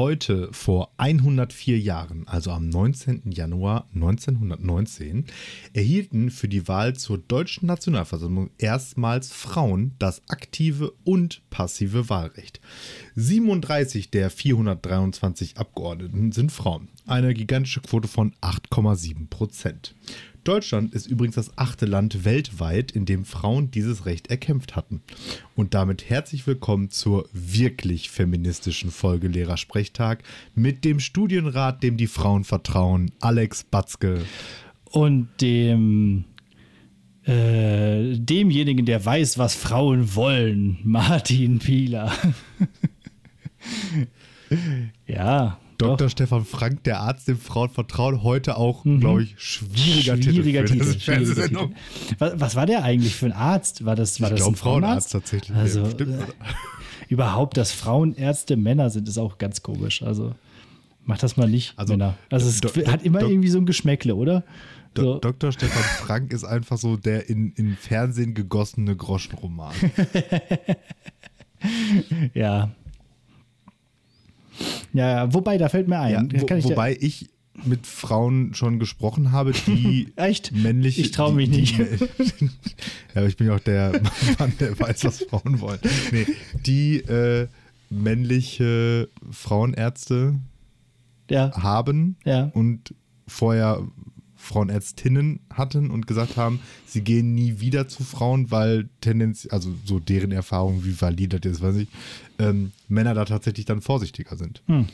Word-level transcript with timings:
Heute 0.00 0.48
vor 0.52 0.94
104 0.96 1.78
Jahren, 1.78 2.26
also 2.26 2.52
am 2.52 2.70
19. 2.70 3.32
Januar 3.32 3.86
1919, 3.94 5.26
erhielten 5.74 6.30
für 6.30 6.48
die 6.48 6.66
Wahl 6.68 6.96
zur 6.96 7.18
deutschen 7.18 7.66
Nationalversammlung 7.66 8.48
erstmals 8.56 9.30
Frauen 9.30 9.94
das 9.98 10.22
aktive 10.30 10.94
und 11.04 11.42
passive 11.50 12.08
Wahlrecht. 12.08 12.62
37 13.16 14.10
der 14.10 14.30
423 14.30 15.58
Abgeordneten 15.58 16.32
sind 16.32 16.50
Frauen, 16.50 16.88
eine 17.06 17.34
gigantische 17.34 17.82
Quote 17.82 18.08
von 18.08 18.32
8,7 18.40 19.28
Prozent. 19.28 19.94
Deutschland 20.44 20.94
ist 20.94 21.06
übrigens 21.06 21.34
das 21.34 21.56
achte 21.58 21.86
Land 21.86 22.24
weltweit, 22.24 22.92
in 22.92 23.04
dem 23.04 23.24
Frauen 23.24 23.70
dieses 23.70 24.06
Recht 24.06 24.28
erkämpft 24.28 24.76
hatten. 24.76 25.02
Und 25.54 25.74
damit 25.74 26.08
herzlich 26.08 26.46
willkommen 26.46 26.90
zur 26.90 27.28
wirklich 27.32 28.10
feministischen 28.10 28.90
Folge 28.90 29.28
Lehrersprechtag 29.28 30.22
mit 30.54 30.84
dem 30.84 31.00
Studienrat, 31.00 31.82
dem 31.82 31.96
die 31.96 32.06
Frauen 32.06 32.44
vertrauen, 32.44 33.12
Alex 33.20 33.64
Batzke. 33.64 34.24
Und 34.84 35.28
dem 35.40 36.24
äh, 37.24 38.16
demjenigen, 38.18 38.86
der 38.86 39.04
weiß, 39.04 39.38
was 39.38 39.54
Frauen 39.54 40.14
wollen, 40.14 40.78
Martin 40.84 41.58
Pieler. 41.58 42.12
ja, 45.06 45.58
Dr. 45.80 46.08
Stefan 46.08 46.44
Frank, 46.44 46.84
der 46.84 47.00
Arzt, 47.00 47.28
dem 47.28 47.38
Frauen 47.38 47.70
vertrauen, 47.70 48.22
heute 48.22 48.56
auch, 48.56 48.84
mhm. 48.84 49.00
glaube 49.00 49.22
ich, 49.22 49.34
schwieriger, 49.38 50.20
schwieriger 50.20 50.64
Titel. 50.64 50.84
Titel, 50.84 51.00
schwieriger 51.00 51.48
Titel. 51.48 51.68
Was, 52.18 52.40
was, 52.40 52.56
war 52.56 52.66
der 52.66 52.84
eigentlich 52.84 53.14
für 53.14 53.26
ein 53.26 53.32
Arzt? 53.32 53.84
War 53.84 53.96
das, 53.96 54.20
war 54.20 54.28
ich 54.28 54.32
das 54.32 54.40
glaub, 54.40 54.52
ein 54.52 54.56
Frauenarzt? 54.56 55.12
tatsächlich. 55.12 55.56
Also, 55.56 55.82
ja, 55.82 55.90
stimmt, 55.90 56.20
äh, 56.20 56.24
überhaupt, 57.08 57.56
dass 57.56 57.72
Frauenärzte 57.72 58.56
Männer 58.56 58.90
sind, 58.90 59.08
ist 59.08 59.18
auch 59.18 59.38
ganz 59.38 59.62
komisch. 59.62 60.02
Also 60.02 60.34
macht 61.04 61.22
das 61.22 61.36
mal 61.36 61.48
nicht, 61.48 61.74
also, 61.76 61.94
Männer. 61.94 62.14
Also 62.30 62.48
es 62.48 62.60
do, 62.60 62.68
hat 62.86 63.02
immer 63.02 63.20
do, 63.20 63.28
irgendwie 63.28 63.48
so 63.48 63.58
ein 63.58 63.66
Geschmäckle, 63.66 64.14
oder? 64.14 64.44
So. 64.96 65.18
Dr. 65.18 65.52
Stefan 65.52 65.82
Frank 65.82 66.32
ist 66.32 66.44
einfach 66.44 66.76
so 66.76 66.96
der 66.96 67.28
in, 67.28 67.52
in 67.52 67.76
Fernsehen 67.76 68.34
gegossene 68.34 68.96
Groschenroman. 68.96 69.74
ja, 72.34 72.70
ja, 74.92 75.32
wobei, 75.32 75.58
da 75.58 75.68
fällt 75.68 75.88
mir 75.88 76.00
ein. 76.00 76.30
Ja, 76.32 76.42
wo, 76.42 76.70
wobei 76.70 76.96
ich 76.98 77.30
mit 77.64 77.86
Frauen 77.86 78.54
schon 78.54 78.78
gesprochen 78.78 79.32
habe, 79.32 79.52
die 79.52 80.12
Echt? 80.16 80.52
männlich. 80.52 80.98
Ich 80.98 81.10
traue 81.10 81.34
mich 81.34 81.50
nicht. 81.50 81.78
ja, 81.78 81.86
aber 83.14 83.26
ich 83.26 83.36
bin 83.36 83.48
ja 83.48 83.56
auch 83.56 83.60
der 83.60 84.00
Mann, 84.38 84.52
der 84.58 84.78
weiß, 84.78 85.04
was 85.04 85.24
Frauen 85.24 85.60
wollen. 85.60 85.80
Nee, 86.12 86.26
die 86.66 86.98
äh, 86.98 87.48
männliche 87.90 89.08
Frauenärzte 89.30 90.36
ja. 91.28 91.52
haben 91.62 92.16
und 92.54 92.94
vorher 93.26 93.82
Frauenärztinnen 94.50 95.40
hatten 95.52 95.90
und 95.90 96.06
gesagt 96.08 96.36
haben, 96.36 96.60
sie 96.84 97.02
gehen 97.02 97.34
nie 97.34 97.60
wieder 97.60 97.86
zu 97.86 98.02
Frauen, 98.02 98.50
weil 98.50 98.88
tendenziell, 99.00 99.52
also 99.52 99.72
so 99.84 100.00
deren 100.00 100.32
Erfahrung, 100.32 100.84
wie 100.84 101.00
valide 101.00 101.38
das 101.38 101.52
ist, 101.52 101.62
weiß 101.62 101.76
ich, 101.76 101.88
ähm, 102.40 102.72
Männer 102.88 103.14
da 103.14 103.24
tatsächlich 103.24 103.64
dann 103.64 103.80
vorsichtiger 103.80 104.36
sind. 104.36 104.62
Hm. 104.66 104.86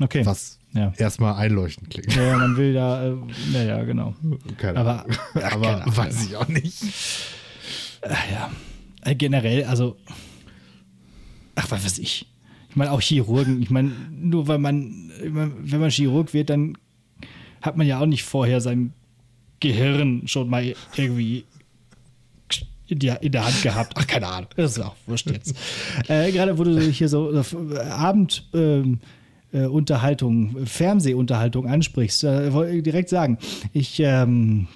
Okay. 0.00 0.24
Was 0.24 0.58
ja. 0.72 0.92
erstmal 0.96 1.34
einleuchtend 1.34 1.90
klingt. 1.90 2.14
Ja, 2.14 2.38
man 2.38 2.56
will 2.56 2.72
da, 2.72 3.06
äh, 3.06 3.16
naja, 3.52 3.84
genau. 3.84 4.14
Keine 4.56 4.78
aber, 4.78 5.06
ach, 5.34 5.42
aber 5.52 5.80
keine 5.80 5.96
weiß 5.96 6.26
ich 6.26 6.36
auch 6.36 6.48
nicht. 6.48 6.82
Ach, 8.02 8.30
ja. 8.30 8.50
Äh, 9.02 9.14
generell, 9.14 9.64
also, 9.64 9.96
ach, 11.54 11.70
was 11.70 11.84
weiß 11.84 11.98
ich. 11.98 12.26
Ich 12.70 12.76
meine, 12.76 12.92
auch 12.92 13.00
Chirurgen, 13.00 13.62
ich 13.62 13.70
meine, 13.70 13.90
nur 14.10 14.48
weil 14.48 14.58
man, 14.58 15.10
wenn 15.22 15.80
man 15.80 15.90
Chirurg 15.90 16.34
wird, 16.34 16.50
dann 16.50 16.76
hat 17.66 17.76
man 17.76 17.86
ja 17.86 18.00
auch 18.00 18.06
nicht 18.06 18.24
vorher 18.24 18.60
sein 18.60 18.92
Gehirn 19.60 20.22
schon 20.26 20.48
mal 20.48 20.74
irgendwie 20.96 21.44
in, 22.88 22.98
die, 22.98 23.12
in 23.20 23.32
der 23.32 23.44
Hand 23.44 23.62
gehabt. 23.62 23.92
Ach, 23.96 24.06
keine 24.06 24.28
Ahnung. 24.28 24.48
Das 24.56 24.72
ist 24.72 24.82
auch 24.82 24.96
wurscht 25.06 25.30
jetzt. 25.30 25.54
äh, 26.08 26.32
gerade 26.32 26.58
wo 26.58 26.64
du 26.64 26.80
hier 26.80 27.08
so 27.08 27.32
äh, 27.32 27.78
Abendunterhaltung, 27.78 30.56
äh, 30.56 30.66
Fernsehunterhaltung 30.66 31.66
ansprichst, 31.66 32.24
äh, 32.24 32.52
wollte 32.52 32.76
ich 32.76 32.82
direkt 32.82 33.08
sagen, 33.08 33.38
ich 33.72 34.00
ähm, 34.00 34.68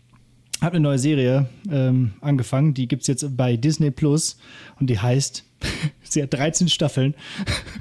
habe 0.60 0.76
eine 0.76 0.82
neue 0.82 0.98
Serie 0.98 1.46
ähm, 1.70 2.12
angefangen, 2.20 2.74
die 2.74 2.88
gibt 2.88 3.02
es 3.02 3.08
jetzt 3.08 3.36
bei 3.36 3.56
Disney 3.56 3.90
Plus 3.90 4.38
und 4.78 4.90
die 4.90 4.98
heißt, 4.98 5.44
sie 6.02 6.22
hat 6.22 6.34
13 6.34 6.68
Staffeln 6.68 7.14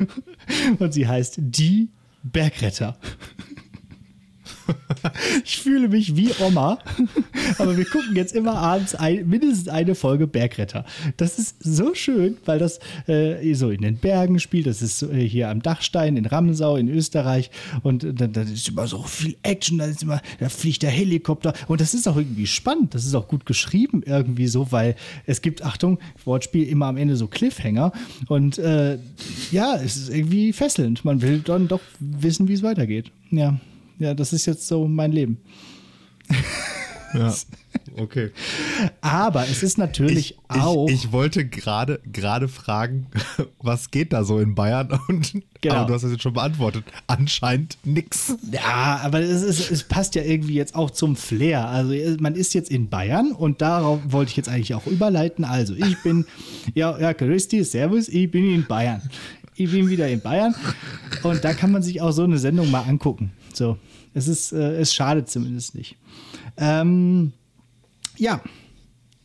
und 0.80 0.94
sie 0.94 1.08
heißt 1.08 1.36
Die 1.40 1.90
Bergretter. 2.24 2.97
ich 5.44 5.59
fühle 5.59 5.88
mich 5.88 6.16
wie 6.16 6.31
Oma, 6.40 6.80
aber 7.57 7.78
wir 7.78 7.85
gucken 7.85 8.16
jetzt 8.16 8.35
immer 8.35 8.56
abends 8.56 8.96
ein, 8.96 9.28
mindestens 9.28 9.68
eine 9.68 9.96
Folge 9.96 10.28
Bergretter. 10.28 10.85
Das 11.18 11.40
ist 11.40 11.56
so 11.59 11.94
schön, 11.94 12.38
weil 12.46 12.59
das 12.59 12.79
äh, 13.08 13.53
so 13.53 13.69
in 13.69 13.81
den 13.81 13.97
Bergen 13.97 14.40
spielt. 14.40 14.68
Das 14.68 14.81
ist 14.81 15.03
äh, 15.03 15.28
hier 15.28 15.50
am 15.50 15.62
Dachstein 15.62 16.18
in 16.18 16.25
Ramsau 16.25 16.75
in 16.75 16.90
Österreich 16.90 17.52
und 17.84 18.03
äh, 18.03 18.13
da, 18.13 18.41
ist 18.41 18.69
immer 18.69 18.88
so 18.88 19.03
viel 19.03 19.35
Action. 19.44 19.79
Da, 19.79 19.85
ist 19.85 20.03
immer, 20.03 20.22
da 20.40 20.50
fliegt 20.50 20.84
der 20.84 20.91
Helikopter 20.91 21.53
und 21.68 21.81
das 21.81 21.94
ist 21.94 22.08
auch 22.08 22.18
irgendwie 22.18 22.47
spannend. 22.47 22.94
Das 22.96 23.06
ist 23.06 23.16
auch 23.16 23.28
gut 23.28 23.46
geschrieben 23.46 24.03
irgendwie 24.06 24.47
so, 24.47 24.72
weil 24.72 24.96
es 25.25 25.41
gibt, 25.41 25.63
Achtung, 25.63 26.00
Wortspiel 26.25 26.68
immer 26.68 26.88
am 26.88 26.97
Ende 26.97 27.16
so 27.16 27.28
Cliffhanger 27.28 27.91
und 28.28 28.58
äh, 28.58 28.97
ja, 29.52 29.75
es 29.75 29.97
ist 29.97 30.09
irgendwie 30.09 30.53
fesselnd. 30.53 31.06
Man 31.06 31.22
will 31.22 31.40
dann 31.40 31.68
doch 31.68 31.81
wissen, 32.00 32.47
wie 32.47 32.53
es 32.53 32.63
weitergeht. 32.63 33.12
Ja 33.31 33.59
ja, 34.00 34.14
das 34.14 34.34
ist 34.34 34.46
jetzt 34.46 34.68
so 34.68 34.88
mein 34.88 35.12
Leben. 35.12 35.38
Ja, 37.14 37.34
okay. 37.98 38.32
Aber 39.02 39.44
es 39.44 39.64
ist 39.64 39.78
natürlich 39.78 40.32
ich, 40.32 40.38
auch. 40.50 40.88
Ich, 40.88 41.06
ich 41.06 41.12
wollte 41.12 41.46
gerade 41.46 42.00
gerade 42.12 42.48
fragen, 42.48 43.08
was 43.59 43.92
geht 43.92 44.14
da 44.14 44.24
so 44.24 44.40
in 44.40 44.56
Bayern? 44.56 45.00
Und 45.08 45.34
genau. 45.62 45.76
aber 45.76 45.88
du 45.88 45.94
hast 45.94 46.04
das 46.04 46.12
jetzt 46.12 46.24
schon 46.24 46.34
beantwortet. 46.34 46.86
Anscheinend 47.08 47.78
nix. 47.84 48.36
Ja, 48.52 49.02
aber 49.04 49.22
es, 49.22 49.42
ist, 49.42 49.72
es 49.72 49.84
passt 49.84 50.16
ja 50.16 50.24
irgendwie 50.24 50.56
jetzt 50.56 50.76
auch 50.76 50.92
zum 50.92 51.16
Flair. 51.16 51.68
Also 51.68 51.94
man 52.20 52.36
ist 52.36 52.54
jetzt 52.54 52.72
in 52.72 52.90
Bayern 52.90 53.32
und 53.32 53.62
darauf 53.62 54.00
wollte 54.08 54.32
ich 54.32 54.38
jetzt 54.38 54.50
eigentlich 54.50 54.76
auch 54.76 54.88
überleiten. 54.88 55.46
Also 55.46 55.74
ich 55.76 56.02
bin, 56.04 56.26
ja, 56.74 56.98
ja, 57.00 57.14
Christi, 57.14 57.64
Servus, 57.64 58.08
ich 58.08 58.30
bin 58.30 58.54
in 58.54 58.66
Bayern. 58.66 59.02
Ich 59.56 59.72
bin 59.72 59.90
wieder 59.90 60.08
in 60.08 60.22
Bayern 60.22 60.56
und 61.24 61.44
da 61.44 61.54
kann 61.54 61.72
man 61.72 61.84
sich 61.84 62.02
auch 62.02 62.12
so 62.12 62.24
eine 62.24 62.38
Sendung 62.38 62.72
mal 62.72 62.84
angucken. 62.84 63.34
So, 63.54 63.78
es 64.14 64.28
ist, 64.28 64.52
äh, 64.52 64.78
es 64.78 64.94
schadet 64.94 65.30
zumindest 65.30 65.75
nicht. 65.75 65.97
Ähm, 66.58 67.34
ja, 68.18 68.42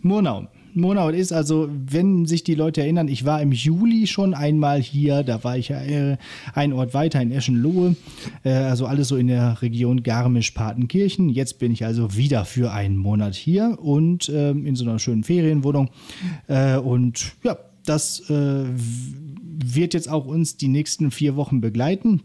Murnau. 0.01 0.49
Murnau 0.75 1.09
ist 1.09 1.33
also, 1.33 1.69
wenn 1.71 2.27
sich 2.27 2.43
die 2.43 2.57
Leute 2.57 2.81
erinnern, 2.83 3.07
ich 3.07 3.25
war 3.25 3.41
im 3.41 3.53
Juli 3.53 4.09
schon 4.09 4.35
einmal 4.35 4.83
hier, 4.83 5.23
da 5.23 5.45
war 5.45 5.57
ich 5.57 5.71
äh, 5.71 6.17
ein 6.53 6.73
Ort 6.73 6.95
weiter 6.95 7.23
in 7.23 7.31
Eschenlohe, 7.31 7.95
äh, 8.43 8.51
also 8.51 8.87
alles 8.87 9.09
so 9.09 9.17
in 9.17 9.29
der 9.29 9.63
Region 9.63 10.03
Garmisch-Partenkirchen. 10.03 11.29
Jetzt 11.29 11.61
bin 11.61 11.71
ich 11.71 11.85
also 11.85 12.17
wieder 12.17 12.45
für 12.45 12.73
einen 12.73 12.97
Monat 12.97 13.37
hier 13.37 13.79
und 13.81 14.29
äh, 14.29 14.51
in 14.51 14.75
so 14.75 14.85
einer 14.85 14.99
schönen 14.99 15.23
Ferienwohnung. 15.23 15.91
Äh, 16.49 16.77
und 16.79 17.37
ja, 17.45 17.57
das 17.87 18.29
äh, 18.29 18.65
wird 18.67 19.95
jetzt 19.95 20.09
auch 20.09 20.27
uns 20.27 20.57
die 20.57 20.69
nächsten 20.69 21.13
vier 21.13 21.37
Wochen 21.37 21.61
begleiten. 21.61 22.23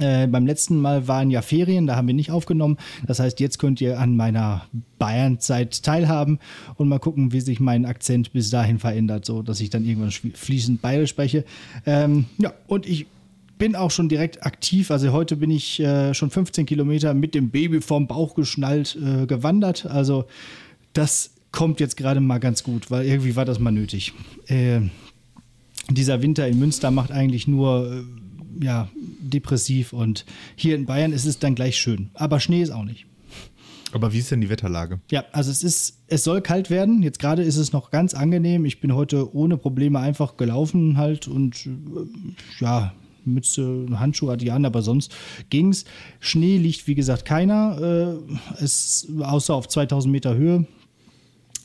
Äh, 0.00 0.26
beim 0.26 0.46
letzten 0.46 0.80
Mal 0.80 1.06
waren 1.06 1.30
ja 1.30 1.42
Ferien, 1.42 1.86
da 1.86 1.96
haben 1.96 2.08
wir 2.08 2.14
nicht 2.14 2.30
aufgenommen. 2.30 2.78
Das 3.06 3.20
heißt, 3.20 3.40
jetzt 3.40 3.58
könnt 3.58 3.80
ihr 3.80 3.98
an 3.98 4.16
meiner 4.16 4.66
Bayernzeit 4.98 5.82
teilhaben 5.82 6.38
und 6.76 6.88
mal 6.88 6.98
gucken, 6.98 7.32
wie 7.32 7.40
sich 7.40 7.60
mein 7.60 7.84
Akzent 7.84 8.32
bis 8.32 8.50
dahin 8.50 8.78
verändert, 8.78 9.24
so 9.24 9.42
dass 9.42 9.60
ich 9.60 9.70
dann 9.70 9.84
irgendwann 9.84 10.10
fließend 10.10 10.82
bayerisch 10.82 11.10
spreche. 11.10 11.44
Ähm, 11.86 12.26
ja, 12.38 12.52
und 12.66 12.86
ich 12.86 13.06
bin 13.58 13.76
auch 13.76 13.90
schon 13.90 14.08
direkt 14.08 14.44
aktiv. 14.44 14.90
Also 14.90 15.12
heute 15.12 15.36
bin 15.36 15.50
ich 15.50 15.80
äh, 15.80 16.12
schon 16.12 16.30
15 16.30 16.66
Kilometer 16.66 17.14
mit 17.14 17.34
dem 17.34 17.50
Baby 17.50 17.80
vorm 17.80 18.06
Bauch 18.06 18.34
geschnallt 18.34 18.96
äh, 18.96 19.26
gewandert. 19.26 19.86
Also 19.86 20.24
das 20.92 21.30
kommt 21.52 21.78
jetzt 21.78 21.96
gerade 21.96 22.20
mal 22.20 22.38
ganz 22.38 22.64
gut, 22.64 22.90
weil 22.90 23.06
irgendwie 23.06 23.36
war 23.36 23.44
das 23.44 23.60
mal 23.60 23.70
nötig. 23.70 24.12
Äh, 24.48 24.80
dieser 25.90 26.22
Winter 26.22 26.48
in 26.48 26.58
Münster 26.58 26.90
macht 26.90 27.12
eigentlich 27.12 27.46
nur 27.46 27.92
äh, 27.92 28.02
ja, 28.60 28.88
depressiv 29.20 29.92
und 29.92 30.24
hier 30.56 30.74
in 30.74 30.86
Bayern 30.86 31.12
ist 31.12 31.24
es 31.24 31.38
dann 31.38 31.54
gleich 31.54 31.76
schön. 31.78 32.10
Aber 32.14 32.40
Schnee 32.40 32.62
ist 32.62 32.70
auch 32.70 32.84
nicht. 32.84 33.06
Aber 33.92 34.12
wie 34.12 34.18
ist 34.18 34.30
denn 34.32 34.40
die 34.40 34.50
Wetterlage? 34.50 35.00
Ja, 35.10 35.24
also 35.30 35.52
es 35.52 35.62
ist, 35.62 36.02
es 36.08 36.24
soll 36.24 36.40
kalt 36.40 36.68
werden. 36.68 37.02
Jetzt 37.02 37.20
gerade 37.20 37.44
ist 37.44 37.56
es 37.56 37.72
noch 37.72 37.92
ganz 37.92 38.12
angenehm. 38.12 38.64
Ich 38.64 38.80
bin 38.80 38.94
heute 38.94 39.32
ohne 39.34 39.56
Probleme 39.56 40.00
einfach 40.00 40.36
gelaufen 40.36 40.96
halt 40.96 41.28
und 41.28 41.66
äh, 41.66 41.70
ja, 42.58 42.92
Mütze, 43.24 43.86
Handschuhe 43.92 44.32
hatte 44.32 44.44
ich 44.44 44.52
an, 44.52 44.64
aber 44.64 44.82
sonst 44.82 45.14
ging 45.48 45.70
es. 45.70 45.84
Schnee 46.18 46.58
liegt, 46.58 46.86
wie 46.86 46.96
gesagt, 46.96 47.24
keiner. 47.24 48.20
Äh, 48.60 48.62
es, 48.62 49.08
außer 49.20 49.54
auf 49.54 49.68
2000 49.68 50.10
Meter 50.10 50.34
Höhe. 50.34 50.66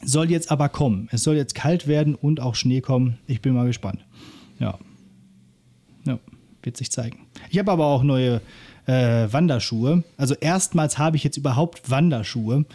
Soll 0.04 0.32
jetzt 0.32 0.52
aber 0.52 0.70
kommen. 0.70 1.10
Es 1.12 1.24
soll 1.24 1.36
jetzt 1.36 1.56
kalt 1.56 1.88
werden 1.88 2.16
und 2.16 2.40
auch 2.40 2.56
Schnee 2.56 2.80
kommen. 2.82 3.18
Ich 3.28 3.42
bin 3.42 3.54
mal 3.54 3.66
gespannt. 3.66 4.06
Ja. 4.60 4.80
Ja. 6.06 6.20
Wird 6.64 6.78
sich 6.78 6.92
zeigen. 6.92 7.28
Ich 7.50 7.60
habe 7.60 7.72
aber 7.72 7.86
auch 7.86 8.04
neue 8.04 8.42
äh, 8.90 9.32
Wanderschuhe. 9.32 10.04
Also 10.18 10.36
erstmals 10.36 10.98
habe 10.98 11.16
ich 11.18 11.24
jetzt 11.24 11.38
überhaupt 11.38 11.90
Wanderschuhe. 11.90 12.66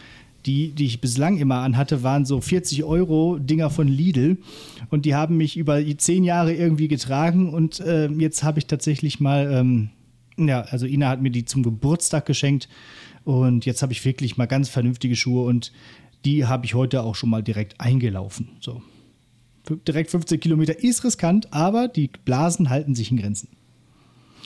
Die, 0.46 0.72
die 0.72 0.84
ich 0.84 1.00
bislang 1.00 1.38
immer 1.38 1.60
anhatte, 1.60 2.02
waren 2.02 2.26
so 2.26 2.38
40 2.38 2.84
Euro 2.84 3.38
Dinger 3.38 3.70
von 3.70 3.88
Lidl. 3.88 4.36
Und 4.90 5.06
die 5.06 5.14
haben 5.14 5.38
mich 5.38 5.56
über 5.56 5.80
zehn 5.96 6.22
Jahre 6.22 6.52
irgendwie 6.52 6.86
getragen. 6.86 7.52
Und 7.52 7.80
äh, 7.80 8.08
jetzt 8.08 8.42
habe 8.44 8.58
ich 8.58 8.66
tatsächlich 8.66 9.20
mal, 9.20 9.50
ähm, 9.50 9.88
ja, 10.36 10.60
also 10.60 10.84
Ina 10.84 11.08
hat 11.08 11.22
mir 11.22 11.30
die 11.30 11.46
zum 11.46 11.62
Geburtstag 11.62 12.26
geschenkt. 12.26 12.68
Und 13.24 13.64
jetzt 13.64 13.80
habe 13.80 13.92
ich 13.92 14.04
wirklich 14.04 14.36
mal 14.36 14.44
ganz 14.44 14.68
vernünftige 14.68 15.16
Schuhe. 15.16 15.46
Und 15.46 15.72
die 16.26 16.44
habe 16.44 16.66
ich 16.66 16.74
heute 16.74 17.02
auch 17.02 17.14
schon 17.14 17.30
mal 17.30 17.42
direkt 17.42 17.80
eingelaufen. 17.80 18.48
So. 18.60 18.82
Direkt 19.88 20.10
15 20.10 20.40
Kilometer 20.40 20.78
ist 20.78 21.04
riskant, 21.04 21.52
aber 21.54 21.88
die 21.88 22.10
Blasen 22.26 22.68
halten 22.68 22.94
sich 22.94 23.10
in 23.10 23.16
Grenzen. 23.16 23.48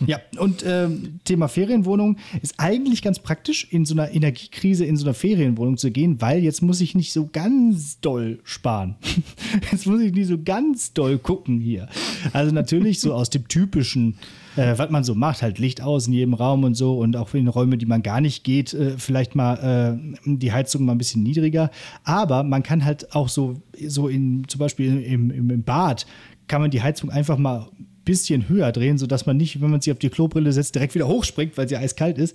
Ja, 0.06 0.20
und 0.38 0.64
ähm, 0.66 1.18
Thema 1.24 1.48
Ferienwohnung 1.48 2.18
ist 2.40 2.54
eigentlich 2.58 3.02
ganz 3.02 3.18
praktisch, 3.18 3.66
in 3.70 3.84
so 3.84 3.94
einer 3.94 4.12
Energiekrise 4.12 4.84
in 4.84 4.96
so 4.96 5.04
einer 5.04 5.14
Ferienwohnung 5.14 5.76
zu 5.76 5.90
gehen, 5.90 6.20
weil 6.20 6.42
jetzt 6.42 6.62
muss 6.62 6.80
ich 6.80 6.94
nicht 6.94 7.12
so 7.12 7.28
ganz 7.32 8.00
doll 8.00 8.38
sparen. 8.44 8.96
jetzt 9.72 9.86
muss 9.86 10.00
ich 10.00 10.12
nicht 10.12 10.28
so 10.28 10.38
ganz 10.40 10.92
doll 10.92 11.18
gucken 11.18 11.60
hier. 11.60 11.88
Also 12.32 12.54
natürlich 12.54 13.00
so 13.00 13.12
aus 13.12 13.30
dem 13.30 13.48
typischen, 13.48 14.16
äh, 14.56 14.78
was 14.78 14.90
man 14.90 15.02
so 15.02 15.14
macht, 15.14 15.42
halt 15.42 15.58
Licht 15.58 15.82
aus 15.82 16.06
in 16.06 16.12
jedem 16.12 16.34
Raum 16.34 16.62
und 16.64 16.74
so 16.74 16.98
und 16.98 17.16
auch 17.16 17.34
in 17.34 17.48
Räume, 17.48 17.76
die 17.76 17.86
man 17.86 18.02
gar 18.02 18.20
nicht 18.20 18.44
geht, 18.44 18.74
äh, 18.74 18.98
vielleicht 18.98 19.34
mal 19.34 19.98
äh, 19.98 20.16
die 20.24 20.52
Heizung 20.52 20.84
mal 20.84 20.92
ein 20.92 20.98
bisschen 20.98 21.24
niedriger. 21.24 21.70
Aber 22.04 22.44
man 22.44 22.62
kann 22.62 22.84
halt 22.84 23.14
auch 23.14 23.28
so, 23.28 23.56
so 23.86 24.06
in, 24.08 24.46
zum 24.46 24.60
Beispiel 24.60 25.02
im, 25.02 25.30
im, 25.30 25.50
im 25.50 25.62
Bad, 25.64 26.06
kann 26.46 26.62
man 26.62 26.70
die 26.70 26.82
Heizung 26.82 27.10
einfach 27.10 27.36
mal 27.36 27.68
bisschen 28.08 28.48
höher 28.48 28.72
drehen, 28.72 28.96
sodass 28.96 29.26
man 29.26 29.36
nicht, 29.36 29.60
wenn 29.60 29.70
man 29.70 29.82
sie 29.82 29.92
auf 29.92 29.98
die 29.98 30.08
Klobrille 30.08 30.50
setzt, 30.50 30.74
direkt 30.74 30.94
wieder 30.94 31.06
hochspringt, 31.06 31.58
weil 31.58 31.68
sie 31.68 31.76
eiskalt 31.76 32.16
ist, 32.16 32.34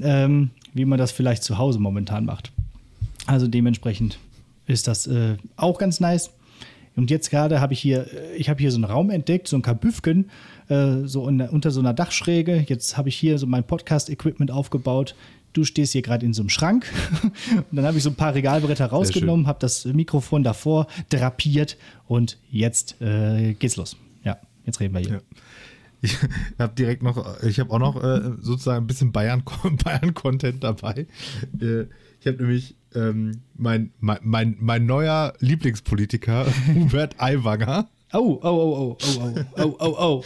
ähm, 0.00 0.48
wie 0.72 0.86
man 0.86 0.98
das 0.98 1.12
vielleicht 1.12 1.42
zu 1.42 1.58
Hause 1.58 1.78
momentan 1.78 2.24
macht. 2.24 2.50
Also 3.26 3.46
dementsprechend 3.46 4.18
ist 4.66 4.88
das 4.88 5.06
äh, 5.06 5.36
auch 5.56 5.78
ganz 5.78 6.00
nice. 6.00 6.30
Und 6.96 7.10
jetzt 7.10 7.30
gerade 7.30 7.60
habe 7.60 7.74
ich 7.74 7.80
hier, 7.80 8.06
äh, 8.10 8.36
ich 8.36 8.48
habe 8.48 8.58
hier 8.58 8.70
so 8.70 8.78
einen 8.78 8.84
Raum 8.84 9.10
entdeckt, 9.10 9.48
so 9.48 9.56
ein 9.56 9.60
Kabüffken, 9.60 10.30
äh, 10.68 11.04
so 11.04 11.28
in, 11.28 11.42
unter 11.42 11.70
so 11.70 11.80
einer 11.80 11.92
Dachschräge. 11.92 12.64
Jetzt 12.66 12.96
habe 12.96 13.10
ich 13.10 13.16
hier 13.16 13.36
so 13.36 13.46
mein 13.46 13.64
Podcast-Equipment 13.64 14.50
aufgebaut. 14.50 15.14
Du 15.52 15.64
stehst 15.64 15.92
hier 15.92 16.00
gerade 16.00 16.24
in 16.24 16.32
so 16.32 16.40
einem 16.40 16.48
Schrank. 16.48 16.90
und 17.70 17.76
dann 17.76 17.84
habe 17.84 17.98
ich 17.98 18.02
so 18.02 18.08
ein 18.08 18.16
paar 18.16 18.34
Regalbretter 18.34 18.86
rausgenommen, 18.86 19.46
habe 19.46 19.58
das 19.60 19.84
Mikrofon 19.84 20.42
davor 20.42 20.86
drapiert 21.10 21.76
und 22.08 22.38
jetzt 22.50 22.96
äh, 23.02 23.52
geht's 23.52 23.76
los. 23.76 23.98
Jetzt 24.64 24.80
reden 24.80 24.94
wir 24.94 25.00
hier. 25.00 25.14
Ja. 25.14 25.20
Ich 26.02 26.18
habe 26.58 26.74
direkt 26.74 27.02
noch, 27.02 27.42
ich 27.42 27.60
habe 27.60 27.70
auch 27.70 27.78
noch 27.78 28.02
äh, 28.02 28.32
sozusagen 28.40 28.84
ein 28.84 28.86
bisschen 28.86 29.12
Bayern-Content 29.12 29.84
Bayern 29.84 30.58
dabei. 30.60 31.06
Äh, 31.60 31.86
ich 32.20 32.26
habe 32.26 32.38
nämlich 32.38 32.76
ähm, 32.94 33.42
mein, 33.56 33.92
mein, 34.00 34.18
mein, 34.22 34.56
mein 34.60 34.86
neuer 34.86 35.34
Lieblingspolitiker, 35.38 36.46
Hubert 36.74 37.14
Aiwanger. 37.18 37.88
Oh, 38.12 38.38
oh, 38.42 38.48
oh, 38.48 38.96
oh, 39.00 39.18
oh, 39.18 39.44
oh, 39.56 39.76
oh, 39.78 39.96
oh. 39.98 40.24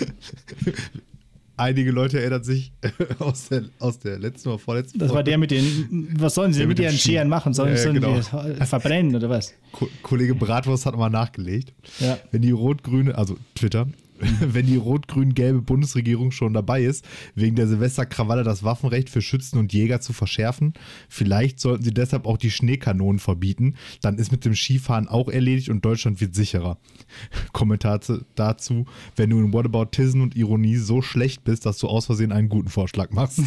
Einige 1.59 1.91
Leute 1.91 2.21
erinnern 2.21 2.43
sich 2.43 2.73
aus 3.19 3.49
der, 3.49 3.65
aus 3.79 3.99
der 3.99 4.19
letzten 4.19 4.51
oder 4.51 4.59
vorletzten 4.59 4.99
Das 4.99 5.15
war 5.15 5.23
der 5.23 5.39
mit 5.39 5.51
den, 5.53 6.15
was 6.19 6.35
sollen 6.35 6.53
sie 6.53 6.59
denn 6.59 6.69
mit, 6.69 6.79
mit 6.79 6.85
ihren 6.85 6.99
Scheren 6.99 7.29
machen? 7.29 7.55
Sollen, 7.55 7.75
äh, 7.75 7.79
sollen 7.79 7.95
genau. 7.95 8.19
die 8.19 8.67
verbrennen 8.67 9.15
oder 9.15 9.31
was? 9.31 9.55
Ko 9.73 9.89
Kollege 10.03 10.35
Bratwurst 10.35 10.85
hat 10.85 10.97
mal 10.97 11.09
nachgelegt. 11.09 11.73
Ja. 12.01 12.19
Wenn 12.31 12.43
die 12.43 12.51
rot-grüne, 12.51 13.17
also 13.17 13.39
Twitter, 13.55 13.87
wenn 14.41 14.67
die 14.67 14.77
rot-grün-gelbe 14.77 15.63
Bundesregierung 15.63 16.31
schon 16.31 16.55
dabei 16.55 16.83
ist, 16.83 17.05
wegen 17.35 17.57
der 17.57 17.69
Silvesterkrawalle 17.69 18.43
das 18.43 18.63
Waffenrecht 18.63 19.11
für 19.11 19.23
Schützen 19.23 19.59
und 19.59 19.73
Jäger 19.73 20.01
zu 20.01 20.13
verschärfen. 20.13 20.75
Vielleicht 21.09 21.61
sollten 21.61 21.85
sie 21.85 21.95
deshalb 21.95 22.27
auch 22.27 22.37
die 22.37 22.51
Schneekanonen 22.51 23.19
verbieten. 23.19 23.77
Dann 24.01 24.19
ist 24.19 24.33
mit 24.33 24.45
dem 24.45 24.55
Skifahren 24.55 25.09
auch 25.09 25.29
erledigt 25.29 25.69
und 25.69 25.85
Deutschland 25.85 26.21
wird 26.21 26.35
sicherer. 26.35 26.79
Kommentar 27.53 28.01
dazu, 28.35 28.87
wenn 29.17 29.31
du 29.31 29.39
in 29.39 29.53
Whataboutism 29.53 30.21
und 30.23 30.37
Ironie 30.37 30.77
so 30.77 31.03
schlecht 31.03 31.45
bist, 31.45 31.67
dass 31.67 31.79
du 31.79 31.89
aus 31.89 32.07
Versehen 32.07 32.33
einen 32.33 32.49
guten 32.49 32.69
Vorschlag 32.69 33.11
machst. 33.11 33.41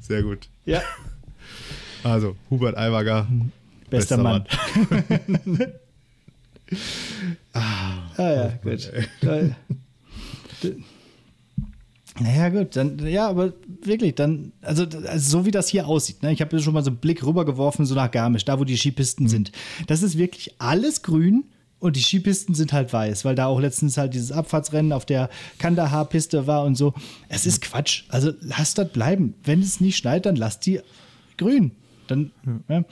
Sehr 0.00 0.22
gut. 0.22 0.48
Ja. 0.64 0.82
Also, 2.02 2.36
Hubert 2.48 2.76
Aiwager. 2.76 3.28
Bester, 3.90 4.16
bester 4.16 4.22
Mann. 4.22 4.44
Mann. 5.44 5.72
Ah, 7.52 8.10
ah, 8.16 8.22
ja, 8.22 8.52
gut. 8.62 8.90
Naja, 12.20 12.48
gut, 12.50 12.76
dann, 12.76 12.98
ja, 13.06 13.28
aber 13.28 13.54
wirklich, 13.82 14.14
dann, 14.14 14.52
also, 14.60 14.84
also 15.06 15.38
so 15.38 15.46
wie 15.46 15.50
das 15.50 15.68
hier 15.68 15.86
aussieht, 15.86 16.22
ne? 16.22 16.32
ich 16.32 16.40
habe 16.42 16.60
schon 16.60 16.74
mal 16.74 16.84
so 16.84 16.90
einen 16.90 16.98
Blick 16.98 17.24
rübergeworfen, 17.24 17.86
so 17.86 17.94
nach 17.94 18.10
Garmisch, 18.10 18.44
da 18.44 18.58
wo 18.58 18.64
die 18.64 18.76
Skipisten 18.76 19.24
mhm. 19.24 19.28
sind. 19.28 19.52
Das 19.86 20.02
ist 20.02 20.18
wirklich 20.18 20.54
alles 20.58 21.02
grün 21.02 21.44
und 21.78 21.96
die 21.96 22.02
Skipisten 22.02 22.54
sind 22.54 22.74
halt 22.74 22.92
weiß, 22.92 23.24
weil 23.24 23.34
da 23.34 23.46
auch 23.46 23.58
letztens 23.58 23.96
halt 23.96 24.12
dieses 24.12 24.32
Abfahrtsrennen 24.32 24.92
auf 24.92 25.06
der 25.06 25.30
Kandahar-Piste 25.58 26.46
war 26.46 26.64
und 26.64 26.74
so. 26.74 26.92
Es 27.28 27.46
ist 27.46 27.62
Quatsch. 27.62 28.04
Also 28.08 28.32
lasst 28.40 28.76
das 28.76 28.90
bleiben. 28.90 29.34
Wenn 29.44 29.60
es 29.60 29.80
nicht 29.80 29.96
schneit, 29.96 30.26
dann 30.26 30.36
lasst 30.36 30.66
die 30.66 30.80
grün. 31.38 31.72
Dann, 32.10 32.32
ja. 32.68 32.84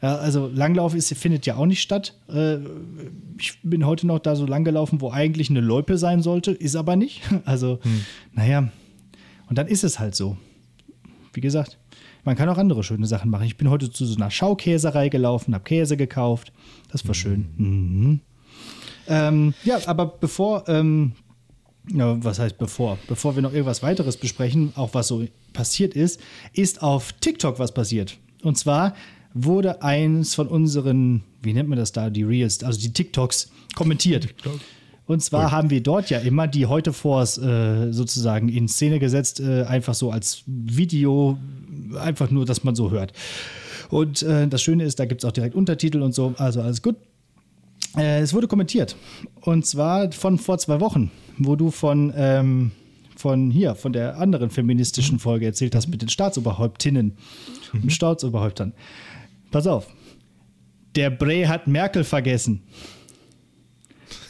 Also 0.00 0.48
Langlauf 0.52 0.94
ist, 0.94 1.12
findet 1.14 1.46
ja 1.46 1.56
auch 1.56 1.66
nicht 1.66 1.82
statt. 1.82 2.14
Äh, 2.28 2.58
ich 3.38 3.58
bin 3.62 3.86
heute 3.86 4.06
noch 4.06 4.18
da 4.18 4.36
so 4.36 4.46
lang 4.46 4.64
gelaufen, 4.64 5.00
wo 5.00 5.10
eigentlich 5.10 5.50
eine 5.50 5.60
Loipe 5.60 5.98
sein 5.98 6.22
sollte, 6.22 6.52
ist 6.52 6.76
aber 6.76 6.96
nicht. 6.96 7.22
Also, 7.44 7.78
hm. 7.82 8.04
naja, 8.32 8.68
und 9.48 9.58
dann 9.58 9.66
ist 9.66 9.84
es 9.84 9.98
halt 9.98 10.14
so. 10.14 10.36
Wie 11.32 11.40
gesagt, 11.40 11.78
man 12.24 12.36
kann 12.36 12.48
auch 12.48 12.58
andere 12.58 12.84
schöne 12.84 13.06
Sachen 13.06 13.30
machen. 13.30 13.46
Ich 13.46 13.56
bin 13.56 13.70
heute 13.70 13.90
zu 13.90 14.04
so 14.04 14.16
einer 14.16 14.30
Schaukäserei 14.30 15.08
gelaufen, 15.08 15.54
habe 15.54 15.64
Käse 15.64 15.96
gekauft. 15.96 16.52
Das 16.90 17.06
war 17.06 17.14
schön. 17.14 17.48
Mhm. 17.56 17.66
Mhm. 17.66 18.20
Ähm, 19.08 19.54
ja, 19.64 19.78
aber 19.86 20.06
bevor, 20.06 20.68
ähm, 20.68 21.12
ja, 21.90 22.22
was 22.22 22.38
heißt 22.38 22.58
bevor? 22.58 22.98
Bevor 23.08 23.34
wir 23.34 23.42
noch 23.42 23.52
irgendwas 23.52 23.82
weiteres 23.82 24.16
besprechen, 24.16 24.72
auch 24.76 24.92
was 24.92 25.08
so 25.08 25.24
passiert 25.52 25.94
ist, 25.94 26.20
ist 26.52 26.82
auf 26.82 27.12
TikTok 27.14 27.58
was 27.58 27.72
passiert. 27.72 28.18
Und 28.42 28.56
zwar 28.56 28.94
wurde 29.34 29.82
eins 29.82 30.34
von 30.34 30.48
unseren, 30.48 31.22
wie 31.42 31.52
nennt 31.52 31.68
man 31.68 31.78
das 31.78 31.92
da, 31.92 32.10
die 32.10 32.22
Reels, 32.22 32.62
also 32.64 32.80
die 32.80 32.92
TikToks, 32.92 33.50
kommentiert. 33.74 34.26
TikTok. 34.26 34.60
Und 35.06 35.22
zwar 35.22 35.44
Gut. 35.44 35.52
haben 35.52 35.70
wir 35.70 35.82
dort 35.82 36.10
ja 36.10 36.18
immer 36.18 36.46
die 36.46 36.66
heute 36.66 36.92
Force 36.92 37.38
äh, 37.38 37.92
sozusagen 37.92 38.50
in 38.50 38.68
Szene 38.68 38.98
gesetzt, 38.98 39.40
äh, 39.40 39.62
einfach 39.62 39.94
so 39.94 40.10
als 40.10 40.42
Video, 40.46 41.38
einfach 41.98 42.30
nur, 42.30 42.44
dass 42.44 42.62
man 42.62 42.74
so 42.74 42.90
hört. 42.90 43.12
Und 43.88 44.22
äh, 44.22 44.46
das 44.48 44.60
Schöne 44.60 44.84
ist, 44.84 45.00
da 45.00 45.06
gibt 45.06 45.22
es 45.22 45.28
auch 45.28 45.32
direkt 45.32 45.54
Untertitel 45.54 46.02
und 46.02 46.14
so, 46.14 46.34
also 46.36 46.60
alles 46.60 46.82
gut. 46.82 46.96
Äh, 47.96 48.20
es 48.20 48.34
wurde 48.34 48.48
kommentiert. 48.48 48.96
Und 49.40 49.64
zwar 49.64 50.12
von 50.12 50.38
vor 50.38 50.58
zwei 50.58 50.78
Wochen, 50.80 51.10
wo 51.38 51.56
du 51.56 51.70
von, 51.70 52.12
ähm, 52.14 52.72
von 53.18 53.50
hier, 53.50 53.74
von 53.74 53.92
der 53.92 54.18
anderen 54.18 54.50
feministischen 54.50 55.18
Folge 55.18 55.46
erzählt 55.46 55.74
hast 55.74 55.88
mit 55.88 56.02
den 56.02 56.08
Staatsoberhäuptinnen 56.08 57.16
mhm. 57.72 57.82
und 57.82 57.92
Staatsoberhäuptern. 57.92 58.72
Pass 59.50 59.66
auf. 59.66 59.88
Der 60.94 61.10
Bre 61.10 61.48
hat 61.48 61.66
Merkel 61.66 62.04
vergessen. 62.04 62.62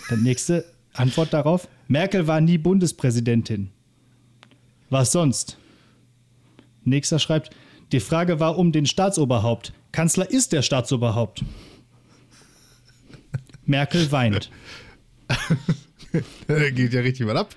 Dann 0.08 0.22
nächste 0.22 0.64
Antwort 0.94 1.32
darauf. 1.32 1.68
Merkel 1.86 2.26
war 2.26 2.40
nie 2.40 2.58
Bundespräsidentin. 2.58 3.70
Was 4.90 5.12
sonst? 5.12 5.58
Nächster 6.84 7.18
schreibt, 7.18 7.54
die 7.92 8.00
Frage 8.00 8.40
war 8.40 8.56
um 8.56 8.72
den 8.72 8.86
Staatsoberhaupt. 8.86 9.74
Kanzler 9.92 10.30
ist 10.30 10.52
der 10.52 10.62
Staatsoberhaupt. 10.62 11.44
Merkel 13.66 14.10
weint. 14.10 14.50
Geht 16.48 16.94
ja 16.94 17.00
richtig 17.00 17.26
mal 17.26 17.36
ab. 17.36 17.54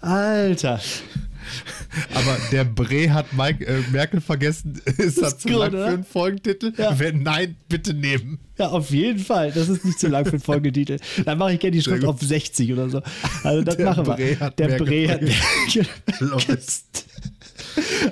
Alter. 0.00 0.80
Aber 2.14 2.38
der 2.52 2.64
Bre 2.64 3.12
hat 3.12 3.32
Mike, 3.32 3.66
äh, 3.66 3.80
Merkel 3.90 4.20
vergessen. 4.20 4.80
Ist 4.84 5.20
das, 5.20 5.34
das 5.34 5.38
zu 5.38 5.48
gut, 5.48 5.58
lang 5.58 5.68
oder? 5.70 5.86
für 5.86 5.94
einen 5.94 6.04
Folgentitel? 6.04 6.72
Ja. 6.76 6.98
Wenn 6.98 7.22
nein, 7.22 7.56
bitte 7.68 7.94
nehmen. 7.94 8.38
Ja, 8.58 8.68
auf 8.68 8.90
jeden 8.90 9.18
Fall. 9.18 9.50
Das 9.52 9.68
ist 9.68 9.84
nicht 9.84 9.98
zu 9.98 10.08
lang 10.08 10.24
für 10.24 10.32
einen 10.32 10.40
Folgetitel. 10.40 10.98
Dann 11.24 11.38
mache 11.38 11.54
ich 11.54 11.60
gerne 11.60 11.76
die 11.76 11.82
Schrift 11.82 12.04
auf 12.04 12.20
60 12.20 12.72
oder 12.72 12.88
so. 12.88 13.02
Also 13.42 13.62
das 13.62 13.76
der 13.76 13.86
machen 13.86 14.06
wir. 14.06 14.14
Bre 14.14 14.40
hat 14.40 14.58
der 14.58 14.68
Merkel 14.68 14.86
Bre 14.86 15.12
hat 15.12 15.22
Merkel 15.22 15.84
vergessen. 16.18 16.84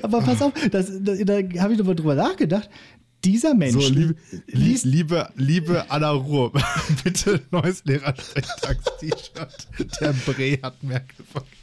Aber 0.03 0.21
pass 0.21 0.43
auf, 0.43 0.53
das, 0.71 0.91
das, 1.01 1.19
da 1.25 1.35
habe 1.35 1.73
ich 1.73 1.79
nochmal 1.79 1.95
drüber 1.95 2.15
nachgedacht 2.15 2.69
dieser 3.25 3.55
Mensch 3.55 3.73
so, 3.73 3.93
liebe, 3.93 4.15
liest, 4.47 4.85
liebe, 4.85 5.29
liebe 5.35 5.91
Anna 5.91 6.11
Ruhr, 6.11 6.53
bitte 7.05 7.41
neues 7.51 7.85
Lehrersprechtagst-T-Shirt. 7.85 9.69
Der 10.01 10.13
Bre 10.13 10.59
hat 10.63 10.83
Merkel 10.83 11.25
vergessen. 11.31 11.58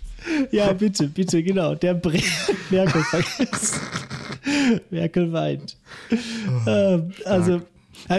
Ja, 0.52 0.74
bitte, 0.74 1.08
bitte, 1.08 1.44
genau. 1.44 1.76
Der 1.76 1.94
Bre 1.94 2.20
Merkel 2.70 3.04
vergessen. 3.04 3.80
Merkel 4.90 5.32
weint. 5.32 5.78
Oh, 6.12 6.70
ähm, 6.70 7.14
also, 7.26 7.62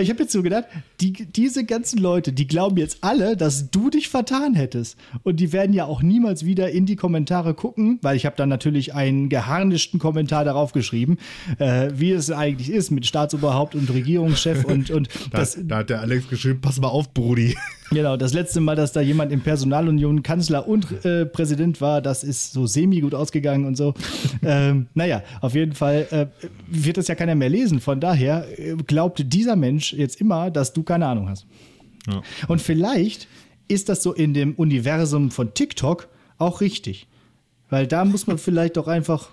ich 0.00 0.10
habe 0.10 0.22
jetzt 0.22 0.32
so 0.32 0.42
gedacht, 0.42 0.66
die, 1.00 1.12
diese 1.12 1.64
ganzen 1.64 1.98
Leute, 1.98 2.32
die 2.32 2.46
glauben 2.46 2.76
jetzt 2.76 2.98
alle, 3.02 3.36
dass 3.36 3.70
du 3.70 3.90
dich 3.90 4.08
vertan 4.08 4.54
hättest. 4.54 4.96
Und 5.22 5.40
die 5.40 5.52
werden 5.52 5.72
ja 5.72 5.84
auch 5.84 6.02
niemals 6.02 6.44
wieder 6.44 6.70
in 6.70 6.86
die 6.86 6.96
Kommentare 6.96 7.54
gucken, 7.54 7.98
weil 8.02 8.16
ich 8.16 8.26
habe 8.26 8.36
dann 8.36 8.48
natürlich 8.48 8.94
einen 8.94 9.28
geharnischten 9.28 10.00
Kommentar 10.00 10.44
darauf 10.44 10.72
geschrieben, 10.72 11.18
äh, 11.58 11.90
wie 11.94 12.12
es 12.12 12.30
eigentlich 12.30 12.70
ist 12.70 12.90
mit 12.90 13.06
Staatsoberhaupt 13.06 13.74
und 13.74 13.92
Regierungschef 13.92 14.64
und, 14.66 14.90
und 14.90 15.08
Da, 15.30 15.38
das, 15.38 15.58
da 15.62 15.78
hat 15.78 15.90
der 15.90 16.00
Alex 16.00 16.28
geschrieben, 16.28 16.60
pass 16.60 16.80
mal 16.80 16.88
auf, 16.88 17.12
Brudi. 17.12 17.56
Genau, 17.90 18.16
das 18.16 18.32
letzte 18.34 18.60
Mal, 18.60 18.74
dass 18.74 18.92
da 18.92 19.00
jemand 19.00 19.30
in 19.30 19.42
Personalunion 19.42 20.24
Kanzler 20.24 20.66
und 20.66 21.04
äh, 21.04 21.24
Präsident 21.24 21.80
war, 21.80 22.02
das 22.02 22.24
ist 22.24 22.52
so 22.52 22.66
semi 22.66 23.00
gut 23.00 23.14
ausgegangen 23.14 23.64
und 23.64 23.76
so. 23.76 23.94
ähm, 24.42 24.88
naja, 24.94 25.22
auf 25.40 25.54
jeden 25.54 25.72
Fall 25.72 26.06
äh, 26.10 26.26
wird 26.66 26.96
das 26.96 27.06
ja 27.06 27.14
keiner 27.14 27.36
mehr 27.36 27.48
lesen. 27.48 27.80
Von 27.80 28.00
daher 28.00 28.46
äh, 28.58 28.74
glaubt 28.74 29.32
dieser 29.32 29.54
Mensch 29.54 29.92
jetzt 29.92 30.20
immer, 30.20 30.50
dass 30.50 30.72
du 30.72 30.82
keine 30.86 31.06
Ahnung 31.06 31.28
hast. 31.28 31.46
Ja. 32.06 32.22
Und 32.48 32.62
vielleicht 32.62 33.28
ist 33.68 33.88
das 33.88 34.02
so 34.02 34.12
in 34.14 34.32
dem 34.32 34.54
Universum 34.54 35.30
von 35.30 35.52
TikTok 35.52 36.08
auch 36.38 36.60
richtig. 36.60 37.06
Weil 37.68 37.86
da 37.86 38.04
muss 38.04 38.26
man 38.26 38.38
vielleicht 38.38 38.76
doch 38.76 38.86
einfach 38.86 39.28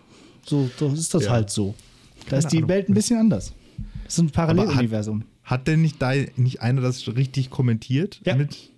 so, 0.46 0.70
so 0.78 0.90
ist 0.90 1.14
das 1.14 1.26
Ja. 1.26 1.32
halt 1.32 1.50
so. 1.50 1.76
Da 2.26 2.32
Keine 2.32 2.40
ist 2.40 2.48
die 2.52 2.58
Ahnung. 2.58 2.70
Welt 2.70 2.90
ein 2.90 2.94
bisschen 2.94 3.20
anders. 3.20 3.54
Das 4.04 4.14
ist 4.14 4.20
ein 4.20 4.30
Paralleluniversum. 4.32 5.24
Hat 5.44 5.68
denn 5.68 5.82
nicht 5.82 6.02
da 6.02 6.14
nicht 6.36 6.62
einer 6.62 6.82
das 6.82 7.06
richtig 7.16 7.50
kommentiert? 7.50 8.22
Ja. 8.26 8.36
Mit? 8.36 8.72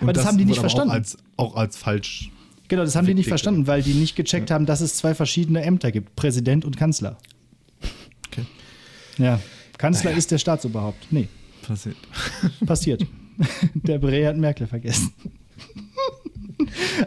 Aber 0.00 0.12
das 0.12 0.24
haben 0.26 0.38
die 0.38 0.44
nicht 0.44 0.60
verstanden. 0.60 0.90
Auch 0.90 0.94
als, 0.94 1.18
auch 1.36 1.56
als 1.56 1.76
falsch. 1.76 2.30
Genau, 2.68 2.84
das 2.84 2.94
haben 2.96 3.06
die 3.06 3.14
nicht 3.14 3.28
verstanden, 3.28 3.66
weil 3.66 3.82
die 3.82 3.94
nicht 3.94 4.14
gecheckt 4.16 4.50
haben, 4.50 4.64
dass 4.66 4.80
es 4.80 4.96
zwei 4.96 5.14
verschiedene 5.14 5.62
Ämter 5.62 5.90
gibt: 5.92 6.14
Präsident 6.16 6.64
und 6.64 6.76
Kanzler. 6.76 7.18
Okay. 8.28 8.44
Ja. 9.18 9.40
Kanzler 9.76 10.12
ist 10.12 10.30
der 10.30 10.38
Staatsoberhaupt. 10.38 11.06
Nee, 11.10 11.28
Passiert. 11.66 11.96
passiert. 12.66 13.06
der 13.74 13.98
Bre 13.98 14.26
hat 14.26 14.36
Merkel 14.36 14.66
vergessen. 14.66 15.12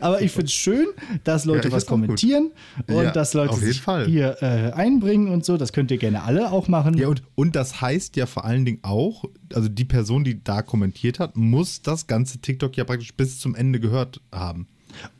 Aber 0.01 0.21
ich 0.21 0.31
finde 0.31 0.45
es 0.47 0.53
schön, 0.53 0.87
dass 1.23 1.45
Leute 1.45 1.69
Ja, 1.69 1.73
was 1.73 1.85
kommentieren 1.85 2.51
und 2.87 2.95
Ja, 2.95 3.11
dass 3.11 3.33
Leute 3.33 3.55
sich 3.55 3.81
Fall. 3.81 4.05
hier 4.05 4.37
äh, 4.41 4.71
einbringen 4.73 5.29
und 5.29 5.45
so. 5.45 5.57
Das 5.57 5.71
könnt 5.73 5.89
ihr 5.91 5.97
gerne 5.97 6.23
alle 6.23 6.51
auch 6.51 6.67
machen. 6.67 6.97
Ja, 6.97 7.07
und, 7.07 7.23
und 7.35 7.55
das 7.55 7.79
heißt 7.81 8.15
ja 8.17 8.25
vor 8.25 8.45
allen 8.45 8.65
Dingen 8.65 8.79
auch, 8.83 9.23
also 9.53 9.69
die 9.69 9.85
Person, 9.85 10.23
die 10.23 10.43
da 10.43 10.61
kommentiert 10.61 11.19
hat, 11.19 11.37
muss 11.37 11.81
das 11.81 12.07
ganze 12.07 12.39
TikTok 12.39 12.75
ja 12.77 12.83
praktisch 12.83 13.13
bis 13.15 13.39
zum 13.39 13.55
Ende 13.55 13.79
gehört 13.79 14.21
haben. 14.33 14.67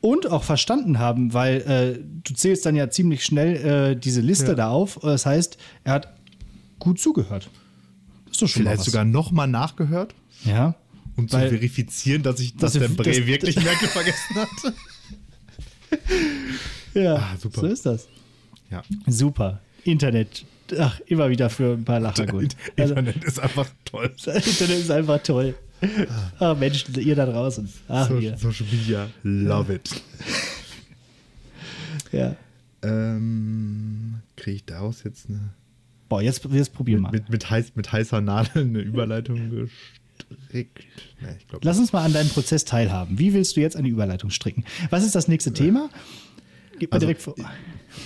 und 0.00 0.30
auch 0.30 0.42
verstanden 0.44 0.98
haben, 0.98 1.32
weil 1.32 1.60
äh, 1.62 2.04
du 2.24 2.34
zählst 2.34 2.66
dann 2.66 2.76
ja 2.76 2.90
ziemlich 2.90 3.24
schnell 3.24 3.56
äh, 3.92 3.96
diese 3.96 4.20
Liste 4.20 4.48
Ja. 4.48 4.54
da 4.54 4.68
auf. 4.70 4.98
Das 5.02 5.24
heißt, 5.26 5.56
er 5.84 5.92
hat 5.94 6.14
gut 6.78 7.00
zugehört. 7.00 7.48
Das 8.40 8.48
doch 8.50 8.54
schon 8.54 8.62
mal 8.64 8.70
Vielleicht 8.70 8.80
was. 8.80 8.86
sogar 8.86 9.04
nochmal 9.04 9.48
nachgehört, 9.48 10.14
Ja. 10.44 10.74
um 11.16 11.28
zu 11.28 11.36
verifizieren, 11.38 12.22
dass 12.22 12.40
ich, 12.40 12.52
dass 12.56 12.72
Dass 12.72 12.80
der 12.80 12.82
er- 12.82 12.88
Bre 12.88 13.10
das- 13.10 13.26
wirklich 13.26 13.56
Merkel 13.62 13.88
vergessen 13.88 14.34
hat. 14.36 14.48
Ja, 16.94 17.16
Ah, 17.16 17.36
super. 17.38 17.60
so 17.60 17.66
ist 17.66 17.86
das. 17.86 18.08
Ja. 18.70 18.82
Super. 19.06 19.60
Internet. 19.84 20.44
Ach, 20.78 21.00
immer 21.06 21.30
wieder 21.30 21.48
für 21.48 21.72
ein 21.74 21.84
paar 21.84 22.00
Lacher 22.00 22.26
gut. 22.26 22.54
Also, 22.76 22.94
Internet 22.96 23.24
ist 23.24 23.40
einfach 23.40 23.68
toll. 23.84 24.12
Internet 24.26 24.78
ist 24.78 24.90
einfach 24.90 25.22
toll. 25.22 25.54
Ach 26.40 26.56
Mensch, 26.58 26.84
ihr 26.96 27.14
da 27.14 27.24
draußen. 27.24 27.68
Ach, 27.88 28.08
So, 28.08 28.18
ihr. 28.18 28.36
Social 28.36 28.66
Media, 28.70 29.08
love 29.22 29.74
it. 29.74 30.02
Ja. 32.12 32.34
Ähm, 32.82 34.20
Kriege 34.36 34.56
ich 34.56 34.64
daraus 34.64 35.02
jetzt 35.04 35.28
eine. 35.28 35.50
Boah, 36.08 36.22
jetzt, 36.22 36.44
jetzt 36.50 36.72
probier 36.72 36.98
mal. 36.98 37.10
Mit, 37.10 37.28
mit, 37.28 37.50
heiß, 37.50 37.72
mit 37.74 37.92
heißer 37.92 38.20
Nadel 38.20 38.62
eine 38.62 38.80
Überleitung 38.80 39.50
gestrickt? 39.50 40.86
Nee. 41.20 41.36
Lass 41.62 41.78
uns 41.78 41.92
mal 41.92 42.04
an 42.04 42.12
deinem 42.12 42.28
Prozess 42.30 42.64
teilhaben. 42.64 43.18
Wie 43.18 43.34
willst 43.34 43.56
du 43.56 43.60
jetzt 43.60 43.76
eine 43.76 43.88
Überleitung 43.88 44.30
stricken? 44.30 44.64
Was 44.90 45.04
ist 45.04 45.14
das 45.14 45.28
nächste 45.28 45.52
Thema? 45.52 45.90
Gib 46.78 46.90
mir 46.90 46.94
Also, 46.94 47.06
direkt 47.06 47.22
vor. 47.22 47.34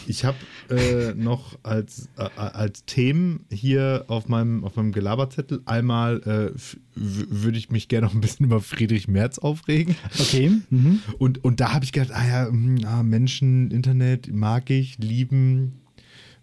Ich 0.06 0.24
habe 0.24 0.36
äh, 0.70 1.12
noch 1.14 1.58
als, 1.62 2.08
äh, 2.16 2.22
als 2.36 2.84
Themen 2.84 3.44
hier 3.52 4.04
auf 4.08 4.28
meinem, 4.28 4.64
auf 4.64 4.76
meinem 4.76 4.92
Gelaberzettel 4.92 5.60
einmal 5.66 6.22
äh, 6.22 6.58
würde 6.94 7.58
ich 7.58 7.70
mich 7.70 7.88
gerne 7.88 8.06
noch 8.06 8.14
ein 8.14 8.20
bisschen 8.20 8.46
über 8.46 8.60
Friedrich 8.60 9.08
Merz 9.08 9.38
aufregen. 9.38 9.96
Okay. 10.18 10.52
Mhm. 10.70 11.00
Und, 11.18 11.44
und 11.44 11.60
da 11.60 11.74
habe 11.74 11.84
ich 11.84 11.92
gedacht, 11.92 12.12
ah 12.12 12.26
ja, 12.26 12.46
hm, 12.46 12.82
ah, 12.86 13.02
Menschen, 13.02 13.70
Internet 13.70 14.32
mag 14.32 14.70
ich, 14.70 14.96
lieben. 14.98 15.81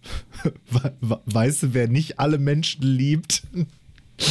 We- 0.72 0.94
we- 1.02 1.22
Weißt 1.26 1.64
du, 1.64 1.74
wer 1.74 1.88
nicht 1.88 2.20
alle 2.20 2.38
Menschen 2.38 2.84
liebt? 2.84 3.44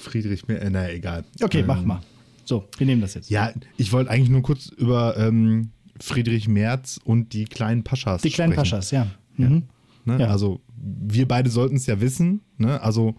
Friedrich 0.00 0.48
Merz, 0.48 0.62
äh, 0.64 0.70
naja, 0.70 0.94
egal. 0.94 1.24
Okay, 1.42 1.62
mach 1.66 1.80
Ähm, 1.80 1.86
mal. 1.86 2.00
So, 2.44 2.66
wir 2.78 2.86
nehmen 2.86 3.00
das 3.02 3.14
jetzt. 3.14 3.30
Ja, 3.30 3.52
ich 3.76 3.92
wollte 3.92 4.10
eigentlich 4.10 4.30
nur 4.30 4.42
kurz 4.42 4.68
über 4.68 5.16
ähm, 5.18 5.70
Friedrich 6.00 6.48
Merz 6.48 6.98
und 7.04 7.32
die 7.34 7.44
kleinen 7.44 7.84
Paschas 7.84 8.22
Die 8.22 8.30
kleinen 8.30 8.52
sprechen. 8.54 8.70
Paschas, 8.70 8.90
ja. 8.90 9.06
Mhm. 9.36 9.64
Ne? 10.06 10.20
Ja. 10.20 10.26
Also 10.28 10.60
wir 10.76 11.28
beide 11.28 11.50
sollten 11.50 11.76
es 11.76 11.86
ja 11.86 12.00
wissen. 12.00 12.40
Ne? 12.56 12.80
Also 12.80 13.16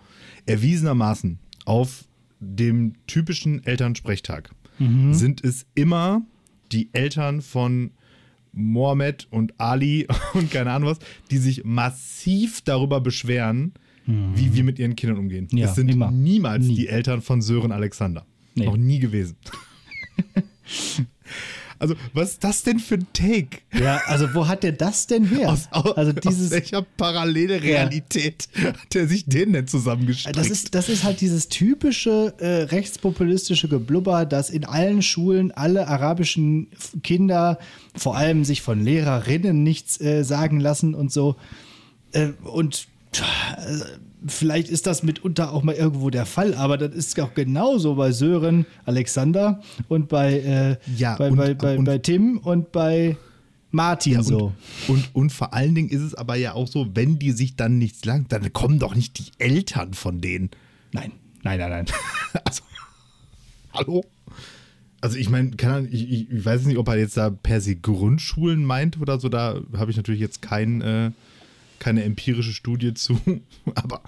erwiesenermaßen 0.47 1.37
auf 1.65 2.05
dem 2.39 2.93
typischen 3.05 3.63
Elternsprechtag 3.65 4.49
Mhm. 4.79 5.13
sind 5.13 5.43
es 5.43 5.65
immer 5.75 6.21
die 6.71 6.89
Eltern 6.93 7.41
von 7.41 7.91
Mohammed 8.51 9.27
und 9.31 9.59
Ali 9.59 10.07
und 10.33 10.51
keine 10.51 10.71
Ahnung 10.71 10.89
was, 10.89 10.99
die 11.31 11.37
sich 11.37 11.63
massiv 11.63 12.61
darüber 12.61 13.01
beschweren, 13.01 13.73
wie 14.05 14.55
wir 14.55 14.63
mit 14.63 14.79
ihren 14.79 14.95
Kindern 14.95 15.19
umgehen. 15.19 15.47
Mhm. 15.51 15.57
Ja, 15.59 15.67
es 15.67 15.75
sind 15.75 15.87
immer. 15.87 16.09
niemals 16.09 16.65
Nie. 16.65 16.75
die 16.75 16.87
Eltern 16.87 17.21
von 17.21 17.43
Sören 17.43 17.71
Alexander. 17.71 18.25
Nee. 18.55 18.65
Noch 18.65 18.75
nie 18.75 18.97
gewesen. 18.97 19.37
also, 21.79 21.95
was 22.13 22.31
ist 22.31 22.43
das 22.43 22.63
denn 22.63 22.79
für 22.79 22.95
ein 22.95 23.07
Take? 23.13 23.59
Ja, 23.73 24.01
also 24.05 24.33
wo 24.33 24.47
hat 24.47 24.63
der 24.63 24.73
das 24.73 25.07
denn 25.07 25.25
her? 25.25 25.49
Aus, 25.49 25.69
aus, 25.71 25.95
also 25.97 26.11
aus 26.11 26.19
dieses, 26.21 26.51
welcher 26.51 26.81
parallele 26.81 27.63
Realität 27.63 28.49
hat 28.61 28.95
er 28.95 29.07
sich 29.07 29.25
den 29.25 29.53
denn 29.53 29.67
zusammengestrickt? 29.67 30.37
das 30.37 30.49
ist, 30.49 30.75
das 30.75 30.89
ist 30.89 31.05
halt 31.05 31.21
dieses 31.21 31.47
typische 31.47 32.33
äh, 32.39 32.63
rechtspopulistische 32.63 33.69
Geblubber, 33.69 34.25
dass 34.25 34.49
in 34.49 34.65
allen 34.65 35.01
Schulen 35.01 35.51
alle 35.51 35.87
arabischen 35.87 36.67
Kinder 37.01 37.59
vor 37.95 38.17
allem 38.17 38.43
sich 38.43 38.61
von 38.61 38.83
Lehrerinnen 38.83 39.63
nichts 39.63 40.01
äh, 40.01 40.23
sagen 40.23 40.59
lassen 40.59 40.93
und 40.93 41.13
so. 41.13 41.37
Äh, 42.11 42.33
und 42.43 42.87
äh, 43.13 43.99
vielleicht 44.27 44.69
ist 44.69 44.85
das 44.87 45.03
mitunter 45.03 45.53
auch 45.53 45.63
mal 45.63 45.75
irgendwo 45.75 46.09
der 46.09 46.25
Fall, 46.25 46.53
aber 46.53 46.77
das 46.77 46.93
ist 46.95 47.19
auch 47.19 47.33
genauso 47.33 47.95
bei 47.95 48.11
Sören 48.11 48.65
Alexander 48.85 49.61
und 49.87 50.09
bei, 50.09 50.39
äh, 50.39 50.77
Ja, 50.97 51.15
bei, 51.15 51.29
und- 51.31 51.37
bei, 51.37 51.53
bei, 51.53 51.77
und- 51.77 51.85
bei 51.85 51.97
Tim 51.99 52.37
und 52.37 52.71
bei 52.71 53.17
Martin 53.71 54.13
Ja, 54.13 54.23
so. 54.23 54.53
und, 54.87 54.95
und, 54.95 55.09
und 55.15 55.31
vor 55.31 55.53
allen 55.53 55.75
Dingen 55.75 55.89
ist 55.89 56.01
es 56.01 56.15
aber 56.15 56.35
ja 56.35 56.53
auch 56.53 56.67
so, 56.67 56.87
wenn 56.95 57.19
die 57.19 57.31
sich 57.31 57.55
dann 57.55 57.77
nichts 57.77 58.03
lang, 58.05 58.25
dann 58.29 58.51
kommen 58.51 58.79
doch 58.79 58.95
nicht 58.95 59.19
die 59.19 59.31
Eltern 59.37 59.93
von 59.93 60.21
denen. 60.21 60.49
Nein, 60.91 61.11
nein, 61.43 61.59
nein, 61.59 61.69
nein. 61.69 61.85
Also, 62.45 62.61
hallo? 63.73 64.03
Also 65.01 65.17
ich 65.17 65.29
meine, 65.29 65.51
ich, 65.91 66.11
ich, 66.31 66.45
weiß 66.45 66.65
nicht, 66.65 66.77
ob 66.77 66.87
er 66.89 66.97
jetzt 66.97 67.15
da 67.15 67.29
per 67.29 67.61
se 67.61 67.75
Grundschulen 67.75 68.65
meint 68.65 68.99
oder 68.99 69.19
so, 69.19 69.29
da 69.29 69.61
habe 69.77 69.91
ich 69.91 69.97
natürlich 69.97 70.19
jetzt 70.19 70.41
kein, 70.41 70.81
äh, 70.81 71.11
keine 71.79 72.03
empirische 72.03 72.53
Studie 72.53 72.93
zu, 72.93 73.19
aber 73.75 74.01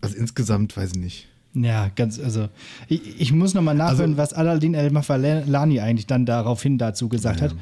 also 0.00 0.16
insgesamt 0.16 0.76
weiß 0.76 0.90
ich 0.92 0.98
nicht. 0.98 1.28
Ja, 1.52 1.88
ganz, 1.88 2.20
also 2.20 2.48
ich, 2.88 3.20
ich 3.20 3.32
muss 3.32 3.54
nochmal 3.54 3.74
nachhören, 3.74 4.12
Also- 4.12 4.16
was 4.18 4.32
Aladdin 4.32 4.74
El-Mafalani 4.74 5.80
eigentlich 5.80 6.06
dann 6.06 6.26
daraufhin 6.26 6.78
dazu 6.78 7.08
gesagt 7.08 7.42
hat. 7.42 7.54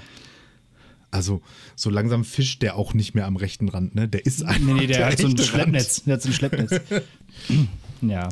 Also 1.11 1.41
so 1.75 1.89
langsam 1.89 2.23
fischt 2.25 2.61
der 2.61 2.77
auch 2.77 2.93
nicht 2.93 3.15
mehr 3.15 3.27
am 3.27 3.37
rechten 3.37 3.71
Rand, 3.71 3.95
ne? 3.95 4.09
Der 4.09 4.27
ist 4.27 4.43
einfach 4.45 4.61
Nee, 4.61 4.73
nee, 4.75 4.87
der, 4.89 5.07
hat 5.07 5.19
so 5.19 5.27
ein 5.27 5.39
Schleppnetz. 5.39 6.05
Der 6.05 6.15
hat 6.15 6.23
so 6.23 6.29
ein 6.29 6.35
Schleppnetz. 6.35 6.81
ja. 8.03 8.29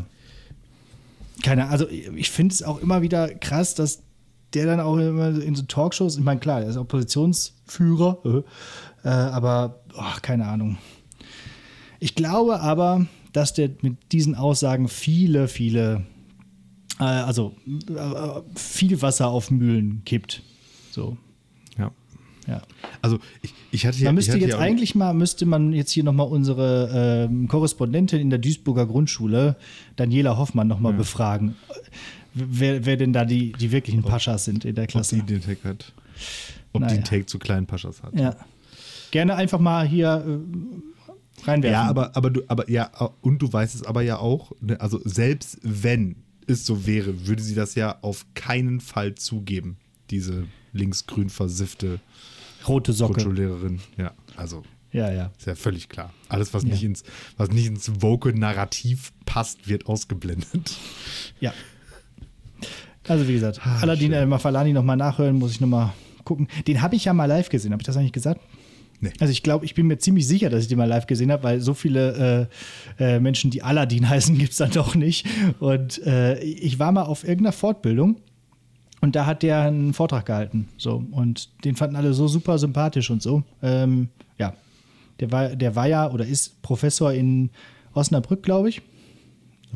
Keine 1.43 1.69
also 1.69 1.89
ich 1.89 2.31
finde 2.31 2.53
es 2.53 2.63
auch 2.63 2.79
immer 2.79 3.01
wieder 3.01 3.35
krass, 3.35 3.75
dass 3.75 4.03
der 4.55 4.67
dann 4.67 4.81
auch 4.81 4.97
immer 4.97 5.41
in 5.41 5.55
so 5.55 5.63
Talkshows, 5.65 6.17
ich 6.17 6.25
meine, 6.25 6.41
klar, 6.41 6.61
der 6.61 6.71
ist 6.71 6.77
Oppositionsführer, 6.77 8.45
äh, 9.05 9.09
aber 9.09 9.81
oh, 9.97 10.21
keine 10.23 10.47
Ahnung. 10.47 10.79
Ich 11.99 12.15
glaube 12.15 12.61
aber, 12.61 13.07
dass 13.33 13.55
der 13.55 13.71
mit 13.83 14.13
diesen 14.13 14.35
Aussagen 14.35 14.89
viele, 14.89 15.49
viele, 15.49 16.07
äh, 16.99 17.05
also 17.05 17.55
äh, 17.69 18.41
viel 18.55 19.03
Wasser 19.03 19.29
auf 19.29 19.51
Mühlen 19.51 20.03
kippt. 20.05 20.43
So, 20.91 21.17
Ja. 21.77 21.93
ja. 22.47 22.63
Also 23.03 23.19
ich, 23.43 23.53
ich 23.71 23.87
hatte 23.87 23.99
ja. 23.99 24.07
Man 24.07 24.15
müsste 24.15 24.39
jetzt 24.39 24.53
ja, 24.53 24.59
eigentlich 24.59 24.95
mal, 24.95 25.13
müsste 25.13 25.45
man 25.45 25.73
jetzt 25.73 25.91
hier 25.91 26.05
nochmal 26.05 26.29
unsere 26.29 27.29
ähm, 27.31 27.49
Korrespondentin 27.49 28.21
in 28.21 28.31
der 28.31 28.39
Duisburger 28.39 28.87
Grundschule, 28.87 29.57
Daniela 29.97 30.39
Hoffmann, 30.39 30.69
nochmal 30.69 30.95
befragen, 30.95 31.57
wer, 32.37 32.85
wer 32.87 32.97
denn 32.97 33.13
da 33.13 33.25
die, 33.25 33.53
die 33.53 33.73
wirklichen 33.73 34.03
Paschas 34.03 34.45
sind 34.45 34.65
in 34.65 34.75
der 34.75 34.85
ob 34.85 34.91
Klasse. 34.91 35.17
die 35.17 35.23
den 35.23 35.41
Take 35.43 35.69
hat. 35.69 35.93
Ob 36.73 36.81
die 36.83 36.87
Naja. 36.87 36.95
einen 36.95 37.05
Take 37.05 37.27
zu 37.27 37.39
kleinen 37.39 37.67
Paschas 37.67 38.03
hat. 38.03 38.15
Ja. 38.19 38.37
Gerne 39.11 39.35
einfach 39.37 39.59
mal 39.61 39.87
hier 39.87 40.41
reinwerfen. 41.45 41.73
Ja, 41.73 41.85
aber, 41.89 42.17
aber 42.17 42.31
du, 42.31 42.43
aber 42.49 42.69
ja, 42.71 42.91
und 43.23 43.41
du 43.41 43.53
weißt 43.53 43.75
es 43.75 43.83
aber 43.85 44.03
ja 44.03 44.19
auch, 44.19 44.53
ne, 44.61 44.81
also 44.81 45.01
selbst 45.05 45.59
wenn 45.63 46.17
es 46.47 46.65
so 46.67 46.87
wäre, 46.87 47.27
würde 47.27 47.43
sie 47.43 47.55
das 47.55 47.75
ja 47.75 47.99
auf 48.03 48.27
keinen 48.35 48.81
Fall 48.81 49.15
zugeben, 49.15 49.77
diese 50.11 50.47
linksgrün 50.73 51.31
versiffte 51.31 52.01
Rote 52.69 52.93
Socke. 52.93 53.15
Grundschullehrerin. 53.15 53.81
Ja, 53.97 54.13
also 54.37 54.63
Ja, 54.93 55.11
ja. 55.13 55.31
ist 55.39 55.47
ja 55.47 55.55
völlig 55.55 55.89
klar. 55.89 56.13
Alles, 56.29 56.53
was 56.55 56.63
Ja. 56.65 56.71
nicht 56.71 56.83
ins, 56.85 57.05
was 57.37 57.51
nicht 57.51 57.67
ins 57.67 58.01
Vocal-Narrativ 58.03 59.13
passt, 59.25 59.69
wird 59.69 59.87
ausgeblendet. 59.87 60.77
Ja. 61.41 61.53
Also 63.09 63.29
wie 63.29 63.35
gesagt, 63.35 63.61
Ah, 63.65 63.79
Aladdin. 63.83 64.13
El 64.13 64.27
Mafalani 64.27 64.73
nochmal 64.73 64.97
nachhören, 64.97 65.39
muss 65.39 65.53
ich 65.53 65.61
nochmal 65.61 65.93
gucken. 66.25 66.49
Den 66.67 66.83
habe 66.83 66.97
ich 66.97 67.05
ja 67.05 67.13
mal 67.13 67.27
live 67.27 67.49
gesehen, 67.49 67.73
habe 67.73 67.83
ich 67.83 67.87
das 67.87 67.97
eigentlich 67.97 68.13
gesagt? 68.13 68.41
Nee. 69.01 69.13
Also 69.21 69.31
ich 69.31 69.43
glaube, 69.43 69.65
ich 69.65 69.75
bin 69.75 69.87
mir 69.87 69.99
ziemlich 69.99 70.27
sicher, 70.27 70.49
dass 70.49 70.63
ich 70.63 70.69
den 70.69 70.79
mal 70.79 70.89
live 70.89 71.07
gesehen 71.07 71.31
habe, 71.31 71.43
weil 71.43 71.61
so 71.61 71.75
viele 71.75 72.49
äh, 72.99 73.17
äh, 73.17 73.21
Menschen, 73.21 73.51
die 73.51 73.63
Aladdin 73.63 74.09
heißen, 74.09 74.37
gibt 74.39 74.53
es 74.53 74.57
dann 74.59 74.71
doch 74.71 74.95
nicht. 74.95 75.27
Und 75.61 76.05
äh, 76.07 76.39
ich 76.41 76.79
war 76.79 76.93
mal 76.93 77.03
auf 77.03 77.23
irgendeiner 77.23 77.53
Fortbildung 77.53 78.17
und 79.03 79.15
da 79.15 79.27
hat 79.27 79.43
der 79.43 79.61
einen 79.61 79.93
Vortrag 79.93 80.27
gehalten. 80.27 80.69
So, 80.79 81.05
und 81.11 81.51
den 81.65 81.77
fanden 81.77 81.95
alle 81.97 82.15
so 82.15 82.27
super 82.27 82.59
sympathisch 82.59 83.11
und 83.11 83.23
so. 83.23 83.43
Ähm, 83.63 84.09
ja, 84.39 84.55
der 85.21 85.31
war, 85.31 85.49
der 85.51 85.77
war 85.77 85.87
ja 85.87 86.11
oder 86.11 86.27
ist 86.27 86.63
Professor 86.63 87.13
in 87.13 87.51
Osnabrück, 87.93 88.43
glaube 88.43 88.71
ich. 88.71 88.83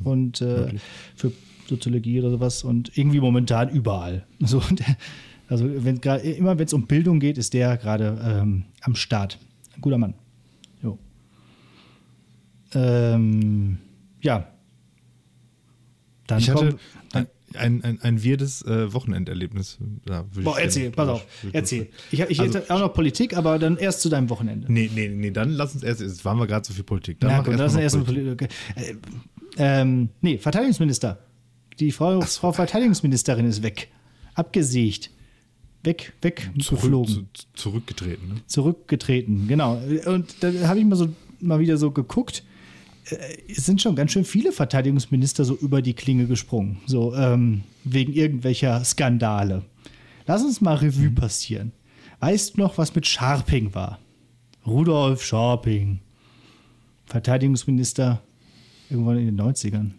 Und 0.05 0.41
äh, 0.41 0.75
für 1.17 1.33
Soziologie 1.69 2.21
oder 2.21 2.31
sowas 2.31 2.65
und 2.65 2.97
irgendwie 2.97 3.21
momentan 3.21 3.69
überall. 3.71 4.27
So, 4.41 4.63
also 5.49 5.69
wenn 5.85 6.01
gerade 6.01 6.23
immer 6.23 6.59
wenn 6.59 6.67
es 6.67 6.73
um 6.73 6.87
Bildung 6.87 7.19
geht, 7.21 7.37
ist 7.39 7.55
der 7.55 7.77
gerade 7.77 8.19
ähm, 8.25 8.65
am 8.83 8.95
Start. 8.95 9.39
Ein 9.77 9.81
guter 9.81 9.99
Mann. 9.99 10.15
Jo. 10.83 10.99
Ähm, 12.75 13.79
ja. 14.21 14.49
Dann 16.27 16.39
Ich 16.39 16.51
hatte 16.51 16.77
dann, 17.13 17.27
ein, 17.55 17.83
ein, 17.83 18.01
ein 18.01 18.25
weirdes 18.25 18.63
äh, 18.63 18.93
Wochenenderlebnis. 18.93 19.79
Würde 20.05 20.25
boah, 20.43 20.59
erzähl, 20.61 20.91
pass 20.91 21.09
auf, 21.09 21.27
erzähl. 21.53 21.89
Ich, 22.13 22.21
ich 22.21 22.41
Also- 22.41 22.59
hätte 22.59 22.73
auch 22.73 22.79
noch 22.79 22.95
Politik, 22.95 23.37
aber 23.37 23.59
dann 23.59 23.77
erst 23.77 24.03
zu 24.03 24.09
deinem 24.09 24.31
Wochenende. 24.31 24.73
Nee, 24.73 24.89
nee, 24.95 25.09
nee, 25.09 25.31
dann 25.33 25.51
lass 25.51 25.75
uns 25.75 25.83
erst, 25.83 26.01
jetzt 26.01 26.25
waren 26.25 26.39
wir 26.39 26.47
gerade 26.47 26.65
so 26.65 26.73
viel 26.73 26.85
Politik. 26.85 27.19
Dann 27.19 27.31
Na 27.31 27.43
gut, 27.43 27.55
ist 27.55 27.75
mal 27.75 27.81
erst 27.83 27.97
ein 27.97 28.05
Politik. 28.05 28.49
Äh, 29.57 29.81
ähm, 29.83 30.11
nee, 30.21 30.39
Verteidigungsminister. 30.39 31.19
Die 31.79 31.93
Frau, 31.93 32.21
Frau 32.21 32.53
Verteidigungsministerin 32.53 33.47
ist 33.47 33.63
weg. 33.63 33.89
Abgesägt. 34.35 35.11
Weg, 35.83 36.13
weg, 36.21 36.51
Zurück, 36.61 37.09
zu, 37.09 37.25
zurückgetreten. 37.55 38.29
Ne? 38.29 38.35
zurückgetreten, 38.47 39.49
genau. 39.49 39.81
Und 40.05 40.35
da 40.41 40.53
habe 40.69 40.79
ich 40.79 40.85
mal 40.85 40.97
so 40.97 41.09
mal 41.41 41.59
wieder 41.59 41.79
so 41.79 41.91
geguckt. 41.91 42.43
Äh, 43.07 43.17
Es 43.49 43.65
sind 43.65 43.81
schon 43.81 43.97
ganz 43.97 44.13
schön 44.13 44.27
viele 44.27 44.53
Verteidigungsminister 44.53 45.45
so 45.47 45.55
über 45.55 45.81
die 45.81 45.95
Klinge 45.95 46.27
gesprungen, 46.27 46.81
so 46.87 47.15
ähm, 47.15 47.63
wegen 47.85 48.13
irgendwelcher 48.13 48.85
Skandale. 48.85 49.65
Lass 50.27 50.43
uns 50.43 50.61
mal 50.61 50.75
Revue 50.77 51.11
passieren. 51.11 51.73
Weißt 52.21 52.57
du 52.57 52.61
noch, 52.61 52.77
was 52.77 52.95
mit 52.95 53.07
Scharping 53.07 53.75
war? 53.75 53.99
Rudolf 54.67 55.25
Scharping, 55.25 56.01
Verteidigungsminister 57.07 58.23
irgendwann 58.91 59.19
in 59.19 59.37
den 59.37 59.41
90ern. 59.41 59.91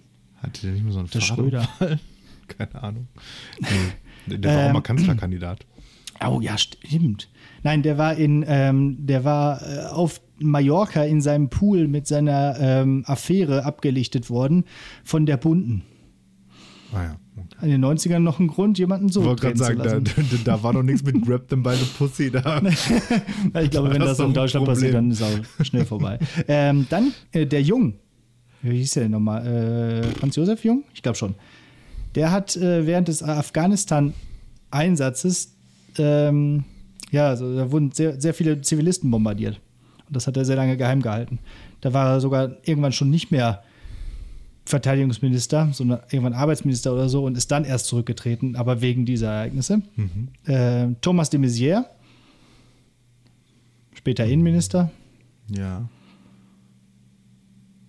Hatte 0.42 0.62
der 0.62 0.72
nicht 0.72 0.84
mehr 0.84 0.94
so 0.94 1.00
einen 1.00 1.10
Der 1.10 1.22
Fahrradunfall? 1.22 2.00
Keine 2.48 2.84
Ahnung. 2.84 3.08
Nee, 4.28 4.38
der 4.38 4.52
war 4.52 4.62
auch 4.64 4.68
Ähm, 4.68 4.74
mal 4.74 4.82
Kanzlerkandidat. 4.82 5.66
Oh 6.26 6.40
ja, 6.42 6.58
stimmt. 6.58 7.30
Nein, 7.64 7.82
der 7.82 7.98
war 7.98 8.16
in, 8.16 8.44
ähm, 8.48 8.98
der 9.00 9.24
war 9.24 9.62
äh, 9.62 9.86
auf 9.88 10.22
Mallorca 10.40 11.04
in 11.04 11.22
seinem 11.22 11.50
Pool 11.50 11.88
mit 11.88 12.08
seiner 12.08 12.58
ähm, 12.60 13.04
Affäre 13.08 13.66
abgelichtet 13.66 14.30
worden 14.30 14.66
von 15.04 15.26
der 15.26 15.38
Bunden. 15.38 15.84
Ah 16.94 17.04
ja. 17.04 17.16
Okay. 17.38 17.66
In 17.66 17.70
den 17.70 17.86
90ern 17.86 18.20
noch 18.20 18.40
ein 18.40 18.48
Grund, 18.48 18.78
jemanden 18.78 19.08
so 19.10 19.22
Ich 19.22 19.28
wollte 19.28 19.42
gerade 19.44 19.58
sagen, 19.58 19.78
da, 19.80 19.84
lassen. 19.94 20.06
da 20.44 20.62
war 20.62 20.74
doch 20.74 20.84
nichts 20.84 21.04
mit 21.04 21.26
Grab 21.26 21.48
them 21.48 21.64
by 21.64 21.74
the 21.76 21.86
Pussy 21.98 22.30
da. 22.30 22.62
ich 23.62 23.72
glaube, 23.72 23.92
wenn 23.92 24.02
das 24.02 24.18
das 24.18 24.28
in 24.28 24.34
Deutschland 24.34 24.66
passiert, 24.66 24.94
dann 24.94 25.10
ist 25.10 25.24
auch 25.24 25.66
schnell 25.66 25.86
vorbei. 25.86 26.20
ähm, 26.48 26.86
dann 26.90 27.14
äh, 27.32 27.46
der 27.48 27.62
Jung. 27.62 27.94
Wie 28.62 28.78
hieß 28.78 28.94
der 28.94 29.04
denn 29.04 29.12
nochmal? 29.12 29.46
Äh, 29.46 30.04
Franz 30.20 30.36
Josef 30.36 30.64
Jung? 30.64 30.84
Ich 30.94 31.02
glaube 31.02 31.18
schon. 31.18 31.36
Der 32.16 32.32
hat 32.32 32.56
äh, 32.58 32.86
während 32.86 33.08
des 33.08 33.24
Afghanistan-Einsatzes, 33.24 35.54
ähm, 35.98 36.66
ja, 37.12 37.28
also 37.28 37.56
da 37.56 37.72
wurden 37.72 37.92
sehr, 37.92 38.20
sehr 38.20 38.34
viele 38.34 38.62
Zivilisten 38.62 39.10
bombardiert. 39.10 39.62
Und 40.08 40.16
das 40.16 40.28
hat 40.28 40.36
er 40.38 40.46
sehr 40.46 40.58
lange 40.58 40.78
geheim 40.78 41.02
gehalten. 41.02 41.40
Da 41.82 41.94
war 41.94 42.14
er 42.14 42.22
sogar 42.22 42.52
irgendwann 42.64 42.92
schon 42.92 43.10
nicht 43.10 43.32
mehr 43.32 43.64
Verteidigungsminister, 44.66 45.70
sondern 45.74 46.02
irgendwann 46.10 46.34
Arbeitsminister 46.34 46.94
oder 46.94 47.10
so 47.10 47.26
und 47.26 47.38
ist 47.38 47.52
dann 47.52 47.66
erst 47.66 47.88
zurückgetreten, 47.88 48.56
aber 48.56 48.82
wegen 48.82 49.06
dieser 49.06 49.32
Ereignisse. 49.32 49.82
Äh, 50.52 50.88
Thomas 51.02 51.30
de 51.30 51.40
Maizière, 51.40 51.86
später 53.94 54.26
Innenminister. 54.26 54.92
Ja. 55.50 55.90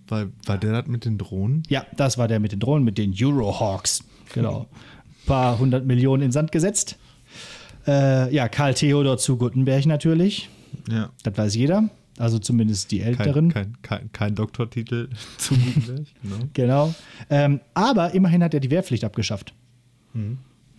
Weil, 0.07 0.31
war 0.45 0.57
der 0.57 0.73
das 0.73 0.87
mit 0.87 1.05
den 1.05 1.17
Drohnen? 1.17 1.63
Ja, 1.69 1.85
das 1.95 2.17
war 2.17 2.27
der 2.27 2.39
mit 2.39 2.51
den 2.51 2.59
Drohnen, 2.59 2.83
mit 2.83 2.97
den 2.97 3.13
Eurohawks. 3.17 4.03
Genau. 4.33 4.61
Ein 4.61 4.65
paar 5.25 5.59
hundert 5.59 5.85
Millionen 5.85 6.23
in 6.23 6.31
Sand 6.31 6.51
gesetzt. 6.51 6.97
Äh, 7.87 8.33
ja, 8.33 8.47
Karl 8.47 8.73
Theodor 8.73 9.17
zu 9.17 9.37
Guttenberg 9.37 9.85
natürlich. 9.85 10.49
Ja. 10.89 11.09
Das 11.23 11.37
weiß 11.37 11.55
jeder. 11.55 11.89
Also 12.17 12.37
zumindest 12.37 12.91
die 12.91 13.01
Älteren. 13.01 13.49
Kein, 13.49 13.73
kein, 13.81 13.81
kein, 13.81 14.11
kein 14.11 14.35
Doktortitel 14.35 15.09
zu 15.37 15.55
Gutenberg. 15.55 16.07
Genau. 16.21 16.37
Genau. 16.53 16.95
Ähm, 17.29 17.59
aber 17.73 18.13
immerhin 18.13 18.43
hat 18.43 18.53
er 18.53 18.59
die 18.59 18.69
Wehrpflicht 18.69 19.03
abgeschafft. 19.03 19.53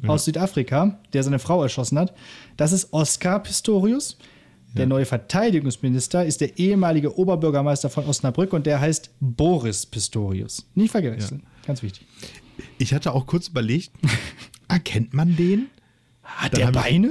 aus 0.07 0.25
Südafrika, 0.25 0.99
der 1.13 1.23
seine 1.23 1.39
Frau 1.39 1.63
erschossen 1.63 1.99
hat. 1.99 2.15
Das 2.57 2.73
ist 2.73 2.93
Oskar 2.93 3.43
Pistorius. 3.43 4.17
Der 4.77 4.87
neue 4.87 5.05
Verteidigungsminister 5.05 6.25
ist 6.25 6.41
der 6.41 6.59
ehemalige 6.59 7.17
Oberbürgermeister 7.17 7.91
von 7.91 8.07
Osnabrück 8.07 8.53
und 8.53 8.67
der 8.67 8.81
heißt 8.81 9.11
Boris 9.21 9.87
Pistorius. 9.87 10.67
Nicht 10.75 10.91
verwechseln. 10.91 11.45
Ganz 11.65 11.83
wichtig. 11.85 12.07
Ich 12.79 12.93
hatte 12.93 13.13
auch 13.13 13.27
kurz 13.27 13.47
überlegt, 13.49 13.93
erkennt 14.69 15.15
man 15.15 15.37
den? 15.37 15.67
Hat 16.25 16.55
Dann 16.55 16.73
der 16.73 16.81
Beine? 16.81 17.11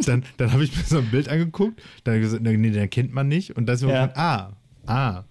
Ich, 0.00 0.06
dann 0.06 0.24
dann 0.38 0.52
habe 0.52 0.64
ich 0.64 0.76
mir 0.76 0.82
so 0.82 0.98
ein 0.98 1.06
Bild 1.10 1.28
angeguckt, 1.28 1.80
dann 2.02 2.14
habe 2.14 2.24
ich 2.24 2.30
gesagt, 2.30 2.42
nee, 2.42 2.70
den 2.70 2.90
kennt 2.90 3.12
man 3.12 3.28
nicht. 3.28 3.56
Und 3.56 3.66
dann 3.66 3.76
ist 3.76 3.82
mir 3.82 3.90
Ja. 3.90 4.06
ja. 4.06 4.12
ah, 4.16 4.52
ah, 4.86 5.24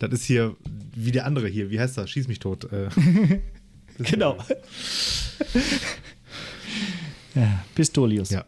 Das 0.00 0.10
ist 0.12 0.24
hier 0.24 0.56
wie 0.96 1.12
der 1.12 1.24
andere 1.24 1.46
hier. 1.46 1.70
Wie 1.70 1.78
heißt 1.78 1.96
das? 1.98 2.10
Schieß 2.10 2.26
mich 2.26 2.40
tot. 2.40 2.72
Äh, 2.72 2.88
Genau. 3.98 4.38
Ja, 7.40 7.64
Pistolius. 7.74 8.30
ja. 8.30 8.44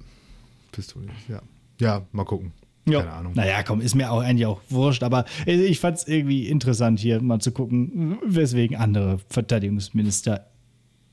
Pistolius, 0.72 1.16
ja. 1.28 1.42
Ja, 1.80 2.06
mal 2.12 2.24
gucken. 2.24 2.52
Ja. 2.88 3.00
Keine 3.00 3.12
Ahnung. 3.12 3.32
Naja, 3.34 3.62
komm, 3.62 3.80
ist 3.80 3.94
mir 3.94 4.10
auch 4.10 4.20
eigentlich 4.20 4.46
auch 4.46 4.60
wurscht, 4.68 5.02
aber 5.02 5.24
ich 5.46 5.80
fand 5.80 5.98
es 5.98 6.08
irgendwie 6.08 6.48
interessant, 6.48 6.98
hier 6.98 7.20
mal 7.20 7.40
zu 7.40 7.52
gucken, 7.52 8.18
weswegen 8.24 8.76
andere 8.76 9.18
Verteidigungsminister, 9.28 10.46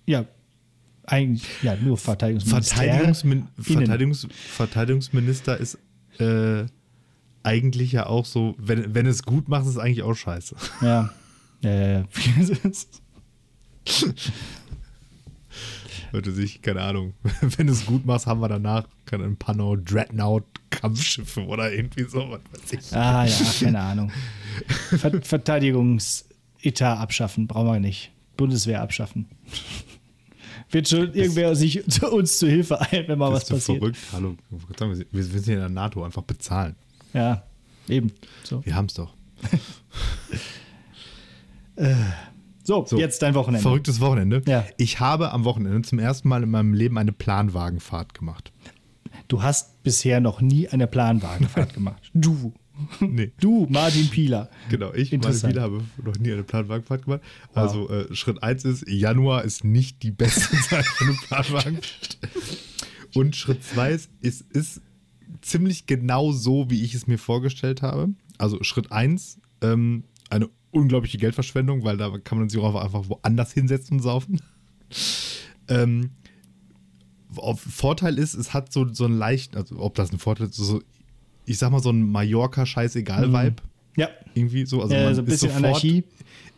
ja, 0.06 0.26
eigentlich, 1.04 1.46
ja, 1.64 1.76
nur 1.76 1.98
Verteidigungsminister. 1.98 2.76
Verteidigungsmin. 2.76 3.48
Verteidigungs 3.60 4.28
Verteidigungsminister 4.32 5.58
ist 5.58 5.78
äh, 6.20 6.66
eigentlich 7.44 7.92
ja 7.94 8.08
auch 8.08 8.26
so, 8.26 8.56
wenn, 8.58 8.94
wenn 8.94 9.06
es 9.06 9.24
gut 9.24 9.48
macht, 9.48 9.64
ist 9.64 9.72
es 9.72 9.78
eigentlich 9.78 10.04
auch 10.04 10.16
scheiße. 10.16 10.56
Ja. 10.82 11.12
Ja. 11.62 12.04
Hörte 16.12 16.32
sich, 16.32 16.62
keine 16.62 16.82
Ahnung, 16.82 17.14
wenn 17.42 17.68
du 17.68 17.74
es 17.74 17.86
gut 17.86 18.06
machst, 18.06 18.28
haben 18.28 18.40
wir 18.42 18.48
danach 18.50 18.88
ein 19.12 19.36
paar 19.38 19.56
noch 19.56 19.76
Dreadnought-Kampfschiffe 19.78 21.46
oder 21.46 21.72
irgendwie 21.72 22.04
so, 22.04 22.30
was 22.30 22.40
weiß 22.52 22.74
ich. 22.74 22.96
ah, 22.96 23.26
ja, 23.26 23.36
keine 23.60 23.80
Ahnung. 23.80 24.12
Ver 24.90 25.22
Verteidigungsetat 25.22 27.00
abschaffen, 27.00 27.48
brauchen 27.48 27.68
wir 27.68 27.80
nicht. 27.80 28.12
Bundeswehr 28.38 28.82
abschaffen. 28.82 29.28
Wird 30.70 30.90
schon 30.90 31.14
irgendwer 31.14 31.56
sich 31.56 31.84
zu 31.88 32.12
uns 32.12 32.38
zu 32.40 32.48
Hilfe 32.48 32.80
eilen, 32.82 33.08
wenn 33.08 33.20
mal 33.20 33.32
was 33.32 33.48
passiert. 33.48 33.80
verrückt? 33.80 33.98
Hallo, 34.12 34.36
wir 35.12 35.24
sind 35.24 35.48
in 35.48 35.60
der 35.60 35.70
NATO, 35.70 36.04
einfach 36.04 36.24
bezahlen. 36.24 36.76
Ja, 37.14 37.44
eben. 37.88 38.12
So, 38.44 38.66
Wir 38.66 38.76
haben 38.76 38.86
es 38.88 38.94
doch. 38.96 39.14
So, 42.68 42.86
So, 42.86 42.98
jetzt 42.98 43.22
dein 43.22 43.34
Wochenende. 43.34 43.62
Verrücktes 43.64 44.02
Wochenende. 44.02 44.42
Ja. 44.46 44.66
Ich 44.76 45.00
habe 45.00 45.32
am 45.32 45.46
Wochenende 45.46 45.82
zum 45.84 46.00
ersten 46.00 46.28
Mal 46.28 46.44
in 46.44 46.52
meinem 46.52 46.74
Leben 46.74 46.98
eine 46.98 47.14
Planwagenfahrt 47.14 48.14
gemacht. 48.14 48.52
Du 49.30 49.42
hast 49.42 49.82
bisher 49.84 50.20
noch 50.20 50.42
nie 50.42 50.68
eine 50.68 50.86
Planwagenfahrt 50.86 51.74
gemacht. 51.74 52.12
Du. 52.14 52.54
Nee. 53.00 53.32
Du, 53.40 53.68
Martin 53.70 54.10
Pieler. 54.10 54.50
Genau, 54.70 54.94
ich, 54.94 55.14
Interessant. 55.14 55.54
Spieler, 55.54 55.64
habe 55.64 55.82
noch 56.04 56.20
nie 56.20 56.34
eine 56.34 56.44
Planwagenfahrt 56.44 57.06
gemacht. 57.06 57.22
Also 57.54 57.90
äh, 57.90 58.14
Schritt 58.14 58.44
1 58.44 58.66
ist, 58.66 58.88
Januar 58.88 59.46
ist 59.46 59.64
nicht 59.64 60.04
die 60.04 60.12
beste 60.12 60.56
Zeit 60.70 60.86
für 60.86 61.06
eine 61.06 61.14
Planwagenfahrt. 61.14 62.18
Und 63.16 63.36
Schritt 63.38 63.64
2 63.64 63.94
ist, 63.94 64.12
es 64.22 64.42
ist 64.42 64.82
ziemlich 65.42 65.86
genau 65.86 66.34
so, 66.34 66.70
wie 66.70 66.84
ich 66.84 66.94
es 66.94 67.08
mir 67.08 67.18
vorgestellt 67.18 67.82
habe. 67.82 68.10
Also 68.38 68.62
Schritt 68.62 68.92
1, 68.92 69.40
ähm, 69.62 70.04
eine 70.30 70.50
unglaubliche 70.78 71.18
Geldverschwendung, 71.18 71.84
weil 71.84 71.98
da 71.98 72.18
kann 72.24 72.38
man 72.38 72.50
sich 72.50 72.60
auch 72.60 72.76
einfach 72.76 73.10
woanders 73.10 73.54
hinsetzen 73.54 73.98
und 73.98 74.04
saufen. 74.04 74.42
Ähm, 75.70 76.12
Vorteil 77.58 78.18
ist, 78.18 78.36
es 78.36 78.54
hat 78.54 78.72
so, 78.72 78.88
so 78.94 79.04
einen 79.04 79.18
leichten, 79.18 79.58
also 79.58 79.80
ob 79.80 79.96
das 79.96 80.14
ein 80.14 80.18
Vorteil 80.18 80.48
ist, 80.48 80.56
so, 80.56 80.82
ich 81.46 81.58
sag 81.58 81.72
mal 81.72 81.82
so 81.82 81.90
ein 81.90 82.10
Mallorca-Scheißegal-Vibe. 82.10 83.62
Ja, 83.98 84.10
Irgendwie 84.34 84.66
so. 84.66 84.82
Also 84.82 84.96
man 84.96 85.14
so 85.14 85.22
ein 85.22 85.28
ist 85.28 85.32
bisschen 85.32 85.50
sofort, 85.50 85.66
Anarchie. 85.66 86.04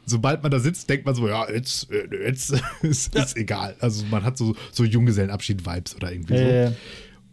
Sobald 0.06 0.44
man 0.44 0.52
da 0.52 0.60
sitzt, 0.60 0.90
denkt 0.90 1.06
man 1.06 1.16
so, 1.16 1.28
ja, 1.28 1.50
jetzt, 1.50 1.90
äh, 1.92 2.08
jetzt 2.24 2.54
ist, 2.82 3.16
ist 3.16 3.36
egal. 3.36 3.76
Also 3.80 4.06
man 4.12 4.24
hat 4.24 4.38
so, 4.38 4.56
so 4.72 4.84
Junggesellenabschied-Vibes 4.84 5.96
oder 5.96 6.12
irgendwie 6.12 6.36
Äh, 6.36 6.68
so. 6.68 6.76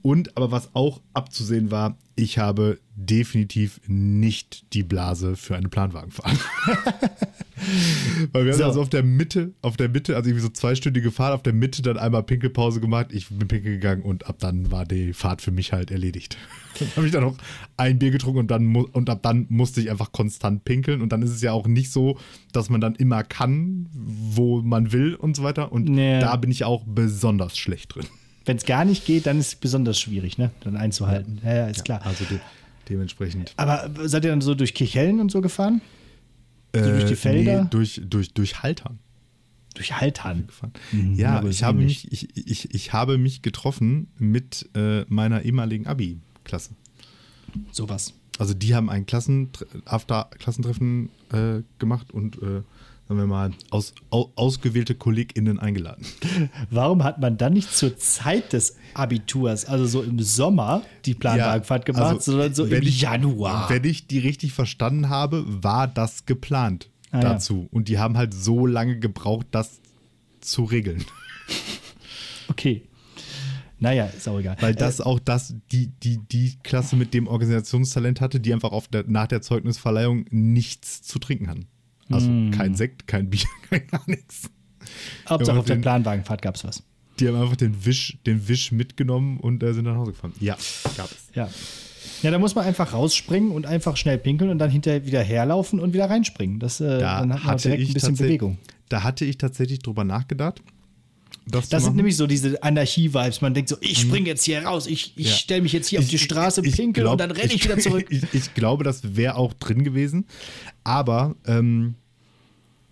Und 0.03 0.37
aber 0.37 0.51
was 0.51 0.75
auch 0.75 1.03
abzusehen 1.13 1.71
war, 1.71 1.99
ich 2.19 2.39
habe 2.39 2.79
definitiv 2.97 3.79
nicht 3.87 4.73
die 4.73 4.83
Blase 4.83 5.37
für 5.37 5.55
eine 5.55 5.69
Planwagenfahrt. 5.69 6.39
Weil 8.33 8.45
wir 8.47 8.53
haben 8.53 8.59
So. 8.59 8.65
also 8.65 8.81
auf 8.83 8.89
der 8.89 9.03
Mitte, 9.03 9.53
auf 9.63 9.77
der 9.77 9.89
Mitte, 9.89 10.17
also 10.17 10.29
irgendwie 10.29 10.43
so 10.43 10.49
zweistündige 10.49 11.11
Fahrt, 11.11 11.35
auf 11.35 11.43
der 11.43 11.53
Mitte 11.53 11.83
dann 11.83 11.99
einmal 11.99 12.23
Pinkelpause 12.23 12.81
gemacht. 12.81 13.09
Ich 13.11 13.29
bin 13.29 13.47
pinkel 13.49 13.73
gegangen 13.73 14.03
und 14.03 14.27
ab 14.27 14.37
dann 14.39 14.71
war 14.71 14.85
die 14.87 15.13
Fahrt 15.13 15.43
für 15.43 15.51
mich 15.51 15.73
halt 15.73 15.91
erledigt. 15.91 16.37
Dann 16.79 16.89
habe 16.97 17.07
ich 17.07 17.13
dann 17.13 17.23
noch 17.23 17.37
ein 17.79 17.99
Bier 17.99 18.11
getrunken 18.11 18.41
und 18.41 18.51
dann 18.51 18.77
und 18.77 19.09
ab 19.09 19.23
dann 19.23 19.47
musste 19.49 19.81
ich 19.81 19.91
einfach 19.91 20.13
konstant 20.13 20.63
pinkeln. 20.67 21.01
Und 21.01 21.11
dann 21.11 21.23
ist 21.23 21.31
es 21.31 21.41
ja 21.41 21.53
auch 21.53 21.67
nicht 21.67 21.91
so, 21.91 22.19
dass 22.53 22.69
man 22.69 22.83
dann 22.83 22.95
immer 22.97 23.25
kann, 23.25 23.89
wo 23.95 24.61
man 24.61 24.93
will 24.93 25.15
und 25.15 25.35
so 25.37 25.43
weiter. 25.43 25.73
Und 25.73 25.89
Nee. 25.89 26.21
da 26.21 26.37
bin 26.37 26.51
ich 26.51 26.65
auch 26.65 26.85
besonders 26.87 27.57
schlecht 27.57 27.95
drin. 27.95 28.05
Wenn 28.47 28.57
es 28.57 28.65
gar 28.65 28.85
nicht 28.85 29.05
geht, 29.05 29.27
dann 29.27 29.39
ist 29.39 29.49
es 29.49 29.55
besonders 29.57 29.99
schwierig, 30.01 30.39
ne? 30.39 30.51
Dann 30.61 30.77
einzuhalten. 30.77 31.41
Ja, 31.45 31.55
ja, 31.55 31.67
ist 31.67 31.85
klar. 31.85 32.01
Also 32.05 32.25
de 32.25 32.39
dementsprechend. 32.89 33.53
Aber 33.57 33.91
seid 34.05 34.25
ihr 34.25 34.31
dann 34.31 34.41
so 34.41 34.55
durch 34.55 34.73
Kirchhellen 34.73 35.21
und 35.21 35.31
so 35.31 35.41
gefahren? 35.41 35.81
durch 36.73 37.07
die 37.07 37.17
Felder? 37.17 37.65
Nee, 37.65 37.69
durch, 37.71 38.01
durch, 38.05 38.33
durch 38.33 38.63
Haltern. 38.63 38.99
Durch 39.75 39.99
Haltern. 39.99 40.47
gefahren. 40.47 40.73
Mhm, 40.93 41.15
ja, 41.15 41.43
ich 41.45 41.63
habe, 41.63 41.79
mich, 41.79 42.11
ich, 42.13 42.37
ich, 42.37 42.75
ich 42.75 42.93
habe 42.93 43.19
mich 43.19 43.43
getroffen 43.43 44.09
mit 44.19 44.69
äh, 44.75 45.05
meiner 45.09 45.43
ehemaligen 45.43 45.87
Abi-Klasse. 45.87 46.71
Sowas. 47.73 48.15
Also 48.39 48.55
die 48.55 48.75
haben 48.75 48.91
ein 48.91 49.07
Klassen 49.07 49.51
After 49.85 50.29
Klassentreffen 50.39 51.11
äh, 51.33 51.63
gemacht 51.79 52.13
und 52.13 52.37
äh, 52.43 52.63
sagen 53.09 53.21
wir 53.21 53.27
mal 53.27 53.53
aus, 53.71 53.95
au, 54.11 54.33
ausgewählte 54.35 54.95
KollegInnen 54.95 55.59
eingeladen. 55.59 56.05
Warum 56.71 57.05
hat 57.05 57.21
man 57.21 57.39
dann 57.39 57.53
nicht 57.53 57.73
zur 57.73 57.97
Zeit 57.99 58.53
des 58.53 58.77
Abiturs, 58.95 59.65
also 59.65 59.87
so 59.87 60.03
im 60.03 60.21
Sommer, 60.21 60.83
die 61.05 61.15
Planwagenfahrt 61.15 61.85
gemacht, 61.87 62.03
also, 62.05 62.33
sondern 62.33 62.55
so 62.55 62.65
im 62.65 62.83
ich, 62.83 63.01
Januar? 63.01 63.71
Wenn 63.71 63.85
ich 63.85 64.07
die 64.07 64.19
richtig 64.19 64.53
verstanden 64.53 65.09
habe, 65.09 65.45
war 65.47 65.87
das 65.87 66.27
geplant 66.27 66.91
Ah, 67.11 67.23
ja. 67.23 67.33
dazu. 67.35 67.69
Und 67.71 67.89
die 67.89 67.99
haben 67.99 68.17
halt 68.17 68.35
so 68.35 68.67
lange 68.67 68.99
gebraucht, 68.99 69.47
das 69.51 69.81
zu 70.41 70.65
regeln. 70.65 71.05
Okay. 72.49 72.83
Naja, 73.81 74.07
ist 74.07 74.29
auch 74.29 74.39
egal. 74.39 74.57
Weil 74.61 74.77
das 74.77 75.01
auch 75.01 75.19
das, 75.19 75.57
die, 75.73 75.89
die, 75.89 76.19
die 76.19 76.57
Klasse 76.63 76.95
mit 76.95 77.13
dem 77.13 77.27
Organisationstalent 77.27 78.21
hatte, 78.21 78.39
die 78.39 78.55
einfach 78.55 78.71
auf 78.71 78.87
der, 78.87 79.03
nach 79.09 79.27
der 79.27 79.43
Zeugnisverleihung 79.43 80.27
nichts 80.31 81.03
zu 81.03 81.19
trinken 81.19 81.49
hatten. 81.49 81.67
Also 82.11 82.29
Mm. 82.29 82.51
kein 82.53 82.75
Sekt, 82.75 83.07
kein 83.07 83.29
Bier, 83.31 83.41
kein 83.71 83.87
gar 83.89 84.03
nichts. 84.07 84.51
Hauptsache 85.29 85.59
auf 85.59 85.65
der 85.65 85.77
den- 85.77 85.83
Planwagenfahrt 85.83 86.43
gab 86.43 86.55
es 86.55 86.65
was. 86.65 86.83
Die 87.19 87.27
haben 87.29 87.41
einfach 87.41 87.57
den 87.57 87.85
Wisch, 87.87 88.19
den 88.27 88.47
Wisch 88.47 88.73
mitgenommen 88.73 89.39
und 89.41 89.63
äh, 89.63 89.73
sind 89.73 89.85
nach 89.87 89.97
Hause 89.97 90.13
gefahren. 90.13 90.33
Ja, 90.39 90.57
gab 90.97 91.11
es. 91.11 91.29
Ja. 91.35 91.49
Ja, 92.23 92.31
da 92.31 92.39
muss 92.39 92.55
man 92.55 92.65
einfach 92.65 92.93
rausspringen 92.93 93.51
und 93.51 93.67
einfach 93.67 93.97
schnell 93.97 94.19
pinkeln 94.19 94.51
und 94.51 94.59
dann 94.59 94.71
hinterher 94.71 95.05
wieder 95.07 95.23
herlaufen 95.23 95.81
und 95.81 95.93
wieder 95.95 96.09
reinspringen. 96.09 96.61
Das, 96.61 96.81
äh, 96.81 96.99
Da 96.99 97.21
dann 97.21 97.35
hat 97.35 97.45
man 97.45 97.57
direkt 97.59 97.89
ein 97.89 97.95
bisschen 97.95 98.15
Bewegung. 98.17 98.59
Da 98.89 99.03
hatte 99.03 99.25
ich 99.25 99.39
tatsächlich 99.39 99.81
drüber 99.81 100.05
nachgedacht. 100.05 100.63
Das, 101.49 101.69
Das 101.69 101.85
sind 101.85 101.95
nämlich 101.95 102.17
so 102.17 102.27
diese 102.27 102.61
Anarchie-Vibes. 102.63 103.41
Man 103.41 103.55
denkt 103.55 103.69
so, 103.69 103.77
ich 103.81 104.01
springe 104.01 104.27
jetzt 104.27 104.43
hier 104.45 104.65
raus, 104.65 104.87
ich, 104.89 105.13
ich 105.17 105.27
Mhm. 105.27 105.31
Ja. 105.31 105.37
stelle 105.37 105.63
mich 105.63 105.73
jetzt 105.73 105.87
hier 105.89 106.01
auf 106.01 106.09
die 106.09 106.19
Straße, 106.19 106.61
ich 106.67 106.75
pinkel 106.75 107.05
glaub- 107.05 107.13
und 107.13 107.19
dann 107.21 107.31
renne 107.31 107.53
ich, 107.53 107.63
wieder 107.65 107.79
zurück. 107.79 108.07
Ich, 108.11 108.23
ich 108.33 108.55
glaube, 108.55 108.83
das 108.83 109.17
wäre 109.17 109.37
auch 109.37 109.53
drin 109.55 109.85
gewesen. 109.85 110.27
Aber 110.83 111.37
ähm, 111.47 111.95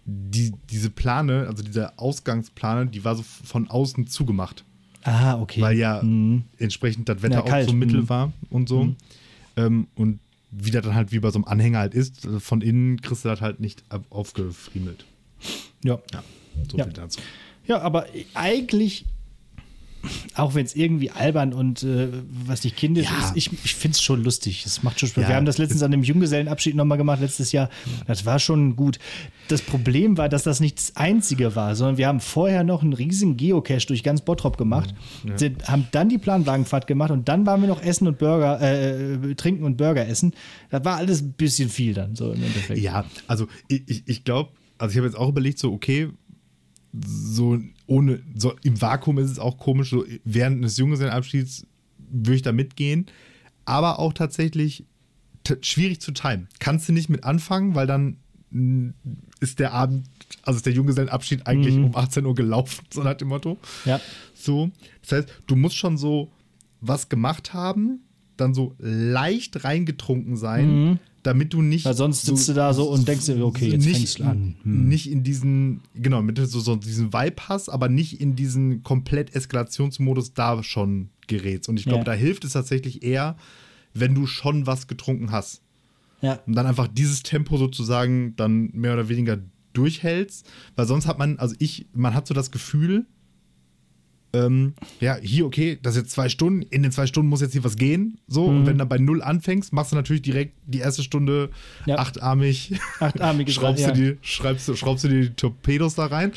die, 0.06 0.52
diese 0.70 0.90
Plane, 0.90 1.46
also 1.48 1.62
diese 1.64 1.98
Ausgangsplane, 1.98 2.86
die 2.86 3.04
war 3.04 3.16
so 3.16 3.22
von 3.24 3.68
außen 3.68 4.06
zugemacht. 4.06 4.64
Ah, 5.02 5.38
okay. 5.40 5.60
Weil 5.60 5.76
ja 5.76 6.00
entsprechend 6.58 7.08
das 7.08 7.22
Wetter 7.22 7.44
Ja, 7.46 7.62
auch 7.62 7.66
so 7.66 7.72
mittel 7.74 8.02
Mhm. 8.02 8.08
war 8.08 8.32
und 8.50 8.68
so. 8.68 8.94
Ähm, 9.56 9.88
und 9.96 10.20
wie 10.50 10.70
das 10.70 10.82
dann 10.84 10.94
halt 10.94 11.10
wie 11.12 11.18
bei 11.18 11.30
so 11.30 11.38
einem 11.38 11.44
Anhänger 11.46 11.78
halt 11.80 11.94
ist, 11.94 12.26
von 12.38 12.60
innen 12.60 13.00
kriegst 13.02 13.24
du 13.24 13.28
das 13.28 13.40
halt 13.40 13.58
nicht 13.60 13.82
aufgefriemelt. 14.10 15.04
ja. 15.82 15.98
Ja, 16.12 16.22
so 16.70 16.78
Ja. 16.78 16.84
viel 16.84 16.92
dazu. 16.92 17.20
Ja, 17.66 17.80
aber 17.80 18.06
eigentlich, 18.34 19.04
auch 20.34 20.54
wenn 20.54 20.66
es 20.66 20.76
irgendwie 20.76 21.10
albern 21.10 21.54
und 21.54 21.82
äh, 21.82 22.08
was 22.46 22.62
nicht 22.62 22.76
kindisch 22.76 23.06
Ja. 23.06 23.24
ist, 23.28 23.36
ich, 23.36 23.50
ich 23.64 23.74
finde 23.74 23.94
es 23.94 24.02
schon 24.02 24.22
lustig. 24.22 24.66
Es 24.66 24.82
macht 24.82 25.00
schon 25.00 25.08
Spaß. 25.08 25.22
Ja, 25.22 25.28
Wir 25.30 25.36
haben 25.36 25.46
das 25.46 25.56
letztens 25.56 25.82
an 25.82 25.92
dem 25.92 26.02
Junggesellenabschied 26.02 26.74
nochmal 26.74 26.98
gemacht, 26.98 27.22
letztes 27.22 27.52
Jahr. 27.52 27.70
Das 28.06 28.26
war 28.26 28.38
schon 28.38 28.76
gut. 28.76 28.98
Das 29.48 29.62
Problem 29.62 30.18
war, 30.18 30.28
dass 30.28 30.42
das 30.42 30.60
nicht 30.60 30.76
das 30.76 30.96
Einzige 30.96 31.56
war, 31.56 31.74
sondern 31.74 31.96
wir 31.96 32.06
haben 32.06 32.20
vorher 32.20 32.64
noch 32.64 32.82
einen 32.82 32.92
riesigen 32.92 33.38
Geocache 33.38 33.86
durch 33.86 34.02
ganz 34.02 34.20
Bottrop 34.20 34.58
gemacht, 34.58 34.94
sind, 35.36 35.68
haben 35.68 35.86
dann 35.92 36.10
die 36.10 36.18
Planwagenfahrt 36.18 36.86
gemacht 36.86 37.10
und 37.10 37.28
dann 37.30 37.46
waren 37.46 37.62
wir 37.62 37.68
noch 37.68 37.80
Essen 37.82 38.06
und 38.06 38.18
Burger, 38.18 38.60
äh, 38.60 39.34
trinken 39.36 39.64
und 39.64 39.78
Burger 39.78 40.06
essen. 40.06 40.34
Das 40.70 40.84
war 40.84 40.96
alles 40.96 41.22
ein 41.22 41.32
bisschen 41.32 41.70
viel 41.70 41.94
dann, 41.94 42.14
so 42.14 42.30
im 42.32 42.42
Endeffekt. 42.42 42.78
Ja, 42.80 43.06
also 43.26 43.46
ich, 43.68 43.82
ich, 43.86 44.02
ich 44.06 44.24
glaube, 44.24 44.50
also 44.76 44.90
ich 44.92 44.96
habe 44.98 45.06
jetzt 45.06 45.16
auch 45.16 45.28
überlegt, 45.30 45.58
so, 45.58 45.72
okay, 45.72 46.08
so 47.02 47.58
ohne, 47.86 48.22
so 48.36 48.54
im 48.62 48.80
Vakuum 48.80 49.18
ist 49.18 49.30
es 49.30 49.38
auch 49.38 49.58
komisch, 49.58 49.90
so 49.90 50.04
während 50.24 50.64
des 50.64 50.76
Junggesellenabschieds 50.76 51.66
würde 51.98 52.36
ich 52.36 52.42
da 52.42 52.52
mitgehen, 52.52 53.06
aber 53.64 53.98
auch 53.98 54.12
tatsächlich 54.12 54.84
schwierig 55.62 56.00
zu 56.00 56.12
timen. 56.12 56.48
Kannst 56.58 56.88
du 56.88 56.92
nicht 56.92 57.08
mit 57.08 57.24
anfangen, 57.24 57.74
weil 57.74 57.86
dann 57.86 58.18
mh, 58.50 58.94
ist 59.40 59.58
der 59.58 59.72
Abend, 59.72 60.06
also 60.42 60.56
ist 60.58 60.66
der 60.66 60.72
Junggesellenabschied 60.72 61.46
eigentlich 61.46 61.76
um 61.76 61.94
18 61.96 62.24
Uhr 62.24 62.34
gelaufen, 62.34 62.84
so 62.92 63.02
nach 63.02 63.14
dem 63.14 63.28
Motto. 63.28 63.58
Ja. 63.84 64.00
So, 64.34 64.70
das 65.02 65.12
heißt, 65.12 65.28
du 65.46 65.56
musst 65.56 65.76
schon 65.76 65.98
so 65.98 66.30
was 66.80 67.08
gemacht 67.08 67.52
haben, 67.54 68.00
dann 68.36 68.54
so 68.54 68.74
leicht 68.78 69.64
reingetrunken 69.64 70.36
sein, 70.36 70.98
damit 71.24 71.52
du 71.52 71.62
nicht. 71.62 71.84
Weil 71.86 71.94
sonst 71.94 72.26
sitzt 72.26 72.48
du 72.48 72.52
da 72.52 72.72
so 72.72 72.88
und 72.90 73.08
denkst 73.08 73.26
dir, 73.26 73.44
okay, 73.44 73.70
jetzt 73.70 73.84
nicht, 73.84 73.96
fängst 73.96 74.18
du 74.20 74.24
an. 74.24 74.54
Nicht 74.62 75.10
in 75.10 75.24
diesen, 75.24 75.80
genau, 75.94 76.22
mit 76.22 76.38
so, 76.38 76.60
so 76.60 76.76
diesen 76.76 77.12
Vibe 77.12 77.42
hast, 77.48 77.68
aber 77.70 77.88
nicht 77.88 78.20
in 78.20 78.36
diesen 78.36 78.82
komplett 78.82 79.34
Eskalationsmodus 79.34 80.34
da 80.34 80.62
schon 80.62 81.08
gerätst. 81.26 81.68
Und 81.68 81.78
ich 81.78 81.84
glaube, 81.86 82.00
Ja. 82.00 82.04
da 82.04 82.12
hilft 82.12 82.44
es 82.44 82.52
tatsächlich 82.52 83.02
eher, 83.02 83.36
wenn 83.94 84.14
du 84.14 84.26
schon 84.26 84.66
was 84.66 84.86
getrunken 84.86 85.32
hast. 85.32 85.62
Ja. 86.20 86.40
Und 86.46 86.54
dann 86.54 86.66
einfach 86.66 86.88
dieses 86.88 87.22
Tempo 87.22 87.56
sozusagen 87.56 88.36
dann 88.36 88.70
mehr 88.72 88.92
oder 88.92 89.08
weniger 89.08 89.38
durchhältst. 89.72 90.46
Weil 90.76 90.86
sonst 90.86 91.06
hat 91.06 91.18
man, 91.18 91.38
also 91.38 91.54
ich, 91.58 91.86
man 91.94 92.14
hat 92.14 92.26
so 92.26 92.34
das 92.34 92.50
Gefühl, 92.50 93.06
ähm, 94.34 94.74
ja, 95.00 95.16
hier, 95.16 95.46
okay, 95.46 95.78
das 95.82 95.94
ist 95.96 96.02
jetzt 96.02 96.10
zwei 96.12 96.28
Stunden, 96.28 96.62
in 96.62 96.82
den 96.82 96.92
zwei 96.92 97.06
Stunden 97.06 97.28
muss 97.30 97.40
jetzt 97.40 97.52
hier 97.52 97.64
was 97.64 97.76
gehen. 97.76 98.18
So, 98.26 98.48
Mhm. 98.50 98.56
und 98.58 98.66
wenn 98.66 98.72
du 98.74 98.78
dann 98.80 98.88
bei 98.88 98.98
null 98.98 99.22
anfängst, 99.22 99.72
machst 99.72 99.92
du 99.92 99.96
natürlich 99.96 100.22
direkt 100.22 100.54
die 100.66 100.78
erste 100.80 101.02
Stunde 101.02 101.50
Ja. 101.86 101.96
achtarmig. 101.98 102.72
Achtarmiges 103.00 103.54
schraubst, 103.54 103.82
ja. 103.82 103.92
du 103.92 104.12
die, 104.14 104.18
schreibst, 104.20 104.68
du- 104.68 104.76
schraubst 104.76 105.04
du 105.04 105.08
die 105.08 105.30
Torpedos 105.30 105.94
da 105.94 106.06
rein. 106.06 106.32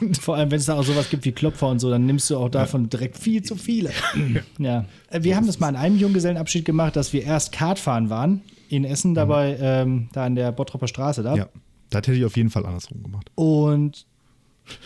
Und 0.00 0.18
Vor 0.18 0.36
allem, 0.36 0.50
wenn 0.50 0.58
es 0.58 0.66
da 0.66 0.74
auch 0.76 0.82
sowas 0.84 1.10
gibt 1.10 1.24
wie 1.24 1.32
Klopfer 1.32 1.68
und 1.68 1.78
so, 1.78 1.90
dann 1.90 2.06
nimmst 2.06 2.28
du 2.30 2.36
auch 2.36 2.48
davon 2.48 2.88
direkt 2.88 3.16
viel 3.18 3.42
zu 3.42 3.56
viele. 3.56 3.90
ja. 4.58 4.84
Äh, 5.10 5.22
Wir 5.22 5.36
haben 5.36 5.46
das 5.46 5.60
mal 5.60 5.68
an 5.68 5.76
einem 5.76 5.98
Junggesellenabschied 5.98 6.64
gemacht, 6.64 6.96
dass 6.96 7.12
wir 7.12 7.22
erst 7.22 7.52
Kartfahren 7.52 8.10
waren 8.10 8.40
in 8.70 8.84
Essen, 8.84 9.14
dabei, 9.14 9.56
ähm, 9.60 10.08
da 10.12 10.24
an 10.24 10.34
der 10.34 10.52
Bottropper 10.52 10.88
Straße 10.88 11.22
da. 11.22 11.34
ja, 11.36 11.48
das 11.90 11.98
hätte 12.00 12.12
ich 12.14 12.24
auf 12.24 12.36
jeden 12.36 12.50
Fall 12.50 12.66
andersrum 12.66 13.02
gemacht. 13.02 13.30
Und 13.34 14.06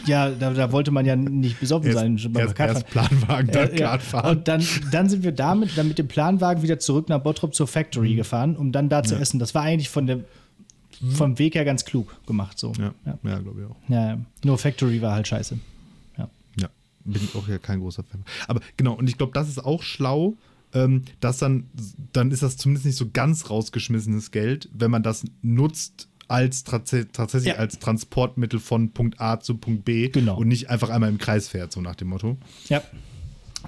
ja, 0.06 0.30
da, 0.30 0.52
da 0.52 0.72
wollte 0.72 0.90
man 0.90 1.06
ja 1.06 1.16
nicht 1.16 1.60
besoffen 1.60 1.88
Erst, 1.88 1.98
sein 1.98 2.32
beim 2.32 2.48
erst, 2.48 2.58
erst 2.58 2.86
Planwagen, 2.88 3.50
dann 3.50 3.70
Äh, 3.70 3.78
ja. 3.78 3.88
Kartfahren. 3.88 4.38
Und 4.38 4.48
dann, 4.48 4.64
dann 4.90 5.08
sind 5.08 5.22
wir 5.24 5.32
damit, 5.32 5.76
dann 5.76 5.88
mit 5.88 5.98
dem 5.98 6.08
Planwagen 6.08 6.62
wieder 6.62 6.78
zurück 6.78 7.08
nach 7.08 7.20
Bottrop 7.20 7.54
zur 7.54 7.66
Factory 7.66 8.14
gefahren, 8.14 8.56
um 8.56 8.72
dann 8.72 8.88
da 8.88 9.02
zu 9.02 9.16
essen. 9.16 9.38
Das 9.38 9.54
war 9.54 9.62
eigentlich 9.62 9.88
von 9.90 10.06
der, 10.06 10.20
vom 11.10 11.38
Weg 11.38 11.54
her 11.54 11.64
ganz 11.64 11.84
klug 11.84 12.20
gemacht. 12.26 12.58
So. 12.58 12.72
Ja, 12.78 12.94
Ja. 13.04 13.18
ja. 13.22 13.38
glaube 13.38 13.60
ich 13.60 13.66
auch. 13.66 13.76
Ja, 13.88 14.08
ja. 14.10 14.18
nur 14.44 14.58
Factory 14.58 15.00
war 15.02 15.14
halt 15.14 15.26
scheiße. 15.28 15.58
Ja. 16.18 16.28
Ja, 16.60 16.68
bin 17.04 17.22
ich 17.22 17.34
auch 17.34 17.48
ja 17.48 17.58
kein 17.58 17.80
großer 17.80 18.04
Fan. 18.04 18.24
Aber 18.48 18.60
genau, 18.76 18.94
und 18.94 19.08
ich 19.08 19.16
glaube, 19.18 19.32
das 19.32 19.48
ist 19.48 19.64
auch 19.64 19.82
schlau, 19.82 20.36
ähm, 20.74 21.02
dass 21.20 21.38
dann, 21.38 21.68
dann 22.12 22.30
ist 22.30 22.42
das 22.42 22.56
zumindest 22.56 22.86
nicht 22.86 22.96
so 22.96 23.06
ganz 23.12 23.50
rausgeschmissenes 23.50 24.30
Geld, 24.30 24.68
wenn 24.72 24.90
man 24.90 25.02
das 25.02 25.24
nutzt 25.42 26.08
als 26.32 26.64
tats- 26.64 27.06
tatsächlich 27.12 27.52
Ja. 27.54 27.58
als 27.58 27.78
Transportmittel 27.78 28.58
von 28.58 28.90
Punkt 28.92 29.20
A 29.20 29.38
zu 29.38 29.56
Punkt 29.56 29.84
B 29.84 30.08
Genau. 30.08 30.36
und 30.38 30.48
nicht 30.48 30.70
einfach 30.70 30.90
einmal 30.90 31.10
im 31.10 31.18
Kreis 31.18 31.48
fährt, 31.48 31.70
so 31.72 31.80
nach 31.80 31.94
dem 31.94 32.08
Motto. 32.08 32.36
ja. 32.68 32.82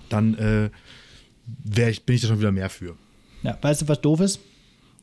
Dann 0.08 0.34
äh, 0.34 0.70
ich, 1.90 2.04
bin 2.04 2.16
ich 2.16 2.22
da 2.22 2.28
schon 2.28 2.40
wieder 2.40 2.50
mehr 2.52 2.68
für. 2.70 2.96
Ja, 3.42 3.56
weißt 3.60 3.82
du, 3.82 3.88
was 3.88 4.00
doof 4.00 4.20
ist? 4.20 4.40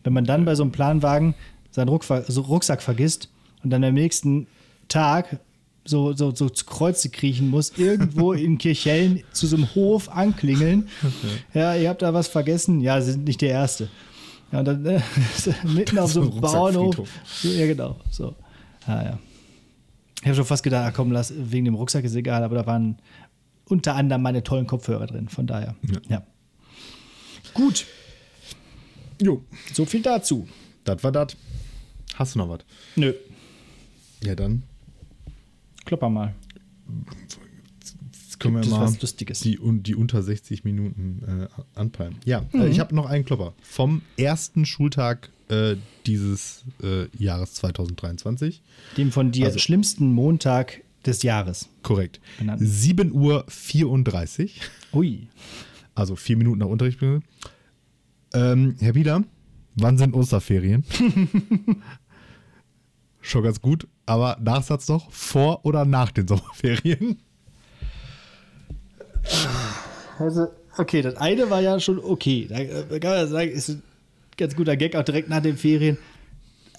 Wenn 0.04 0.14
man 0.14 0.26
dann 0.26 0.44
bei 0.46 0.56
so 0.56 0.64
einem 0.64 0.72
Planwagen 0.74 1.34
seinen 1.70 1.88
Ruckver 1.90 2.24
so 2.28 2.42
Rucksack 2.42 2.82
vergisst 2.82 3.30
und 3.64 3.70
dann 3.70 3.84
am 3.84 3.94
nächsten 3.94 4.48
Tag 4.90 5.40
so, 5.86 6.14
so, 6.14 6.34
so 6.36 6.50
zu 6.50 6.66
Kreuze 6.66 7.10
kriechen 7.10 7.50
muss, 7.50 7.72
irgendwo 7.78 8.34
in 8.48 8.58
Kirchhellen 8.58 9.24
zu 9.32 9.48
so 9.48 9.56
einem 9.56 9.74
Hof 9.76 10.10
anklingeln. 10.10 10.90
Ja, 11.54 11.76
ihr 11.76 11.90
habt 11.90 12.02
da 12.02 12.14
was 12.14 12.28
vergessen. 12.28 12.82
Ja, 12.82 13.00
Sie 13.02 13.12
sind 13.14 13.24
nicht 13.24 13.42
der 13.42 13.52
Erste. 13.52 13.88
Ja, 14.52 14.60
und 14.60 14.66
dann 14.66 14.86
äh, 14.86 15.02
mitten 15.64 15.98
auf 16.00 16.12
so 16.12 16.22
So 16.24 16.28
einem 16.30 16.36
ein 16.38 16.42
Bauernhof. 16.42 16.98
Rucksackfriedhof. 17.00 17.58
Ja, 17.60 17.66
genau. 17.68 18.00
So. 18.10 18.36
Ja, 18.88 19.04
ja. 19.04 19.20
Ich 20.22 20.26
habe 20.26 20.36
schon 20.36 20.46
fast 20.46 20.64
gedacht, 20.64 20.86
ah, 20.86 20.92
komm, 20.92 21.12
lass, 21.12 21.34
wegen 21.36 21.66
dem 21.66 21.76
Rucksack 21.76 22.04
ist 22.04 22.16
egal, 22.16 22.44
aber 22.44 22.56
da 22.56 22.66
waren 22.68 22.98
unter 23.66 23.96
anderem 23.96 24.22
meine 24.22 24.44
tollen 24.44 24.68
Kopfhörer 24.68 25.08
drin. 25.08 25.30
Von 25.30 25.48
daher. 25.48 25.76
ja. 26.10 26.24
Gut. 27.54 27.86
Jo, 29.22 29.44
So 29.74 29.86
viel 29.86 30.02
dazu. 30.02 30.48
das 30.84 31.04
war 31.04 31.12
das. 31.12 31.36
Hast 32.16 32.36
du 32.36 32.40
noch 32.40 32.50
was? 32.50 32.60
Nö. 32.96 33.14
Ja, 34.24 34.36
dann 34.36 34.64
Klopper 35.86 36.10
mal. 36.10 36.34
Können 38.42 38.64
wir 38.64 38.70
mal 38.70 38.82
was 38.86 39.02
Lustiges? 39.02 39.40
Die, 39.42 39.60
die 39.62 39.96
unter 39.96 40.22
60 40.24 40.64
Minuten 40.64 41.48
äh, 41.54 41.80
anpeilen. 41.80 42.16
Ja, 42.26 42.46
äh, 42.54 42.68
ich 42.70 42.80
habe 42.80 42.96
noch 42.96 43.06
einen 43.06 43.24
Klopper. 43.26 43.54
Vom 43.62 44.02
ersten 44.18 44.66
Schultag 44.66 45.30
äh, 45.50 45.76
dieses 46.06 46.64
äh, 46.84 47.06
Jahres 47.18 47.54
2023. 47.56 48.62
Dem 48.98 49.12
von 49.12 49.32
dir 49.32 49.46
Also- 49.48 49.60
schlimmsten 49.60 50.12
Montag 50.12 50.82
des 51.06 51.24
Jahres. 51.24 51.70
Korrekt. 51.84 52.20
Benannt. 52.40 52.62
7 52.64 53.12
Uhr 53.12 53.46
34. 53.48 54.62
Ui. 54.94 55.28
Also 55.96 56.16
vier 56.16 56.38
Minuten 56.38 56.60
nach 56.60 56.68
Unterricht. 56.68 57.00
Ähm, 58.34 58.76
Herr 58.80 58.94
Bieder, 58.94 59.24
wann 59.76 59.98
sind 59.98 60.14
Osterferien? 60.14 60.84
Schon 63.22 63.44
ganz 63.44 63.62
gut, 63.62 63.88
aber 64.06 64.38
Nachsatz 64.42 64.88
noch, 64.88 65.12
vor 65.12 65.66
oder 65.66 65.86
nach 65.86 66.12
den 66.12 66.28
Sommerferien? 66.28 67.20
Also, 70.22 70.48
okay, 70.78 71.02
das 71.02 71.16
eine 71.18 71.50
war 71.50 71.62
ja 71.62 71.80
schon 71.80 72.00
okay. 72.00 72.48
Da 72.50 72.60
äh, 72.60 73.00
kann 73.00 73.12
man 73.12 73.28
sagen, 73.28 73.52
ist 73.52 73.70
ein 73.70 73.82
ganz 74.38 74.56
guter 74.56 74.76
Gag 74.78 74.96
auch 74.96 75.04
direkt 75.04 75.30
nach 75.30 75.42
den 75.42 75.58
Ferien. 75.58 75.98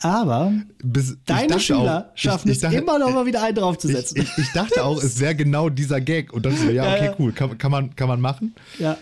Aber 0.01 0.53
Bis, 0.83 1.17
deine 1.27 1.61
Schüler 1.61 2.11
auch- 2.13 2.17
schaffen 2.19 2.49
ich, 2.49 2.57
ich 2.57 2.57
es 2.57 2.63
dachte, 2.63 2.77
immer 2.77 2.99
noch 2.99 3.13
mal 3.15 3.25
wieder 3.25 3.43
einen 3.45 3.55
draufzusetzen. 3.55 4.21
ich, 4.23 4.39
ich 4.39 4.53
dachte 4.53 4.83
auch, 4.85 5.01
es 5.01 5.21
wäre 5.21 5.37
genau 5.37 5.69
dieser 5.69 6.01
Gag. 6.01 6.33
Und 6.33 6.45
dann 6.45 6.57
so, 6.57 6.71
ja, 6.71 6.85
Ja, 6.97 7.11
okay, 7.11 7.15
cool, 7.19 7.33
kann, 7.33 7.57
kann, 7.59 7.71
man, 7.71 7.95
kann 7.95 8.09
man 8.09 8.21
machen. 8.21 8.55
ja. 8.79 8.97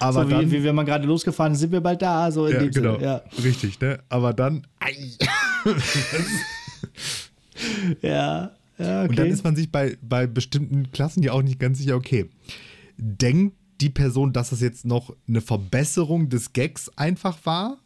Aber 0.00 0.22
so 0.22 0.28
dann, 0.30 0.48
wie, 0.50 0.58
wie 0.58 0.62
wenn 0.62 0.76
man 0.76 0.86
gerade 0.86 1.04
losgefahren 1.06 1.54
ist, 1.54 1.58
sind 1.58 1.72
wir 1.72 1.80
bald 1.80 2.00
da. 2.00 2.30
So 2.30 2.46
in 2.46 2.52
ja, 2.54 2.58
dem 2.60 2.70
genau, 2.70 2.94
Sinne. 2.94 3.04
Ja. 3.04 3.22
richtig, 3.42 3.80
ne? 3.80 3.98
Aber 4.08 4.32
dann. 4.32 4.64
Ja. 8.02 8.52
ja, 8.78 9.00
okay. 9.02 9.08
und 9.10 9.18
dann 9.18 9.26
ist 9.26 9.42
man 9.44 9.56
sich 9.56 9.70
bei, 9.72 9.96
bei 10.00 10.26
bestimmten 10.28 10.92
Klassen 10.92 11.22
ja 11.24 11.32
auch 11.32 11.42
nicht 11.42 11.58
ganz 11.58 11.78
sicher, 11.78 11.96
okay, 11.96 12.30
denkt 12.96 13.56
die 13.80 13.90
Person, 13.90 14.32
dass 14.32 14.50
das 14.50 14.60
jetzt 14.60 14.84
noch 14.84 15.14
eine 15.26 15.40
Verbesserung 15.40 16.28
des 16.28 16.52
Gags 16.52 16.90
einfach 16.96 17.38
war? 17.44 17.78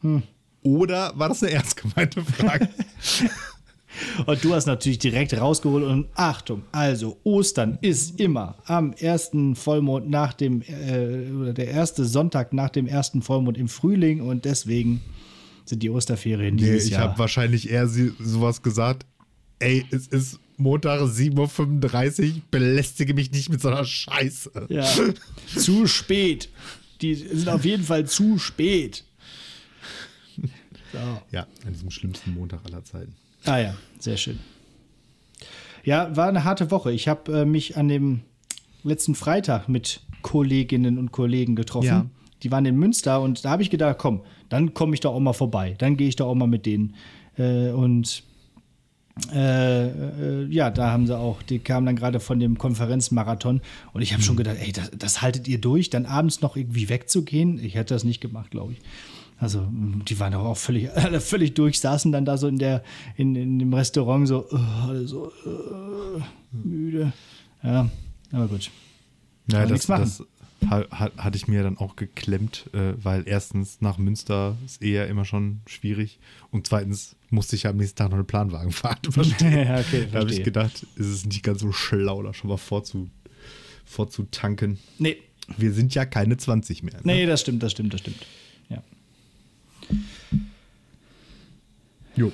Hm. 0.00 0.22
Oder 0.62 1.12
war 1.16 1.28
das 1.28 1.42
eine 1.42 1.52
ernst 1.52 1.76
gemeinte 1.76 2.24
Frage? 2.24 2.68
Und 4.26 4.42
du 4.42 4.54
hast 4.54 4.66
natürlich 4.66 4.98
direkt 4.98 5.38
rausgeholt 5.38 5.84
und 5.84 6.08
Achtung, 6.14 6.62
also 6.72 7.18
Ostern 7.22 7.78
ist 7.80 8.18
immer 8.18 8.56
am 8.64 8.92
ersten 8.92 9.54
Vollmond 9.54 10.10
nach 10.10 10.32
dem, 10.32 10.62
äh, 10.62 11.30
oder 11.30 11.52
der 11.52 11.68
erste 11.68 12.04
Sonntag 12.04 12.52
nach 12.52 12.70
dem 12.70 12.86
ersten 12.86 13.22
Vollmond 13.22 13.56
im 13.56 13.68
Frühling 13.68 14.20
und 14.20 14.44
deswegen 14.44 15.00
sind 15.64 15.82
die 15.82 15.90
Osterferien 15.90 16.56
nee, 16.56 16.62
dieses 16.62 16.86
ich 16.86 16.92
Jahr. 16.92 17.02
habe 17.02 17.18
wahrscheinlich 17.18 17.70
eher 17.70 17.86
sowas 17.86 18.62
gesagt, 18.62 19.06
ey, 19.60 19.84
es 19.90 20.08
ist 20.08 20.40
Montag 20.56 21.00
7.35 21.00 22.22
Uhr, 22.36 22.42
belästige 22.50 23.14
mich 23.14 23.32
nicht 23.32 23.50
mit 23.50 23.60
so 23.60 23.68
einer 23.68 23.84
Scheiße. 23.84 24.66
Ja, 24.68 24.88
zu 25.56 25.86
spät. 25.86 26.48
Die 27.00 27.14
sind 27.14 27.48
auf 27.48 27.64
jeden 27.64 27.82
Fall 27.82 28.06
zu 28.06 28.38
spät. 28.38 29.04
So. 30.92 30.98
Ja, 31.32 31.46
an 31.66 31.72
diesem 31.72 31.90
schlimmsten 31.90 32.34
Montag 32.34 32.60
aller 32.66 32.84
Zeiten. 32.84 33.14
Ah 33.44 33.58
ja, 33.58 33.74
sehr 33.98 34.16
schön. 34.16 34.38
Ja, 35.82 36.16
war 36.16 36.28
eine 36.28 36.44
harte 36.44 36.70
Woche. 36.70 36.92
Ich 36.92 37.08
habe 37.08 37.40
äh, 37.40 37.44
mich 37.44 37.76
an 37.76 37.88
dem 37.88 38.20
letzten 38.84 39.14
Freitag 39.14 39.68
mit 39.68 40.00
Kolleginnen 40.22 40.98
und 40.98 41.12
Kollegen 41.12 41.56
getroffen. 41.56 41.86
Ja. 41.86 42.06
Die 42.42 42.50
waren 42.50 42.64
in 42.64 42.76
Münster 42.76 43.20
und 43.20 43.44
da 43.44 43.50
habe 43.50 43.62
ich 43.62 43.70
gedacht, 43.70 43.98
komm, 43.98 44.22
dann 44.48 44.72
komme 44.72 44.94
ich 44.94 45.00
da 45.00 45.08
auch 45.08 45.20
mal 45.20 45.32
vorbei. 45.32 45.74
Dann 45.78 45.96
gehe 45.96 46.08
ich 46.08 46.16
da 46.16 46.24
auch 46.24 46.34
mal 46.34 46.46
mit 46.46 46.64
denen. 46.64 46.94
Äh, 47.36 47.70
und 47.70 48.22
äh, 49.32 49.86
äh, 50.42 50.46
ja, 50.50 50.70
da 50.70 50.90
haben 50.90 51.06
sie 51.06 51.16
auch, 51.16 51.42
die 51.42 51.60
kamen 51.60 51.86
dann 51.86 51.96
gerade 51.96 52.18
von 52.20 52.40
dem 52.40 52.58
Konferenzmarathon 52.58 53.60
und 53.92 54.02
ich 54.02 54.12
habe 54.12 54.22
schon 54.22 54.36
gedacht, 54.36 54.56
ey, 54.60 54.72
das, 54.72 54.90
das 54.96 55.22
haltet 55.22 55.46
ihr 55.46 55.60
durch, 55.60 55.88
dann 55.90 56.04
abends 56.06 56.40
noch 56.40 56.56
irgendwie 56.56 56.88
wegzugehen? 56.88 57.58
Ich 57.62 57.74
hätte 57.76 57.94
das 57.94 58.02
nicht 58.04 58.20
gemacht, 58.20 58.50
glaube 58.50 58.72
ich. 58.72 58.80
Also, 59.38 59.62
mh, 59.62 60.04
die 60.08 60.18
waren 60.18 60.32
doch 60.32 60.44
auch 60.44 60.56
völlig, 60.56 60.90
alle 60.96 61.20
völlig 61.20 61.54
durch, 61.54 61.78
saßen 61.80 62.10
dann 62.12 62.24
da 62.24 62.36
so 62.36 62.48
in, 62.48 62.58
der, 62.58 62.82
in, 63.16 63.36
in 63.36 63.58
dem 63.60 63.72
Restaurant 63.72 64.26
so, 64.26 64.48
alle 64.50 65.06
so 65.06 65.30
äh, 65.46 66.56
müde. 66.56 67.12
Ja, 67.62 67.88
aber 68.32 68.48
gut. 68.48 68.70
Ja, 69.46 69.60
man 69.60 69.68
das, 69.68 69.88
machen. 69.88 70.02
das 70.02 70.22
ha- 70.70 70.86
ha- 70.90 71.10
hatte 71.18 71.36
ich 71.36 71.46
mir 71.48 71.62
dann 71.62 71.78
auch 71.78 71.96
geklemmt, 71.96 72.68
äh, 72.72 72.94
weil 73.02 73.22
erstens 73.26 73.80
nach 73.80 73.98
Münster 73.98 74.56
ist 74.64 74.82
eher 74.82 75.06
immer 75.08 75.24
schon 75.24 75.60
schwierig 75.66 76.18
und 76.50 76.66
zweitens 76.66 77.14
musste 77.34 77.56
ich 77.56 77.64
ja 77.64 77.70
am 77.70 77.76
nächsten 77.76 77.96
Tag 77.96 78.08
noch 78.10 78.14
eine 78.16 78.24
Planwagenfahrt 78.24 79.06
überstehen. 79.08 79.52
Ja, 79.66 79.78
okay, 79.80 80.06
da 80.10 80.20
habe 80.20 80.32
ich 80.32 80.42
gedacht, 80.42 80.86
ist 80.96 81.06
es 81.06 81.26
nicht 81.26 81.42
ganz 81.42 81.60
so 81.60 81.72
schlau, 81.72 82.22
da 82.22 82.32
schon 82.32 82.48
mal 82.48 82.56
vorzu, 82.56 83.08
vorzutanken. 83.84 84.78
Nee, 84.98 85.16
Wir 85.58 85.72
sind 85.72 85.94
ja 85.94 86.04
keine 86.06 86.36
20 86.36 86.82
mehr. 86.82 86.94
Ne? 86.94 87.00
nee, 87.04 87.26
das 87.26 87.40
stimmt, 87.42 87.62
das 87.62 87.72
stimmt, 87.72 87.92
das 87.92 88.00
stimmt. 88.00 88.18
Ja. 88.70 88.82
Jo. 92.16 92.32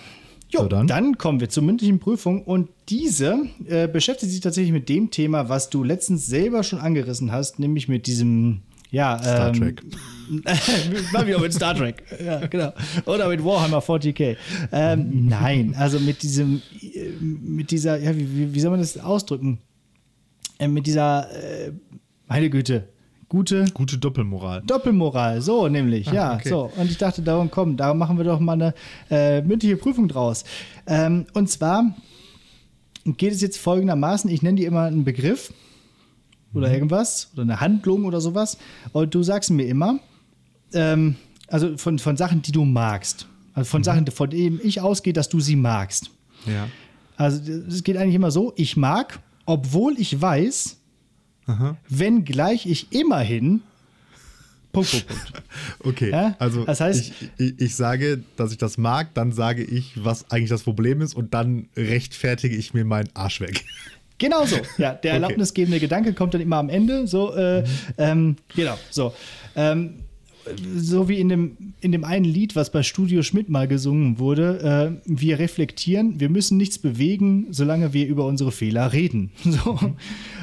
Jo, 0.53 0.63
So, 0.63 0.69
dann. 0.69 0.87
dann. 0.89 1.17
kommen 1.17 1.39
wir 1.41 1.49
zur 1.49 1.63
mündlichen 1.63 2.01
Prüfung 2.01 2.43
und 2.43 2.69
diese 2.89 3.47
äh, 3.67 3.87
beschäftigt 3.87 4.33
sich 4.33 4.41
tatsächlich 4.41 4.73
mit 4.73 4.89
dem 4.89 5.11
Thema, 5.13 5.49
was 5.49 5.71
du 5.71 5.85
letztens 5.85 6.27
selber 6.27 6.65
schon 6.65 6.81
angerissen 6.81 7.31
hast, 7.31 7.61
nämlich 7.61 7.87
mit 7.89 8.07
diesem 8.09 8.63
ja, 8.91 9.19
Star 9.19 9.49
ähm, 9.49 9.55
Trek. 9.55 9.83
Mal 11.13 11.27
wieder 11.27 11.39
mit 11.41 11.53
Star 11.53 11.75
Trek. 11.75 12.03
Ja, 12.25 12.47
genau. 12.47 12.73
Oder 13.07 13.29
mit 13.29 13.45
Warhammer 13.45 13.79
40k. 13.81 14.37
Ähm, 14.73 15.27
nein, 15.29 15.75
also 15.77 15.99
mit 15.99 16.23
diesem, 16.23 16.63
äh, 16.81 17.09
mit 17.21 17.71
dieser, 17.71 17.99
ja, 17.99 18.17
wie, 18.17 18.55
wie- 18.55 18.61
soll 18.61 18.71
man 18.71 18.81
das 18.81 18.97
ausdrücken? 18.99 19.59
Äh, 20.59 20.69
mit 20.69 20.87
dieser, 20.87 21.29
äh, 21.33 21.73
meine 22.29 22.49
Güte, 22.51 22.89
gute 23.29 23.65
Gute 23.75 23.99
Doppelmoral. 23.99 24.63
Doppelmoral, 24.67 25.41
so 25.41 25.69
nämlich, 25.69 26.07
ja. 26.13 26.31
Ah, 26.31 26.35
okay. 26.37 26.49
So. 26.49 26.71
Und 26.77 26.91
ich 26.91 26.99
dachte, 26.99 27.23
darum 27.23 27.51
komm, 27.51 27.77
da 27.77 27.93
machen 27.95 28.17
wir 28.19 28.25
doch 28.25 28.39
mal 28.41 28.53
eine 28.53 28.75
äh, 29.11 29.43
mündliche 29.43 29.77
Prüfung 29.77 30.07
draus. 30.09 30.45
Ähm, 30.87 31.27
und 31.35 31.49
zwar 31.51 31.95
geht 33.05 33.33
es 33.33 33.41
jetzt 33.41 33.59
folgendermaßen: 33.59 34.31
Ich 34.31 34.43
nenne 34.43 34.57
dir 34.57 34.69
immer 34.69 34.83
einen 34.85 35.05
Begriff 35.05 35.53
oder 36.55 36.69
Mhm. 36.69 36.75
irgendwas 36.75 37.31
oder 37.33 37.43
eine 37.43 37.61
Handlung 37.61 38.05
oder 38.05 38.21
sowas. 38.21 38.59
Und 38.93 39.15
du 39.15 39.23
sagst 39.23 39.51
mir 39.51 39.65
immer, 39.67 39.99
ähm, 40.73 41.17
also 41.49 41.77
von, 41.77 41.99
von 41.99 42.17
Sachen, 42.17 42.43
die 42.43 42.53
du 42.53 42.65
magst. 42.65 43.27
Also 43.55 43.67
Mhm. 43.69 43.71
von 43.71 43.85
Sachen, 43.85 44.07
von 44.09 44.31
denen 44.31 44.61
ich 44.63 44.81
ausgehe, 44.81 45.13
dass 45.13 45.29
du 45.29 45.41
sie 45.41 45.57
magst. 45.57 46.11
Ja. 46.47 46.69
Also 47.17 47.53
es 47.53 47.83
geht 47.83 47.97
eigentlich 47.97 48.15
immer 48.15 48.31
so, 48.31 48.53
ich 48.57 48.77
mag, 48.77 49.19
obwohl 49.47 49.95
ich 49.99 50.21
weiß, 50.21 50.77
Aha. 51.47 51.77
wenngleich 51.89 52.67
ich 52.67 52.93
immerhin 52.93 53.63
Punkt, 54.73 54.91
Punkt, 54.93 55.07
Punkt. 55.09 55.33
Okay, 55.85 56.11
Ja, 56.11 56.37
also 56.39 56.65
das 56.65 56.81
heißt- 56.81 57.01
ich, 57.01 57.31
ich, 57.39 57.61
ich 57.61 57.75
sage, 57.77 58.23
dass 58.37 58.53
ich 58.53 58.59
das 58.59 58.79
mag, 58.79 59.13
dann 59.15 59.33
sage 59.33 59.65
ich, 59.65 60.03
was 60.05 60.31
eigentlich 60.31 60.51
das 60.51 60.63
Problem 60.63 61.01
ist 61.01 61.15
und 61.15 61.35
dann 61.35 61.69
rechtfertige 61.77 62.55
ich 62.57 62.73
mir 62.73 62.85
meinen 62.85 63.09
Arsch 63.15 63.41
weg. 63.41 63.65
Genau 64.21 64.45
so. 64.47 64.57
Ja, 64.79 64.93
der 64.93 64.97
Okay. 64.99 65.09
erlaubnisgebende 65.09 65.81
Gedanke 65.81 66.13
kommt 66.13 66.35
dann 66.35 66.41
immer 66.41 66.59
am 66.59 66.69
Ende. 66.69 67.09
So, 67.09 67.35
äh, 67.35 67.65
ähm, 67.99 68.37
genau, 68.55 68.79
so. 68.91 69.13
Ähm, 69.57 69.95
so 70.77 71.09
wie 71.09 71.19
in 71.21 71.29
dem, 71.29 71.75
in 71.81 71.93
dem 71.93 72.05
einen 72.05 72.25
Lied, 72.25 72.57
was 72.57 72.71
bei 72.71 72.83
Studio 72.83 73.23
Schmidt 73.23 73.49
mal 73.49 73.69
gesungen 73.69 74.19
wurde, 74.19 75.01
äh, 75.05 75.11
wir 75.19 75.39
reflektieren, 75.39 76.19
wir 76.21 76.29
müssen 76.29 76.57
nichts 76.57 76.79
bewegen, 76.79 77.49
solange 77.51 77.93
wir 77.93 78.07
über 78.07 78.25
unsere 78.27 78.53
Fehler 78.53 78.93
reden. 78.93 79.33
So. 79.45 79.79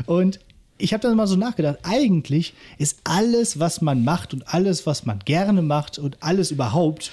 Und 0.05 0.39
ich 0.77 0.93
habe 0.93 1.01
dann 1.01 1.17
mal 1.17 1.25
so 1.27 1.35
nachgedacht, 1.35 1.79
eigentlich 1.83 2.53
ist 2.77 2.99
alles, 3.03 3.59
was 3.59 3.81
man 3.81 4.03
macht 4.03 4.33
und 4.33 4.53
alles, 4.53 4.85
was 4.85 5.05
man 5.05 5.19
gerne 5.25 5.61
macht 5.61 5.97
und 5.97 6.17
alles 6.21 6.51
überhaupt, 6.51 7.11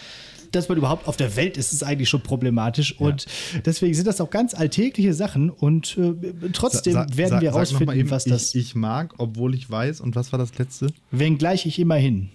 dass 0.55 0.69
man 0.69 0.79
überhaupt 0.79 1.07
auf 1.09 1.17
der 1.17 1.37
Welt 1.37 1.57
ist, 1.57 1.73
ist 1.73 1.83
eigentlich 1.83 2.09
schon 2.09 2.23
problematisch. 2.23 2.99
Und 2.99 3.27
deswegen 3.64 3.95
sind 3.95 4.07
das 4.07 4.21
auch 4.21 4.31
ganz 4.31 4.55
alltägliche 4.55 5.14
Sachen 5.14 5.51
und 5.51 5.97
äh, 5.99 6.51
trotzdem 6.53 6.93
Sa- 6.95 7.07
werden 7.14 7.17
wir 7.17 7.27
sag 7.27 7.43
noch 7.43 7.53
mal 7.53 7.59
rausfinden, 7.59 7.99
eben, 7.99 8.11
was 8.11 8.25
das, 8.25 8.55
Ich, 8.55 8.61
ich 8.69 8.75
mag, 8.75 9.14
obwohl 9.19 9.55
ich 9.55 9.69
weiß. 9.71 10.01
Und 10.01 10.17
was 10.17 10.33
war 10.33 10.38
das 10.38 10.57
letzte? 10.59 10.88
wenngleich 11.11 11.67
ich 11.67 11.79
immerhin. 11.79 12.31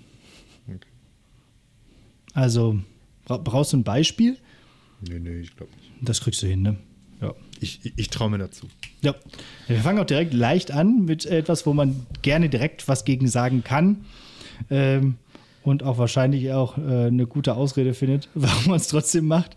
Okay. 0.67 0.79
Also, 2.33 2.79
bra 3.25 3.37
brauchst 3.37 3.73
du 3.73 3.77
ein 3.77 3.83
Beispiel? 3.83 4.37
Nee, 5.07 5.19
nee, 5.19 5.39
ich 5.39 5.55
glaube 5.55 5.71
nicht. 5.77 5.91
Das 6.01 6.21
kriegst 6.21 6.41
du 6.43 6.47
hin, 6.47 6.61
ne? 6.61 6.77
Ja. 7.21 7.33
Ich, 7.59 7.81
ich, 7.83 7.93
ich 7.97 8.09
traue 8.09 8.29
mir 8.29 8.37
dazu. 8.37 8.67
Ja. 9.01 9.13
Wir 9.67 9.79
fangen 9.79 9.99
auch 9.99 10.05
direkt 10.05 10.33
leicht 10.33 10.71
an 10.71 11.03
mit 11.05 11.25
etwas, 11.25 11.65
wo 11.65 11.73
man 11.73 12.05
gerne 12.21 12.47
direkt 12.49 12.87
was 12.87 13.03
gegen 13.03 13.27
sagen 13.27 13.63
kann. 13.63 14.05
Ähm, 14.69 15.15
und 15.63 15.83
auch 15.83 15.97
wahrscheinlich 15.97 16.51
auch 16.51 16.77
äh, 16.77 17.07
eine 17.07 17.27
gute 17.27 17.55
Ausrede 17.55 17.93
findet, 17.93 18.29
warum 18.35 18.67
man 18.67 18.77
es 18.77 18.87
trotzdem 18.87 19.27
macht. 19.27 19.55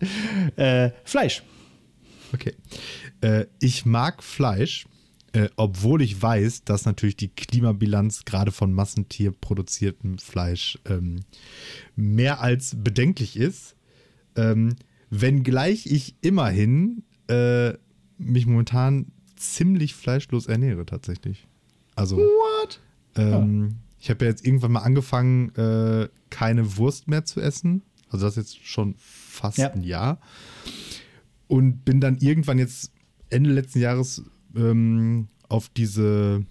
Äh, 0.57 0.91
Fleisch. 1.05 1.43
Okay. 2.33 2.55
Äh, 3.21 3.47
ich 3.61 3.85
mag 3.85 4.23
Fleisch, 4.23 4.87
äh, 5.33 5.49
obwohl 5.57 6.03
ich 6.03 6.21
weiß, 6.21 6.65
dass 6.65 6.85
natürlich 6.85 7.17
die 7.17 7.29
Klimabilanz 7.29 8.25
gerade 8.25 8.53
von 8.53 8.73
massentierproduziertem 8.73 10.19
Fleisch 10.19 10.79
ähm, 10.87 11.21
mehr 11.97 12.41
als 12.41 12.77
bedenklich 12.77 13.37
ist. 13.37 13.77
Ähm, 14.37 14.77
wenngleich 15.11 15.87
ich 15.87 16.17
immerhin 16.23 17.05
äh, 17.29 17.75
mich 18.19 18.47
momentan 18.47 19.13
ziemlich 19.37 19.95
fleischlos 19.95 20.47
ernähre, 20.47 20.87
tatsächlich. 20.87 21.47
Also. 21.95 22.17
What? 22.17 22.81
Ähm, 23.17 23.77
Ich 24.03 24.11
habe 24.11 24.25
ja 24.25 24.31
jetzt 24.33 24.45
irgendwann 24.45 24.73
mal 24.73 24.81
angefangen, 24.81 25.55
äh, 25.55 26.09
keine 26.29 26.77
Wurst 26.77 27.07
mehr 27.07 27.25
zu 27.25 27.41
essen. 27.41 27.83
Also 28.09 28.27
das 28.27 28.37
ist 28.37 28.55
jetzt 28.57 28.67
schon 28.67 28.97
fast 28.99 29.59
Ja. 29.59 29.71
ein 29.71 29.85
Jahr. 29.85 30.21
Und 31.47 31.85
bin 31.85 32.01
dann 32.01 32.19
irgendwann 32.19 32.59
jetzt 32.59 32.91
Ende 33.31 33.51
letzten 33.53 33.79
Jahres 33.79 34.25
ähm, 34.57 35.29
auf 35.49 35.69
diese 35.69 36.45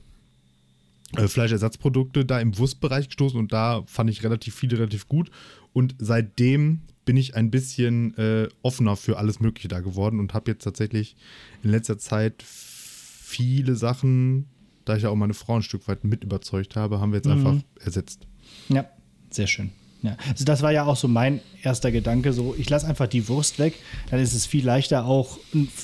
äh, 1.18 1.28
Fleischersatzprodukte 1.28 2.24
da 2.24 2.40
im 2.40 2.58
Wurstbereich 2.58 3.08
gestoßen 3.08 3.38
und 3.38 3.52
da 3.52 3.84
fand 3.86 4.10
ich 4.10 4.24
relativ 4.24 4.56
viele 4.56 4.78
relativ 4.78 5.10
gut. 5.10 5.30
Und 5.74 5.96
seitdem 6.00 6.84
bin 7.04 7.18
ich 7.18 7.36
ein 7.36 7.52
bisschen 7.52 8.16
äh, 8.18 8.48
offener 8.62 8.96
für 8.96 9.18
alles 9.18 9.42
Mögliche 9.42 9.68
da 9.68 9.82
geworden 9.82 10.22
und 10.22 10.34
habe 10.34 10.52
jetzt 10.52 10.64
tatsächlich 10.64 11.18
in 11.64 11.72
letzter 11.72 11.98
Zeit 11.98 12.42
viele 12.44 13.76
Sachen, 13.76 14.48
da 14.86 14.96
ich 14.96 15.04
ja 15.04 15.10
auch 15.10 15.16
meine 15.16 15.34
Frau 15.34 15.56
ein 15.56 15.64
Stück 15.64 15.88
weit 15.88 16.04
mit 16.04 16.24
überzeugt 16.24 16.76
habe, 16.76 17.00
haben 17.00 17.12
wir 17.12 17.18
jetzt 17.18 17.28
einfach 17.28 17.56
ersetzt. 17.80 18.28
Ja, 18.70 18.86
sehr 19.30 19.48
schön. 19.48 19.72
Ja. 20.02 20.18
Also 20.30 20.46
das 20.46 20.62
war 20.62 20.72
ja 20.72 20.86
auch 20.86 20.96
so 20.96 21.08
mein 21.08 21.42
erster 21.62 21.92
Gedanke, 21.92 22.34
so 22.34 22.56
ich 22.58 22.70
lasse 22.70 22.88
einfach 22.88 23.08
die 23.08 23.28
Wurst 23.28 23.60
weg, 23.60 23.76
dann 24.10 24.20
ist 24.20 24.34
es 24.34 24.46
viel 24.46 24.66
leichter 24.66 25.06
auch 25.06 25.38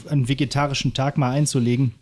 einen, 0.09 0.27
vegetarischen 0.27 0.93
Tag 0.93 1.17
mal 1.17 1.31
einzulegen. 1.31 1.93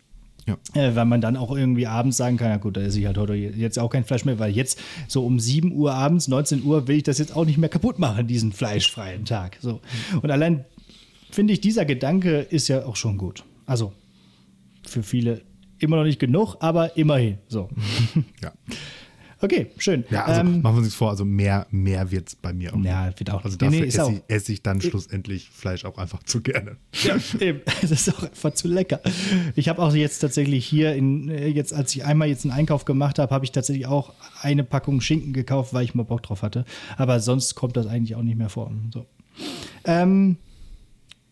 Ja. 0.46 0.56
Äh, 0.74 0.94
weil 0.94 1.06
man 1.06 1.20
dann 1.20 1.36
auch 1.36 1.54
irgendwie 1.56 1.88
abends 1.88 2.16
sagen 2.16 2.36
kann, 2.36 2.50
ja 2.50 2.56
gut, 2.56 2.76
da 2.76 2.80
esse 2.80 3.00
ich 3.00 3.06
halt 3.06 3.18
heute 3.18 3.34
jetzt 3.34 3.80
auch 3.80 3.90
kein 3.90 4.04
Fleisch 4.04 4.24
mehr, 4.24 4.38
weil 4.38 4.52
jetzt 4.52 4.78
so 5.08 5.26
um 5.26 5.40
7 5.40 5.72
Uhr 5.72 5.92
abends, 5.92 6.28
19 6.28 6.62
Uhr 6.62 6.86
will 6.86 6.98
ich 6.98 7.02
das 7.02 7.18
jetzt 7.18 7.34
auch 7.34 7.44
nicht 7.44 7.58
mehr 7.58 7.68
kaputt 7.68 7.98
machen, 7.98 8.28
diesen 8.28 8.52
fleischfreien 8.52 9.24
Tag. 9.24 9.58
So. 9.60 9.80
Und 10.22 10.30
allein 10.30 10.64
finde 11.32 11.52
ich, 11.52 11.60
dieser 11.60 11.84
Gedanke 11.84 12.38
ist 12.38 12.68
ja 12.68 12.86
auch 12.86 12.94
schon 12.94 13.18
gut. 13.18 13.42
Also 13.66 13.92
für 14.86 15.02
viele 15.02 15.42
immer 15.78 15.96
noch 15.96 16.04
nicht 16.04 16.18
genug, 16.20 16.56
aber 16.60 16.96
immerhin. 16.96 17.38
So. 17.48 17.68
Ja, 18.42 18.52
Okay, 19.38 19.66
schön. 19.76 20.04
ja 20.10 20.24
also 20.24 20.40
Ähm, 20.40 20.62
machen 20.62 20.76
wir 20.76 20.82
uns 20.84 20.94
vor, 20.94 21.10
also 21.10 21.26
mehr, 21.26 21.66
mehr 21.70 22.10
wird 22.10 22.28
es 22.28 22.36
bei 22.36 22.54
mir 22.54 22.72
auch. 22.74 22.82
Ja, 22.82 23.12
wird 23.18 23.30
auch- 23.30 23.44
Also 23.44 23.58
Nee, 23.60 23.66
dafür 23.66 23.80
nee, 23.80 23.86
ist 23.86 23.94
esse, 23.94 24.04
auch- 24.04 24.10
ich, 24.10 24.22
esse 24.28 24.52
ich 24.54 24.62
dann 24.62 24.80
schlussendlich 24.80 25.50
Fleisch 25.50 25.84
auch 25.84 25.98
einfach 25.98 26.22
zu 26.22 26.40
gerne. 26.40 26.78
Ja, 27.04 27.16
eben. 27.38 27.60
Das 27.82 27.90
ist 27.90 28.14
auch 28.14 28.22
einfach 28.22 28.54
zu 28.54 28.66
lecker. 28.66 29.00
Ich 29.54 29.68
habe 29.68 29.82
auch 29.82 29.94
jetzt 29.94 30.20
tatsächlich 30.20 30.64
hier, 30.66 30.94
in, 30.94 31.28
äh, 31.28 31.48
jetzt 31.48 31.74
als 31.74 31.94
ich 31.94 32.02
einmal 32.06 32.28
jetzt 32.28 32.44
einen 32.46 32.52
Einkauf 32.52 32.86
gemacht 32.86 33.18
habe, 33.18 33.32
habe 33.34 33.44
ich 33.44 33.52
tatsächlich 33.52 33.86
auch 33.86 34.14
eine 34.40 34.64
Packung 34.64 35.02
Schinken 35.02 35.34
gekauft, 35.34 35.74
weil 35.74 35.84
ich 35.84 35.94
mal 35.94 36.04
Bock 36.04 36.22
drauf 36.22 36.40
hatte. 36.40 36.64
Aber 36.96 37.20
sonst 37.20 37.54
kommt 37.56 37.76
das 37.76 37.86
eigentlich 37.86 38.14
auch 38.16 38.22
nicht 38.22 38.38
mehr 38.38 38.48
vor. 38.48 38.72
So. 38.94 39.04
Ähm, 39.84 40.38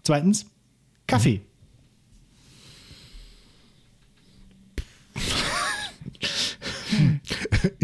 zweitens, 0.02 0.44
Kaffee. 1.06 1.40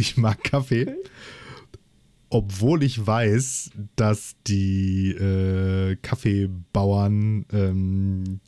Ich 0.01 0.17
mag 0.17 0.43
Kaffee, 0.43 0.97
obwohl 2.31 2.83
ich 2.85 3.07
weiß, 3.07 3.71
dass 3.97 4.35
die 4.47 5.11
äh, 5.11 5.97
Kaffeebauern 5.97 7.45
ähm, 7.53 8.41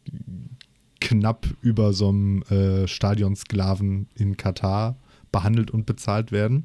knapp 0.98 1.46
über 1.60 1.92
so 1.92 2.08
einem 2.08 2.42
äh, 2.44 2.88
Stadionsklaven 2.88 4.08
in 4.14 4.38
Katar 4.38 4.96
behandelt 5.30 5.70
und 5.70 5.84
bezahlt 5.84 6.32
werden. 6.32 6.64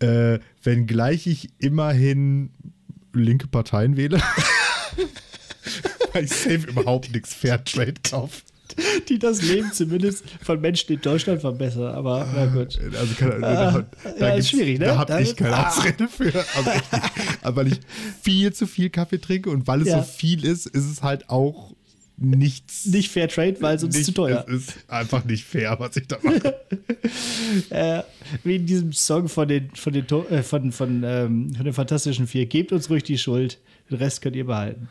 Äh, 0.00 0.38
wenngleich 0.62 1.26
ich 1.26 1.48
immerhin 1.56 2.50
linke 3.14 3.46
Parteien 3.46 3.96
wähle. 3.96 4.20
Weil 6.12 6.24
ich 6.24 6.30
safe 6.30 6.68
überhaupt 6.68 7.10
nichts 7.10 7.32
Fairtrade 7.32 8.02
kaufe. 8.02 8.42
Die 9.08 9.18
das 9.18 9.42
Leben 9.42 9.72
zumindest 9.72 10.24
von 10.42 10.60
Menschen 10.60 10.92
in 10.94 11.00
Deutschland 11.00 11.40
verbessern. 11.40 11.94
Aber 11.94 12.26
na 12.34 12.46
gut. 12.46 12.78
Also 12.98 13.14
kann, 13.14 13.40
da, 13.40 13.84
da, 14.18 14.28
ja, 14.28 14.34
ist 14.34 14.50
schwierig, 14.50 14.78
ne? 14.78 14.86
Da 14.86 14.98
habe 14.98 15.22
ich 15.22 15.36
keine 15.36 15.56
ah. 15.56 15.68
Ausrede 15.68 16.08
für. 16.08 16.32
Also 16.54 16.70
echt 16.70 16.84
weil 17.56 17.68
ich 17.68 17.80
viel 18.22 18.52
zu 18.52 18.66
viel 18.66 18.90
Kaffee 18.90 19.18
trinke 19.18 19.50
und 19.50 19.66
weil 19.66 19.82
es 19.82 19.88
Ja. 19.88 20.02
so 20.02 20.04
viel 20.04 20.44
ist, 20.44 20.66
ist 20.66 20.90
es 20.90 21.02
halt 21.02 21.28
auch 21.30 21.74
nichts. 22.16 22.86
Nicht 22.86 23.10
Fair 23.10 23.28
Trade, 23.28 23.56
weil 23.60 23.78
sonst 23.78 23.96
nicht, 23.96 24.06
zu 24.06 24.12
teuer. 24.12 24.44
Es 24.48 24.54
ist 24.54 24.78
einfach 24.88 25.24
nicht 25.24 25.44
fair, 25.44 25.76
was 25.78 25.96
ich 25.96 26.06
da 26.06 26.18
mache. 26.22 26.54
Äh, 27.70 28.02
wie 28.42 28.56
in 28.56 28.66
diesem 28.66 28.92
Song 28.92 29.28
von 29.28 29.46
den, 29.46 29.70
von 29.74 29.92
den, 29.92 30.06
äh, 30.30 30.42
von, 30.42 30.72
von, 30.72 31.02
ähm, 31.04 31.54
von 31.54 31.64
den 31.64 31.72
Fantastischen 31.72 32.26
Vier. 32.26 32.46
Gebt 32.46 32.72
uns 32.72 32.90
ruhig 32.90 33.04
die 33.04 33.18
Schuld, 33.18 33.58
den 33.90 33.98
Rest 33.98 34.22
könnt 34.22 34.34
ihr 34.34 34.46
behalten. 34.46 34.88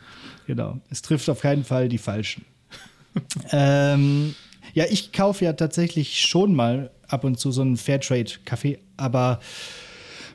Genau. 0.48 0.80
Es 0.90 1.02
trifft 1.02 1.30
auf 1.30 1.42
keinen 1.42 1.64
Fall 1.64 1.90
die 1.90 1.98
Falschen. 1.98 2.46
ähm, 3.52 4.36
ja, 4.74 4.86
ich 4.90 5.12
kaufe 5.12 5.46
ja 5.46 5.54
tatsächlich 5.54 6.22
schon 6.22 6.56
mal 6.56 6.92
ab 7.08 7.24
und 7.24 7.40
zu 7.40 7.52
so 7.52 7.62
einen 7.62 7.78
Fairtrade-Kaffee, 7.78 8.80
aber 8.98 9.40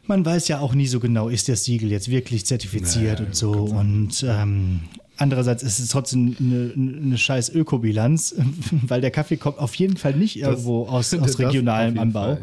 man 0.07 0.25
weiß 0.25 0.49
ja 0.49 0.61
auch 0.61 0.75
nie 0.75 0.87
so 0.87 1.01
genau, 1.01 1.29
ist 1.29 1.49
das 1.49 1.65
Siegel 1.65 1.91
jetzt 1.91 2.11
wirklich 2.11 2.47
zertifiziert 2.47 3.21
Nee, 3.21 3.27
und 3.27 3.37
so. 3.37 3.53
Und 3.53 4.25
ähm, 4.27 4.81
andererseits 5.17 5.63
ist 5.63 5.79
es 5.79 5.89
trotzdem 5.89 6.37
eine, 6.41 6.73
eine 6.75 7.19
scheiß 7.19 7.51
Ökobilanz, 7.51 8.35
weil 8.71 9.01
der 9.01 9.11
Kaffee 9.11 9.37
kommt 9.37 9.59
auf 9.59 9.75
jeden 9.75 9.97
Fall 9.97 10.15
nicht 10.15 10.39
irgendwo 10.39 10.87
aus, 10.87 11.13
aus 11.15 11.21
das 11.21 11.39
regionalem 11.39 11.99
Anbau. 11.99 12.37
Fall, 12.37 12.43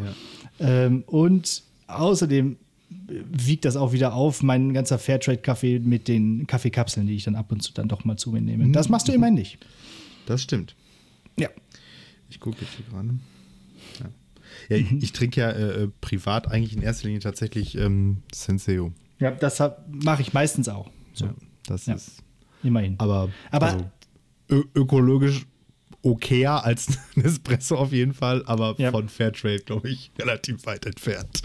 ja. 0.59 0.85
ähm, 0.85 1.03
und 1.07 1.63
außerdem 1.87 2.57
wiegt 3.07 3.65
das 3.65 3.75
auch 3.75 3.93
wieder 3.93 4.13
auf, 4.13 4.43
mein 4.43 4.73
ganzer 4.73 4.99
Fairtrade-Kaffee 4.99 5.79
mit 5.79 6.07
den 6.07 6.47
Kaffeekapseln, 6.47 7.07
die 7.07 7.15
ich 7.15 7.23
dann 7.23 7.35
ab 7.35 7.51
und 7.51 7.61
zu 7.61 7.73
dann 7.73 7.87
doch 7.87 8.05
mal 8.05 8.17
zu 8.17 8.31
mir 8.31 8.41
nehme. 8.41 8.67
Das 8.71 8.89
machst 8.89 9.07
du 9.07 9.11
immerhin 9.11 9.35
nicht. 9.35 9.57
Das 10.25 10.41
stimmt. 10.41 10.75
Ja. 11.39 11.49
Ich 12.29 12.39
gucke 12.39 12.57
jetzt 12.61 12.73
hier 12.75 12.85
gerade. 12.89 13.09
Ja, 13.99 14.05
ja 14.69 14.77
ich, 14.77 14.91
ich 15.03 15.11
trinke 15.13 15.41
ja 15.41 15.49
äh, 15.51 15.83
äh, 15.83 15.91
privat 16.01 16.47
eigentlich 16.49 16.75
in 16.75 16.81
erster 16.81 17.05
Linie 17.07 17.19
tatsächlich 17.21 17.75
ähm, 17.77 18.23
Senseo. 18.33 18.93
Ja, 19.19 19.31
das 19.31 19.61
mache 19.87 20.21
ich 20.21 20.33
meistens 20.33 20.67
auch. 20.69 20.89
So. 21.13 21.25
Ja, 21.25 21.35
das 21.67 21.85
Ja. 21.85 21.95
ist. 21.95 22.23
Immerhin. 22.63 22.95
Aber, 22.97 23.29
Aber- 23.51 23.67
also, 24.49 24.63
ökologisch 24.75 25.45
okayer 26.01 26.63
als 26.63 26.87
ein 27.15 27.23
Espresso 27.25 27.75
auf 27.77 27.91
jeden 27.91 28.13
Fall, 28.13 28.43
aber 28.45 28.75
Ja. 28.77 28.91
von 28.91 29.09
Fairtrade, 29.09 29.59
glaube 29.59 29.89
ich, 29.89 30.11
relativ 30.19 30.65
weit 30.65 30.85
entfernt. 30.85 31.41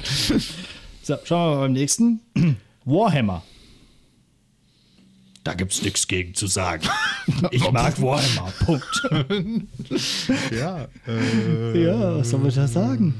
So, 1.02 1.16
schauen 1.24 1.50
wir 1.50 1.56
mal 1.56 1.60
beim 1.62 1.72
nächsten. 1.72 2.20
Warhammer. 2.84 3.42
Da 5.44 5.54
gibt's 5.54 5.80
nichts 5.82 6.06
gegen 6.06 6.34
zu 6.34 6.46
sagen. 6.46 6.86
Ich 7.52 7.70
mag 7.70 8.00
Warhammer. 8.02 8.50
Punkt. 8.64 9.02
ja, 10.52 10.88
äh, 11.06 11.84
Ja, 11.84 12.16
was 12.18 12.30
soll 12.30 12.40
man 12.40 12.52
da 12.54 12.66
sagen? 12.66 13.14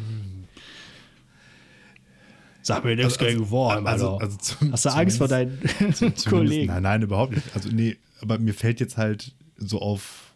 Sag 2.63 2.85
mir 2.85 2.97
nichts 2.97 3.17
Also- 3.19 3.25
gegen 3.39 3.51
Warhammer. 3.51 3.89
also- 3.89 4.19
also 4.19 4.37
zum- 4.37 4.73
Hast 4.73 4.85
du 4.85 4.91
Angst 4.91 5.19
vor 5.19 5.29
deinen 5.29 5.59
Kollegen? 6.29 6.67
Nein, 6.67 6.83
nein, 6.83 7.03
überhaupt 7.03 7.33
nicht. 7.35 7.55
Also, 7.55 7.71
nee, 7.71 7.97
aber 8.21 8.39
mir 8.39 8.53
fällt 8.55 8.81
jetzt 8.81 8.97
halt 8.97 9.33
so 9.57 9.81
auf. 9.81 10.33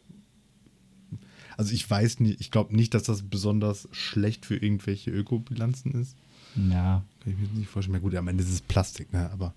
Also, 1.57 1.72
ich 1.74 1.89
weiß 1.89 2.20
nicht, 2.20 2.41
ich 2.41 2.51
glaube 2.51 2.74
nicht, 2.74 2.95
dass 2.95 3.03
das 3.05 3.22
besonders 3.22 3.89
schlecht 3.93 4.47
für 4.47 4.57
irgendwelche 4.57 5.11
Ökobilanzen 5.11 5.93
ist. 6.01 6.16
Ja. 6.57 7.05
Kann 7.22 7.32
ich 7.32 7.39
mir 7.39 7.59
nicht 7.59 7.70
vorstellen. 7.70 7.95
Ja, 7.95 8.01
gut, 8.01 8.14
am 8.14 8.28
Ende 8.28 8.43
ist 8.43 8.51
es 8.51 8.61
Plastik, 8.61 9.12
ne? 9.12 9.30
Aber 9.32 9.55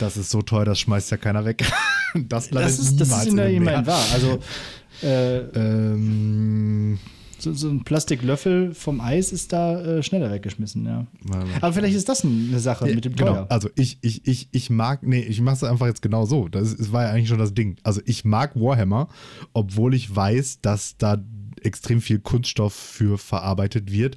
das 0.00 0.16
ist 0.16 0.30
so 0.30 0.42
teuer, 0.42 0.64
das 0.64 0.80
schmeißt 0.80 1.10
ja 1.10 1.16
keiner 1.16 1.44
weg. 1.44 1.64
das 2.14 2.50
Das 2.50 2.78
ist, 2.78 3.00
das 3.00 3.10
ist 3.10 3.26
in 3.28 3.36
der 3.36 3.50
immerhin 3.50 3.86
wahr. 3.86 4.04
Also, 4.12 4.38
äh, 5.02 5.38
Ähm, 5.54 6.98
so, 7.40 7.54
so 7.54 7.70
ein 7.70 7.84
Plastiklöffel 7.84 8.74
vom 8.74 9.00
Eis 9.00 9.32
ist 9.32 9.52
da 9.52 9.80
äh, 9.80 10.02
schneller 10.02 10.30
weggeschmissen, 10.30 10.84
ja. 10.84 11.06
Aber 11.60 11.72
vielleicht 11.72 11.96
ist 11.96 12.08
das 12.08 12.24
eine 12.24 12.60
Sache 12.60 12.86
mit 12.86 13.04
dem 13.04 13.16
genau. 13.16 13.32
Teuer. 13.32 13.46
Also 13.48 13.70
ich, 13.76 13.98
ich, 14.02 14.26
ich, 14.26 14.48
ich 14.52 14.68
mag, 14.68 15.02
nee, 15.02 15.20
ich 15.20 15.40
mache 15.40 15.56
es 15.56 15.64
einfach 15.64 15.86
jetzt 15.86 16.02
genau 16.02 16.26
so. 16.26 16.48
Das, 16.48 16.68
ist, 16.68 16.80
das 16.80 16.92
war 16.92 17.04
ja 17.04 17.10
eigentlich 17.10 17.28
schon 17.28 17.38
das 17.38 17.54
Ding. 17.54 17.76
Also 17.82 18.02
ich 18.04 18.24
mag 18.24 18.56
Warhammer, 18.56 19.08
obwohl 19.54 19.94
ich 19.94 20.14
weiß, 20.14 20.60
dass 20.60 20.96
da 20.98 21.22
extrem 21.62 22.00
viel 22.00 22.18
Kunststoff 22.18 22.74
für 22.74 23.18
verarbeitet 23.18 23.90
wird. 23.90 24.16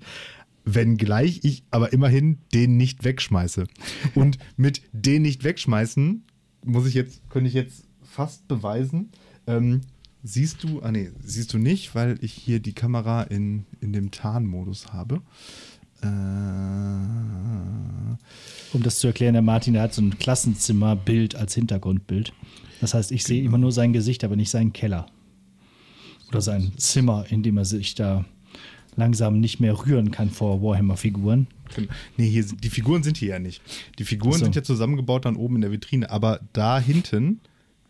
Wenngleich 0.66 1.42
ich 1.44 1.64
aber 1.72 1.92
immerhin 1.94 2.38
den 2.54 2.78
nicht 2.78 3.04
wegschmeiße. 3.04 3.66
Und 4.16 4.38
mit 4.58 4.82
den 4.94 5.22
nicht 5.24 5.44
wegschmeißen, 5.44 6.24
muss 6.66 6.86
ich 6.88 6.94
jetzt, 6.94 7.30
könnte 7.30 7.48
ich 7.50 7.54
jetzt 7.54 7.84
fast 8.02 8.48
beweisen. 8.48 9.10
Ähm, 9.48 9.82
siehst 10.24 10.64
du, 10.64 10.82
ah 10.82 10.92
nee, 10.92 11.12
siehst 11.22 11.54
du 11.54 11.58
nicht, 11.58 11.96
weil 11.96 12.18
ich 12.22 12.32
hier 12.34 12.60
die 12.60 12.74
Kamera 12.74 13.24
in, 13.24 13.66
in 13.82 13.92
dem 13.92 14.12
Tarnmodus 14.12 14.94
habe. 14.94 15.22
Äh, 16.02 16.08
Um 18.76 18.82
das 18.84 19.00
zu 19.00 19.08
erklären, 19.08 19.34
der 19.34 19.42
Martin, 19.42 19.74
der 19.74 19.84
hat 19.84 19.94
so 19.94 20.02
ein 20.02 20.18
Klassenzimmerbild 20.18 21.36
als 21.36 21.54
Hintergrundbild. 21.56 22.34
Das 22.82 22.94
heißt, 22.94 23.12
ich 23.12 23.24
sehe 23.24 23.38
Genau. 23.42 23.50
immer 23.50 23.58
nur 23.60 23.72
sein 23.72 23.94
Gesicht, 23.94 24.24
aber 24.24 24.36
nicht 24.36 24.50
seinen 24.50 24.74
Keller. 24.74 25.06
Oder 26.30 26.42
sein 26.42 26.72
Zimmer, 26.78 27.26
in 27.30 27.44
dem 27.44 27.58
er 27.58 27.66
sich 27.66 27.96
da 27.96 28.26
langsam 28.96 29.40
nicht 29.40 29.60
mehr 29.60 29.86
rühren 29.86 30.12
kann 30.12 30.30
vor 30.30 30.62
Warhammer-Figuren. 30.62 31.48
Nee, 32.18 32.30
hier, 32.30 32.46
die 32.46 32.70
Figuren 32.70 33.04
sind 33.04 33.18
hier 33.18 33.30
ja 33.30 33.40
nicht. 33.40 33.62
Die 34.00 34.04
Figuren 34.04 34.34
so. 34.40 34.46
sind 34.46 34.56
ja 34.56 34.64
zusammengebaut 34.64 35.26
dann 35.26 35.36
oben 35.36 35.56
in 35.56 35.62
der 35.62 35.72
Vitrine, 35.72 36.10
aber 36.12 36.40
da 36.54 36.80
hinten, 36.80 37.40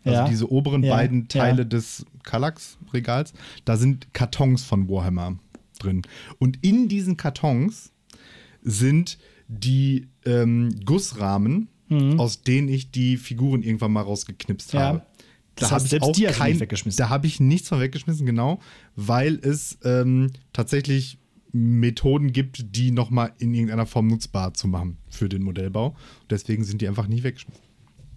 also 0.04 0.18
Ja. 0.20 0.28
diese 0.28 0.50
oberen 0.50 0.82
Ja, 0.82 0.94
beiden 0.96 1.28
Teile 1.28 1.58
ja. 1.62 1.64
des 1.64 2.06
Kallax-Regals, 2.22 3.32
da 3.64 3.76
sind 3.76 4.12
Kartons 4.14 4.62
von 4.64 4.88
Warhammer 4.88 5.38
drin. 5.78 6.02
Und 6.38 6.58
in 6.62 6.88
diesen 6.88 7.16
Kartons 7.16 7.92
sind 8.62 9.18
die 9.48 10.08
ähm, 10.24 10.74
Gussrahmen, 10.86 11.68
aus 12.16 12.42
denen 12.42 12.68
ich 12.68 12.90
die 12.90 13.16
Figuren 13.18 13.62
irgendwann 13.62 13.92
mal 13.92 14.00
rausgeknipst 14.00 14.72
Mhm. 14.72 14.78
Ja. 14.80 14.86
habe. 14.86 15.02
Das 15.56 15.68
Da 15.68 15.74
habe 15.76 15.84
ich 15.84 15.90
selbst 15.90 16.08
auch 16.08 16.12
die 16.12 16.24
kein, 16.24 16.52
nicht 16.52 16.60
weggeschmissen. 16.60 16.98
Da 16.98 17.08
habe 17.08 17.26
ich 17.26 17.40
nichts 17.40 17.68
von 17.68 17.80
weggeschmissen, 17.80 18.26
genau, 18.26 18.60
weil 18.96 19.38
es 19.42 19.78
ähm, 19.84 20.30
tatsächlich 20.52 21.18
Methoden 21.52 22.32
gibt, 22.32 22.76
die 22.76 22.90
nochmal 22.90 23.32
in 23.38 23.54
irgendeiner 23.54 23.86
Form 23.86 24.08
nutzbar 24.08 24.54
zu 24.54 24.66
machen 24.66 24.98
für 25.08 25.28
den 25.28 25.42
Modellbau. 25.42 25.94
Deswegen 26.28 26.64
sind 26.64 26.82
die 26.82 26.88
einfach 26.88 27.06
nicht 27.06 27.22
weggeschmissen. 27.22 27.62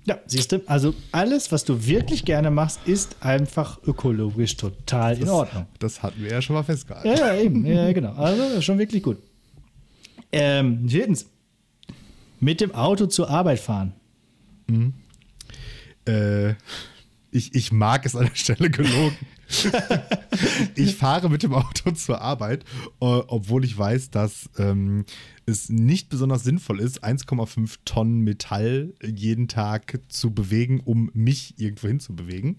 Ja, 0.08 0.18
siehst 0.26 0.54
du, 0.54 0.62
also 0.68 0.96
alles, 1.12 1.52
was 1.52 1.66
du 1.66 1.86
wirklich 1.86 2.24
gerne 2.24 2.50
machst, 2.50 2.80
ist 2.86 3.18
einfach 3.20 3.84
ökologisch 3.84 4.56
total 4.56 5.18
in 5.18 5.28
Ordnung. 5.28 5.68
Das 5.80 6.02
hatten 6.02 6.24
wir 6.24 6.32
ja 6.32 6.42
schon 6.42 6.56
mal 6.56 6.64
festgehalten. 6.64 7.10
Ja, 7.10 7.34
ja, 7.34 7.42
eben. 7.42 7.66
Ja, 7.66 7.92
genau. 7.92 8.14
Also 8.14 8.62
schon 8.62 8.80
wirklich 8.80 9.04
gut. 9.04 9.18
Ähm, 10.32 10.88
viertens. 10.88 11.26
Mit 12.40 12.62
dem 12.62 12.74
Auto 12.74 13.08
zur 13.08 13.30
Arbeit 13.30 13.60
fahren. 13.60 13.94
Äh, 16.06 16.54
ich, 17.32 17.56
ich 17.56 17.72
mag 17.72 18.06
es 18.06 18.16
an 18.16 18.26
der 18.26 18.36
Stelle 18.36 18.70
gelogen. 18.70 19.18
ich 20.76 20.96
fahre 20.96 21.30
mit 21.30 21.44
dem 21.44 21.54
Auto 21.54 21.92
zur 21.92 22.22
Arbeit, 22.22 22.64
äh, 23.00 23.06
obwohl 23.06 23.64
ich 23.64 23.78
weiß, 23.78 24.10
dass 24.10 24.50
ähm, 24.58 25.06
es 25.46 25.70
nicht 25.70 26.10
besonders 26.10 26.44
sinnvoll 26.44 26.82
ist, 26.82 27.04
1,5 27.04 27.78
Tonnen 27.86 28.22
Metall 28.22 28.94
jeden 29.04 29.48
Tag 29.48 30.00
zu 30.10 30.32
bewegen, 30.32 30.82
um 30.84 31.10
mich 31.14 31.54
irgendwo 31.58 31.88
hin 31.88 32.00
zu 32.00 32.16
bewegen. 32.16 32.58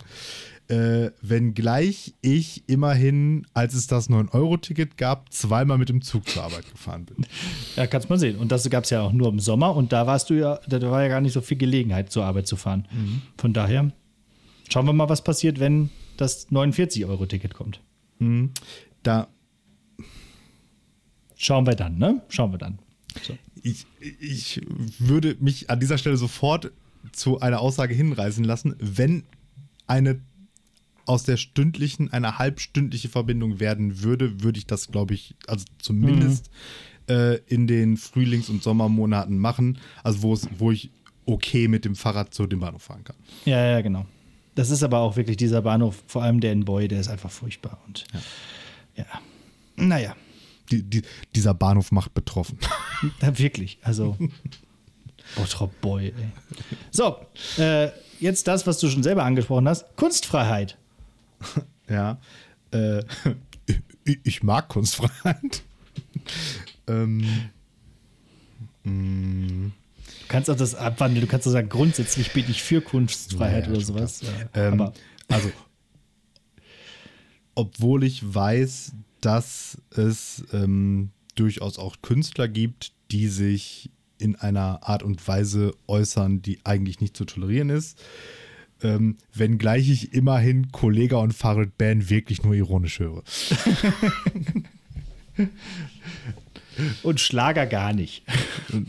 Äh, 0.69 1.11
wenngleich 1.21 2.15
ich 2.23 2.65
immerhin, 2.69 3.47
als 3.55 3.75
es 3.75 3.87
das 3.87 4.09
9-Euro-Ticket 4.09 4.97
gab, 4.97 5.33
zweimal 5.33 5.79
mit 5.79 5.91
dem 5.91 6.01
Zug 6.03 6.29
zur 6.29 6.45
Arbeit 6.45 6.71
gefahren 6.71 7.05
bin. 7.05 7.27
Ja, 7.77 7.87
kannst 7.87 8.09
man 8.09 8.19
sehen. 8.19 8.37
Und 8.37 8.51
das 8.53 8.69
gab 8.71 8.85
es 8.85 8.91
ja 8.91 9.03
auch 9.03 9.13
nur 9.13 9.29
im 9.29 9.41
Sommer 9.41 9.77
und 9.77 9.93
da 9.93 10.07
warst 10.07 10.31
du 10.31 10.35
ja, 10.35 10.59
da 10.67 10.81
war 10.91 11.03
ja 11.03 11.09
gar 11.09 11.21
nicht 11.21 11.33
so 11.33 11.43
viel 11.43 11.59
Gelegenheit, 11.59 12.11
zur 12.11 12.25
Arbeit 12.25 12.47
zu 12.47 12.57
fahren. 12.57 12.87
Von 13.37 13.53
daher 13.53 13.93
schauen 14.69 14.87
wir 14.87 14.93
mal, 14.93 15.09
was 15.09 15.23
passiert, 15.23 15.61
wenn 15.61 15.91
das 16.17 16.49
49-Euro-Ticket 16.51 17.55
kommt. 17.55 17.81
Da 19.03 19.29
Schauen 21.41 21.67
wir 21.67 21.77
dann, 21.77 21.99
ne? 21.99 22.21
Schauen 22.29 22.53
wir 22.53 22.59
dann. 22.59 22.81
So. 23.23 23.39
ich, 23.63 23.87
ich 24.21 24.61
würde 24.99 25.37
mich 25.39 25.71
an 25.71 25.79
dieser 25.79 25.97
Stelle 25.97 26.17
sofort 26.17 26.73
zu 27.13 27.41
einer 27.41 27.61
Aussage 27.61 27.95
hinreißen 27.95 28.45
lassen, 28.45 28.75
wenn 28.81 29.23
eine 29.87 30.21
aus 31.07 31.23
der 31.23 31.37
stündlichen 31.37 32.13
eine 32.13 32.39
halbstündliche 32.39 33.09
Verbindung 33.09 33.61
werden 33.61 34.03
würde, 34.03 34.43
würde 34.43 34.59
ich 34.59 34.67
das, 34.67 34.89
glaube 34.89 35.15
ich, 35.15 35.37
also 35.47 35.65
zumindest 35.79 36.51
äh, 37.09 37.39
in 37.47 37.67
den 37.67 37.97
Frühlings- 37.97 38.51
und 38.51 38.63
Sommermonaten 38.63 39.39
machen, 39.39 39.79
also 40.03 40.23
wo 40.23 40.35
es, 40.35 40.49
wo 40.59 40.73
ich 40.73 40.91
okay 41.25 41.69
mit 41.69 41.85
dem 41.85 41.95
Fahrrad 41.95 42.35
zu 42.35 42.47
dem 42.47 42.61
Bahnhof 42.61 42.83
fahren 42.83 43.05
kann. 43.05 43.17
Ja, 43.45 43.65
ja, 43.65 43.81
genau. 43.81 44.07
Das 44.59 44.71
ist 44.71 44.83
aber 44.83 44.99
auch 44.99 45.15
wirklich 45.15 45.37
dieser 45.37 45.63
Bahnhof, 45.63 46.03
vor 46.09 46.25
allem 46.25 46.41
der 46.41 46.51
in 46.51 46.65
Boy, 46.65 46.89
der 46.89 46.99
ist 46.99 47.07
einfach 47.07 47.31
furchtbar. 47.31 47.79
Und 47.87 48.05
ja, 48.97 49.05
naja, 49.77 50.17
Die, 50.69 50.83
die, 50.83 51.03
dieser 51.37 51.55
Bahnhof 51.55 51.93
macht 51.93 52.13
betroffen. 52.13 52.59
Ja, 53.23 53.39
wirklich. 53.39 53.79
Also, 53.83 54.19
Bottrop 55.37 55.81
Boy, 55.81 56.07
ey. 56.09 56.33
So, 56.91 57.19
äh, 57.59 57.91
jetzt 58.19 58.49
das, 58.49 58.67
was 58.67 58.81
du 58.81 58.89
schon 58.89 59.05
selber 59.05 59.23
angesprochen 59.23 59.69
hast: 59.69 59.97
Kunstfreiheit. 59.97 60.77
Ja. 61.89 62.19
Äh, 62.73 63.05
ich, 64.05 64.19
ich 64.25 64.43
mag 64.43 64.67
Kunstfreiheit. 64.69 65.63
ähm, 66.89 67.25
mm, 68.83 69.69
Du 70.21 70.27
kannst 70.29 70.51
auch 70.51 70.57
das 70.57 70.75
abwandeln. 70.75 71.25
Du 71.25 71.31
kannst 71.31 71.47
auch 71.47 71.53
sagen, 71.53 71.69
grundsätzlich 71.69 72.33
bin 72.33 72.45
ich 72.49 72.63
für 72.63 72.81
Kunstfreiheit 72.81 73.67
Ja, 73.67 73.71
ja, 73.71 73.77
oder 73.77 73.85
sowas. 73.85 74.23
Ja, 74.23 74.69
ähm, 74.69 74.81
aber 74.81 74.93
also, 75.29 75.51
obwohl 77.55 78.05
ich 78.05 78.35
weiß, 78.35 78.93
dass 79.21 79.79
es 79.91 80.45
ähm, 80.53 81.11
durchaus 81.35 81.79
auch 81.79 81.97
Künstler 82.03 82.49
gibt, 82.49 82.93
die 83.11 83.29
sich 83.29 83.91
in 84.19 84.37
einer 84.37 84.81
Art 84.83 85.03
und 85.03 85.27
Weise 85.27 85.73
äußern, 85.87 86.43
die 86.43 86.61
eigentlich 86.65 87.01
nicht 87.01 87.17
zu 87.17 87.25
tolerieren 87.25 87.71
ist. 87.71 87.99
Ähm, 88.83 89.17
wenngleich 89.35 89.89
ich 89.91 90.13
immerhin 90.13 90.71
Kollega 90.71 91.17
und 91.17 91.35
Farid 91.35 91.77
Band 91.79 92.11
wirklich 92.11 92.45
nur 92.45 92.55
ironisch 92.55 93.01
höre. 93.01 93.25
und 97.03 97.21
Schlager 97.21 97.67
gar 97.67 97.93
nicht. 97.93 98.23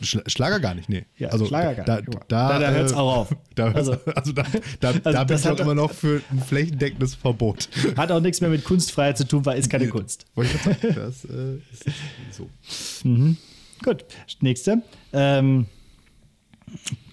Schla 0.02 0.22
Schlager 0.28 0.60
gar 0.60 0.74
nicht, 0.76 0.90
nee. 0.90 1.06
Ja, 1.18 1.30
also 1.30 1.46
Schlager 1.46 1.74
gar 1.76 1.86
da, 1.86 1.96
nicht. 1.98 2.10
Da, 2.28 2.50
Da- 2.50 2.60
da 2.60 2.72
hört's 2.72 2.92
äh, 2.92 2.96
auch 2.96 3.16
auf. 3.18 3.36
Da, 3.56 3.72
also, 3.72 3.94
Also- 3.94 4.12
also 4.14 4.32
da, 4.34 4.44
da, 4.80 4.94
da 4.94 5.24
bin 5.24 5.28
das 5.28 5.46
ich 5.46 5.52
auch 5.52 5.60
immer 5.60 5.76
noch 5.76 5.92
für 5.92 6.22
ein 6.32 6.42
flächendeckendes 6.42 7.16
Verbot. 7.16 7.70
Hat 7.98 8.12
auch 8.12 8.20
nichts 8.22 8.42
mehr 8.42 8.50
mit 8.50 8.64
Kunstfreiheit 8.64 9.18
zu 9.18 9.28
tun, 9.28 9.46
weil 9.46 9.58
ist 9.60 9.70
keine 9.70 9.88
Kunst. 9.90 10.26
Wollte 10.36 10.52
ich 10.56 10.62
sagen, 10.62 10.78
das 10.96 11.26
äh, 11.26 11.56
ist 11.56 12.36
so. 12.36 12.50
Gut, 13.84 14.06
nächste. 14.42 14.82
Ähm, 15.14 15.66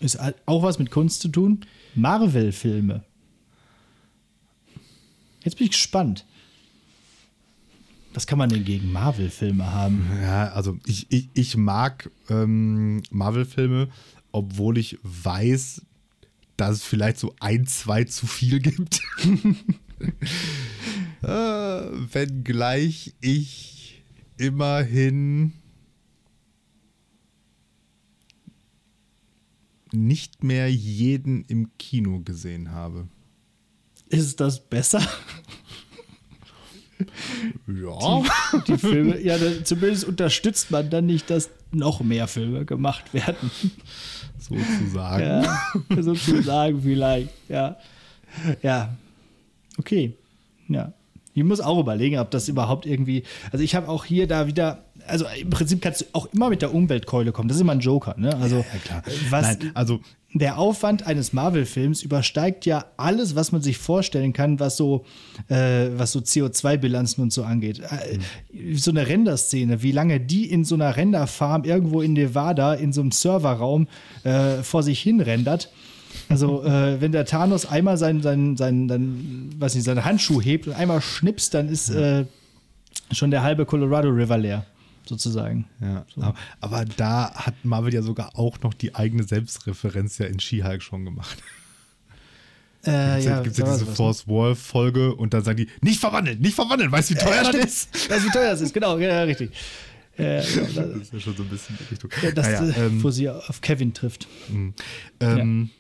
ist 0.01 0.19
auch 0.47 0.63
was 0.63 0.79
mit 0.79 0.91
Kunst 0.91 1.21
zu 1.23 1.29
tun. 1.29 1.61
Marvel-Filme. 1.95 3.05
Jetzt 5.45 5.57
bin 5.57 5.65
ich 5.67 5.71
gespannt. 5.73 6.25
Was 8.17 8.27
kann 8.27 8.39
man 8.39 8.49
denn 8.49 8.65
gegen 8.65 8.93
Marvel-Filme 8.93 9.71
haben? 9.75 10.09
Ja, 10.23 10.49
also 10.53 10.79
ich, 10.87 11.07
ich, 11.11 11.29
ich 11.35 11.59
mag 11.59 12.11
ähm, 12.31 13.03
Marvel-Filme, 13.11 13.91
obwohl 14.33 14.79
ich 14.79 14.99
weiß, 15.03 15.83
dass 16.57 16.77
es 16.77 16.83
vielleicht 16.83 17.19
so 17.19 17.35
ein, 17.41 17.67
zwei 17.67 18.05
zu 18.05 18.27
viel 18.27 18.61
gibt. 18.61 19.03
äh, 21.23 21.29
wenngleich 21.29 23.15
ich 23.21 24.03
immerhin 24.39 25.53
nicht 29.93 30.43
mehr 30.43 30.73
jeden 30.73 31.45
im 31.45 31.77
Kino 31.77 32.21
gesehen 32.21 32.71
habe. 32.71 33.09
Ist 34.09 34.41
das 34.41 34.67
besser? 34.67 35.07
Ja. 37.67 38.23
Die, 38.53 38.73
die 38.73 38.79
Filme, 38.79 39.21
ja, 39.21 39.37
zumindest 39.65 40.05
unterstützt 40.05 40.71
man 40.71 40.89
dann 40.91 41.07
nicht, 41.07 41.31
dass 41.31 41.51
noch 41.73 42.01
mehr 42.01 42.27
Filme 42.27 42.65
gemacht 42.65 43.13
werden. 43.13 43.51
Sozusagen. 44.39 45.23
Ja, 45.25 46.03
sozusagen 46.03 46.83
vielleicht, 46.83 47.31
ja. 47.49 47.77
Ja. 48.63 48.97
Okay. 49.79 50.15
Ja. 50.69 50.93
Ich 51.35 51.45
muss 51.45 51.61
auch 51.61 51.79
überlegen, 51.79 52.19
ob 52.19 52.31
das 52.31 52.49
überhaupt 52.49 52.87
irgendwie. 52.87 53.25
Also 53.53 53.63
ich 53.63 53.75
habe 53.75 53.89
auch 53.89 54.05
hier 54.05 54.27
da 54.27 54.47
wieder. 54.47 54.85
Also 55.07 55.27
im 55.39 55.51
Prinzip 55.51 55.83
kannst 55.83 56.01
du 56.01 56.05
auch 56.13 56.27
immer 56.33 56.49
mit 56.49 56.63
der 56.63 56.75
Umweltkeule 56.75 57.31
kommen. 57.31 57.49
Das 57.49 57.57
ist 57.57 57.61
immer 57.61 57.73
ein 57.73 57.81
Joker, 57.81 58.15
ne? 58.19 58.35
Also 58.37 58.57
Ja, 58.57 58.65
ja, 58.73 58.79
klar. 58.85 59.03
Was, 59.31 59.59
Nein, 59.59 59.71
also 59.75 60.01
der 60.39 60.59
Aufwand 60.59 61.07
eines 61.07 61.33
Marvel-Films 61.33 62.03
übersteigt 62.03 62.67
ja 62.67 62.87
alles, 62.97 63.37
was 63.37 63.53
man 63.53 63.63
sich 63.63 63.79
vorstellen 63.79 64.33
kann, 64.33 64.59
was 64.59 64.77
so, 64.77 65.05
äh, 65.49 65.89
was 65.97 66.13
so 66.13 66.19
CO2-Bilanzen 66.21 67.23
und 67.23 67.33
so 67.33 67.45
angeht. 67.45 67.81
Äh, 67.81 68.19
So 68.77 68.91
eine 68.91 69.07
Renderszene, 69.07 69.83
wie 69.83 69.93
lange 69.93 70.21
die 70.21 70.51
in 70.51 70.65
so 70.65 70.75
einer 70.75 70.97
Renderfarm 70.97 71.65
irgendwo 71.65 72.01
in 72.03 72.15
Nevada 72.15 72.75
in 72.75 72.93
so 72.93 73.01
einem 73.01 73.13
Serverraum 73.13 73.87
äh, 74.25 74.63
vor 74.63 74.83
sich 74.83 75.01
hin 75.01 75.21
rendert. 75.21 75.71
Also, 76.29 76.65
äh, 76.65 77.01
wenn 77.01 77.13
der 77.13 77.25
Thanos 77.25 77.67
einmal 77.67 77.97
seinen, 77.97 78.23
seinen, 78.23 78.57
seinen, 78.57 78.89
seinen, 78.89 79.55
weiß 79.61 79.75
nicht, 79.75 79.85
seinen 79.85 80.05
Handschuh 80.05 80.41
hebt 80.41 80.67
und 80.67 80.75
einmal 80.75 81.01
schnipst, 81.01 81.55
dann 81.55 81.69
ist 81.69 81.91
äh, 81.91 82.25
schon 83.13 83.31
der 83.31 83.43
halbe 83.43 83.67
Colorado 83.67 84.09
River 84.09 84.39
leer, 84.39 84.65
sozusagen. 85.09 85.67
Ja, 85.81 86.05
aber, 86.17 86.35
aber 86.61 86.85
da 86.85 87.33
hat 87.35 87.55
Marvel 87.65 87.95
ja 87.95 88.03
sogar 88.03 88.39
auch 88.39 88.61
noch 88.61 88.75
die 88.75 88.95
eigene 88.95 89.25
Selbstreferenz 89.25 90.19
ja 90.19 90.27
in 90.27 90.41
She-Hulk 90.41 90.83
schon 90.83 91.05
gemacht. 91.05 91.39
Äh, 92.83 93.17
Gibt 93.17 93.25
ja, 93.25 93.43
gibt's 93.43 93.59
ja 93.59 93.65
da 93.65 93.71
war's 93.73 93.81
diese? 93.81 93.93
Force 93.93 94.29
Wall 94.29 94.55
Folge 94.55 95.15
und 95.15 95.35
dann 95.35 95.43
sagen 95.43 95.57
die, 95.57 95.69
nicht 95.81 95.99
verwandeln, 95.99 96.41
nicht 96.41 96.55
verwandeln, 96.55 96.93
weißt 96.93 97.11
du, 97.11 97.15
wie 97.15 97.19
teuer 97.19 97.41
das 97.43 97.49
stimmt. 97.49 97.65
ist? 97.65 97.95
Weißt 98.11 98.25
du, 98.25 98.29
wie 98.29 98.33
teuer 98.33 98.51
das 98.51 98.61
ist? 98.61 98.75
Genau, 98.75 98.99
ja, 98.99 99.23
richtig. 99.23 99.51
Äh, 100.17 100.37
Das 100.43 100.47
ist 100.49 101.13
ja 101.13 101.21
schon 101.21 101.37
so 101.37 101.43
ein 101.43 101.49
bisschen 101.49 101.77
die 101.81 101.85
Richtung. 101.91 102.11
Ja, 102.23 102.31
das, 102.31 102.47
Naja, 102.47 102.65
äh, 102.65 102.87
ähm, 102.87 103.03
wo 103.03 103.11
sie 103.11 103.29
auf 103.29 103.61
Kevin 103.61 103.93
trifft. 103.93 104.29
Ähm, 105.21 105.71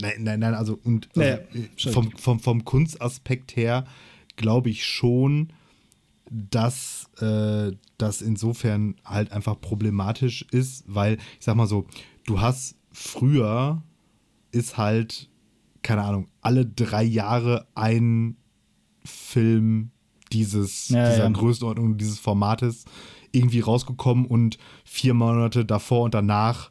Nein, 0.00 0.14
nein, 0.18 0.40
nein, 0.40 0.54
also 0.54 0.78
und 0.82 1.08
also, 1.16 1.20
Naja, 1.20 1.36
äh, 1.36 1.92
vom, 1.92 2.10
vom, 2.16 2.40
vom 2.40 2.64
Kunstaspekt 2.64 3.54
her 3.54 3.84
glaube 4.36 4.70
ich 4.70 4.84
schon, 4.84 5.52
dass 6.30 7.10
äh, 7.20 7.72
das 7.98 8.22
insofern 8.22 8.96
halt 9.04 9.32
einfach 9.32 9.60
problematisch 9.60 10.44
ist, 10.50 10.84
weil 10.86 11.18
ich 11.38 11.44
sag 11.44 11.56
mal 11.56 11.66
so, 11.66 11.86
du 12.26 12.40
hast 12.40 12.76
früher 12.92 13.82
ist 14.52 14.76
halt, 14.76 15.28
keine 15.82 16.02
Ahnung, 16.02 16.28
alle 16.40 16.64
drei 16.64 17.02
Jahre 17.02 17.66
ein 17.74 18.36
Film 19.04 19.90
dieses, 20.32 20.88
Ja, 20.88 21.10
dieser 21.10 21.24
ja. 21.24 21.28
Größenordnung, 21.28 21.98
dieses 21.98 22.18
Formates 22.18 22.84
irgendwie 23.32 23.60
rausgekommen 23.60 24.26
und 24.26 24.58
vier 24.84 25.12
Monate 25.12 25.64
davor 25.64 26.04
und 26.04 26.14
danach 26.14 26.70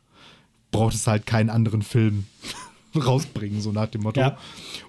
braucht 0.71 0.95
es 0.95 1.05
halt 1.07 1.25
keinen 1.25 1.49
anderen 1.49 1.81
Film 1.81 2.25
rausbringen, 2.95 3.61
so 3.61 3.71
nach 3.71 3.87
dem 3.87 4.01
Motto. 4.01 4.21
Ja. 4.21 4.37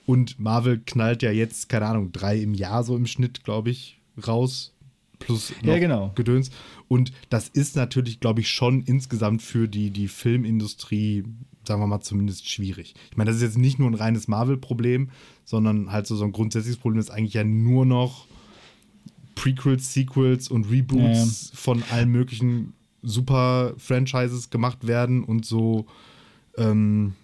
Und 0.06 0.38
Marvel 0.38 0.80
knallt 0.84 1.22
ja 1.22 1.30
jetzt, 1.30 1.68
keine 1.68 1.86
Ahnung, 1.86 2.12
drei 2.12 2.38
im 2.38 2.54
Jahr 2.54 2.84
so 2.84 2.96
im 2.96 3.06
Schnitt, 3.06 3.44
glaube 3.44 3.70
ich, 3.70 4.00
raus. 4.26 4.72
Plus 5.18 5.52
Ja, 5.62 5.78
genau. 5.78 6.12
Gedöns. 6.14 6.50
Und 6.88 7.12
das 7.30 7.48
ist 7.48 7.76
natürlich, 7.76 8.20
glaube 8.20 8.40
ich, 8.40 8.50
schon 8.50 8.82
insgesamt 8.82 9.42
für 9.42 9.68
die, 9.68 9.90
die 9.90 10.08
Filmindustrie, 10.08 11.24
sagen 11.66 11.80
wir 11.80 11.86
mal, 11.86 12.00
zumindest 12.00 12.48
schwierig. 12.48 12.94
Ich 13.10 13.16
meine, 13.16 13.30
das 13.30 13.36
ist 13.36 13.42
jetzt 13.42 13.58
nicht 13.58 13.78
nur 13.78 13.88
ein 13.88 13.94
reines 13.94 14.28
Marvel-Problem, 14.28 15.10
sondern 15.44 15.92
halt 15.92 16.06
so, 16.06 16.16
so 16.16 16.24
ein 16.24 16.32
grundsätzliches 16.32 16.78
Problem, 16.78 16.98
das 16.98 17.10
eigentlich 17.10 17.34
ja 17.34 17.44
nur 17.44 17.86
noch 17.86 18.26
Prequels, 19.34 19.92
Sequels 19.92 20.48
und 20.48 20.70
Reboots 20.70 21.52
von 21.54 21.82
allen 21.90 22.10
möglichen 22.10 22.72
Super-Franchises 23.02 24.50
gemacht 24.50 24.86
werden 24.86 25.24
und 25.24 25.44
so 25.44 25.86
ähm, 26.56 27.14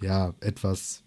ja, 0.00 0.34
etwas 0.40 1.02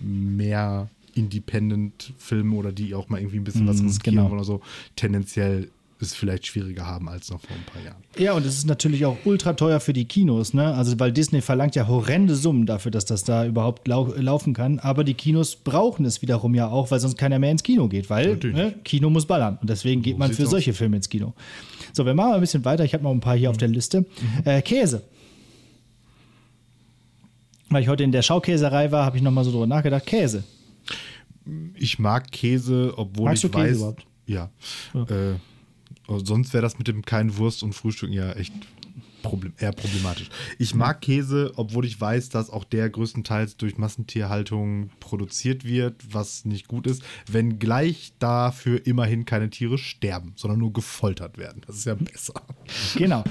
mehr 0.00 0.88
Independent-Filme 1.18 2.54
oder 2.56 2.72
die 2.72 2.94
auch 2.94 3.08
mal 3.08 3.18
irgendwie 3.20 3.38
ein 3.38 3.44
bisschen 3.44 3.66
was 3.66 3.82
Mm, 3.82 3.86
riskieren 3.86 4.16
genau. 4.16 4.30
oder 4.32 4.44
so, 4.44 4.60
tendenziell 4.96 5.70
es 6.00 6.14
vielleicht 6.14 6.46
schwieriger 6.46 6.86
haben 6.86 7.08
als 7.08 7.28
noch 7.28 7.40
vor 7.40 7.56
ein 7.56 7.64
paar 7.64 7.82
Jahren. 7.82 7.96
Ja, 8.16 8.32
und 8.34 8.46
es 8.46 8.56
ist 8.56 8.66
natürlich 8.68 9.04
auch 9.04 9.16
ultra 9.24 9.54
teuer 9.54 9.80
für 9.80 9.92
die 9.92 10.04
Kinos, 10.04 10.54
ne? 10.54 10.72
Also, 10.74 10.96
weil 11.00 11.10
Disney 11.12 11.40
verlangt 11.40 11.74
ja 11.74 11.88
horrende 11.88 12.36
Summen 12.36 12.66
dafür, 12.66 12.92
dass 12.92 13.04
das 13.04 13.24
da 13.24 13.44
überhaupt 13.44 13.88
lau 13.88 14.14
laufen 14.16 14.54
kann. 14.54 14.78
Aber 14.78 15.02
die 15.02 15.14
Kinos 15.14 15.56
brauchen 15.56 16.04
es 16.06 16.22
wiederum 16.22 16.54
ja 16.54 16.68
auch, 16.68 16.92
weil 16.92 17.00
sonst 17.00 17.18
keiner 17.18 17.40
mehr 17.40 17.50
ins 17.50 17.64
Kino 17.64 17.88
geht, 17.88 18.10
weil 18.10 18.36
ne, 18.36 18.74
Kino 18.84 19.10
muss 19.10 19.26
ballern. 19.26 19.58
Und 19.60 19.68
deswegen 19.70 20.00
geht 20.02 20.14
So 20.14 20.18
man 20.20 20.32
für 20.32 20.44
aus. 20.44 20.50
solche 20.50 20.72
Filme 20.72 20.94
ins 20.98 21.08
Kino. 21.08 21.34
So, 21.92 22.06
wir 22.06 22.14
machen 22.14 22.28
mal 22.30 22.34
ein 22.36 22.40
bisschen 22.42 22.64
weiter. 22.64 22.84
Ich 22.84 22.94
habe 22.94 23.02
noch 23.02 23.10
ein 23.10 23.18
paar 23.18 23.36
hier 23.36 23.50
auf 23.50 23.56
der 23.56 23.66
Liste. 23.68 24.06
Äh, 24.44 24.62
Käse. 24.62 25.02
Weil 27.70 27.82
ich 27.82 27.88
heute 27.88 28.04
in 28.04 28.12
der 28.12 28.22
Schaukäserei 28.22 28.92
war, 28.92 29.04
habe 29.04 29.16
ich 29.16 29.22
noch 29.24 29.32
mal 29.32 29.42
so 29.44 29.50
drüber 29.50 29.66
nachgedacht. 29.66 30.06
Käse. 30.06 30.44
Ich 31.74 31.98
mag 31.98 32.30
Käse, 32.30 32.94
obwohl 32.96 33.26
Magst 33.26 33.44
ich 33.44 33.50
du 33.50 33.56
Käse 33.58 33.70
weiß. 33.70 33.76
überhaupt? 33.76 34.06
Ja. 34.26 34.50
Äh, 34.94 35.34
aber 36.06 36.24
sonst 36.24 36.52
wäre 36.52 36.62
das 36.62 36.78
mit 36.78 36.88
dem 36.88 37.02
kein 37.04 37.36
Wurst 37.36 37.62
und 37.62 37.74
Frühstücken 37.74 38.12
ja 38.14 38.32
echt 38.32 38.52
problem 39.22 39.52
eher 39.58 39.72
problematisch. 39.72 40.28
Ich 40.58 40.74
mag 40.74 41.00
Käse, 41.00 41.52
obwohl 41.56 41.84
ich 41.84 42.00
weiß, 42.00 42.28
dass 42.30 42.50
auch 42.50 42.64
der 42.64 42.88
größtenteils 42.88 43.56
durch 43.56 43.76
Massentierhaltung 43.78 44.90
produziert 45.00 45.64
wird, 45.64 46.14
was 46.14 46.44
nicht 46.44 46.68
gut 46.68 46.86
ist, 46.86 47.02
wenngleich 47.30 48.12
dafür 48.18 48.86
immerhin 48.86 49.24
keine 49.24 49.50
Tiere 49.50 49.78
sterben, 49.78 50.32
sondern 50.36 50.60
nur 50.60 50.72
gefoltert 50.72 51.36
werden. 51.38 51.62
Das 51.66 51.76
ist 51.76 51.84
ja 51.86 51.94
besser. 51.94 52.34
Genau. 52.96 53.24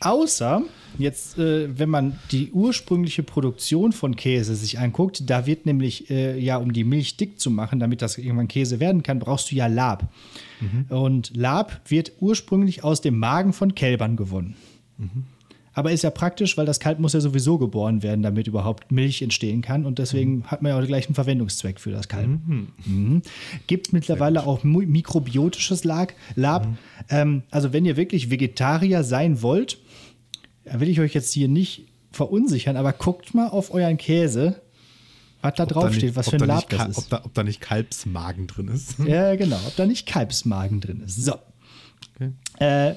Außer 0.00 0.62
jetzt, 0.98 1.38
äh, 1.38 1.78
wenn 1.78 1.88
man 1.88 2.18
die 2.30 2.52
ursprüngliche 2.52 3.22
Produktion 3.22 3.92
von 3.92 4.16
Käse 4.16 4.54
sich 4.54 4.78
anguckt, 4.78 5.28
da 5.28 5.46
wird 5.46 5.66
nämlich 5.66 6.10
äh, 6.10 6.38
ja, 6.38 6.56
um 6.58 6.72
die 6.72 6.84
Milch 6.84 7.16
dick 7.16 7.40
zu 7.40 7.50
machen, 7.50 7.80
damit 7.80 8.02
das 8.02 8.18
irgendwann 8.18 8.48
Käse 8.48 8.80
werden 8.80 9.02
kann, 9.02 9.18
brauchst 9.18 9.50
du 9.50 9.56
ja 9.56 9.66
Lab. 9.66 10.12
Und 10.88 11.36
Lab 11.36 11.80
wird 11.88 12.12
ursprünglich 12.20 12.84
aus 12.84 13.00
dem 13.00 13.18
Magen 13.18 13.52
von 13.52 13.74
Kälbern 13.74 14.16
gewonnen. 14.16 14.56
Aber 15.74 15.90
ist 15.90 16.02
ja 16.02 16.10
praktisch, 16.10 16.56
weil 16.56 16.66
das 16.66 16.78
Kalb 16.78 17.00
muss 17.00 17.12
ja 17.14 17.20
sowieso 17.20 17.58
geboren 17.58 18.02
werden, 18.02 18.22
damit 18.22 18.46
überhaupt 18.46 18.92
Milch 18.92 19.22
entstehen 19.22 19.60
kann. 19.60 19.84
Und 19.84 19.98
deswegen 19.98 20.44
hat 20.44 20.62
man 20.62 20.70
ja 20.70 20.76
auch 20.76 20.80
den 20.80 20.88
gleichen 20.88 21.14
Verwendungszweck 21.14 21.80
für 21.80 21.90
das 21.90 22.06
Kalb. 22.08 22.28
Mhm. 22.28 23.22
Gibt 23.66 23.92
mittlerweile 23.92 24.46
auch 24.46 24.62
mikrobiotisches 24.62 25.82
Lab. 25.84 26.66
Ähm, 27.10 27.42
also 27.50 27.72
wenn 27.72 27.84
ihr 27.84 27.96
wirklich 27.96 28.30
Vegetarier 28.30 29.02
sein 29.02 29.42
wollt, 29.42 29.78
da 30.64 30.80
will 30.80 30.88
ich 30.88 31.00
euch 31.00 31.14
jetzt 31.14 31.32
hier 31.32 31.48
nicht 31.48 31.86
verunsichern, 32.12 32.76
aber 32.76 32.92
guckt 32.92 33.34
mal 33.34 33.48
auf 33.48 33.72
euren 33.72 33.96
Käse, 33.96 34.60
was 35.42 35.54
da 35.54 35.64
Ob 35.64 35.68
da 35.68 35.74
drauf 35.74 35.88
nicht- 35.90 35.98
steht, 35.98 36.16
was 36.16 36.28
für 36.30 36.36
ein 36.36 36.46
Lab 36.46 36.68
das 36.70 36.88
ist. 36.88 36.98
Ob 36.98 37.08
da, 37.10 37.24
ob 37.24 37.34
da 37.34 37.42
nicht 37.42 37.60
Kalbsmagen 37.60 38.46
drin 38.46 38.68
ist. 38.68 38.98
Ja, 39.06 39.34
genau, 39.36 39.58
ob 39.66 39.76
da 39.76 39.84
nicht 39.86 40.06
Kalbsmagen 40.06 40.80
drin 40.80 41.00
ist. 41.00 41.16
So. 41.22 41.34
Okay. 42.14 42.30
Äh, 42.58 42.94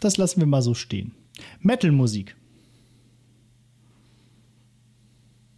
das 0.00 0.16
lassen 0.16 0.40
wir 0.40 0.46
mal 0.46 0.62
so 0.62 0.74
stehen. 0.74 1.12
Metal-Musik. 1.60 2.34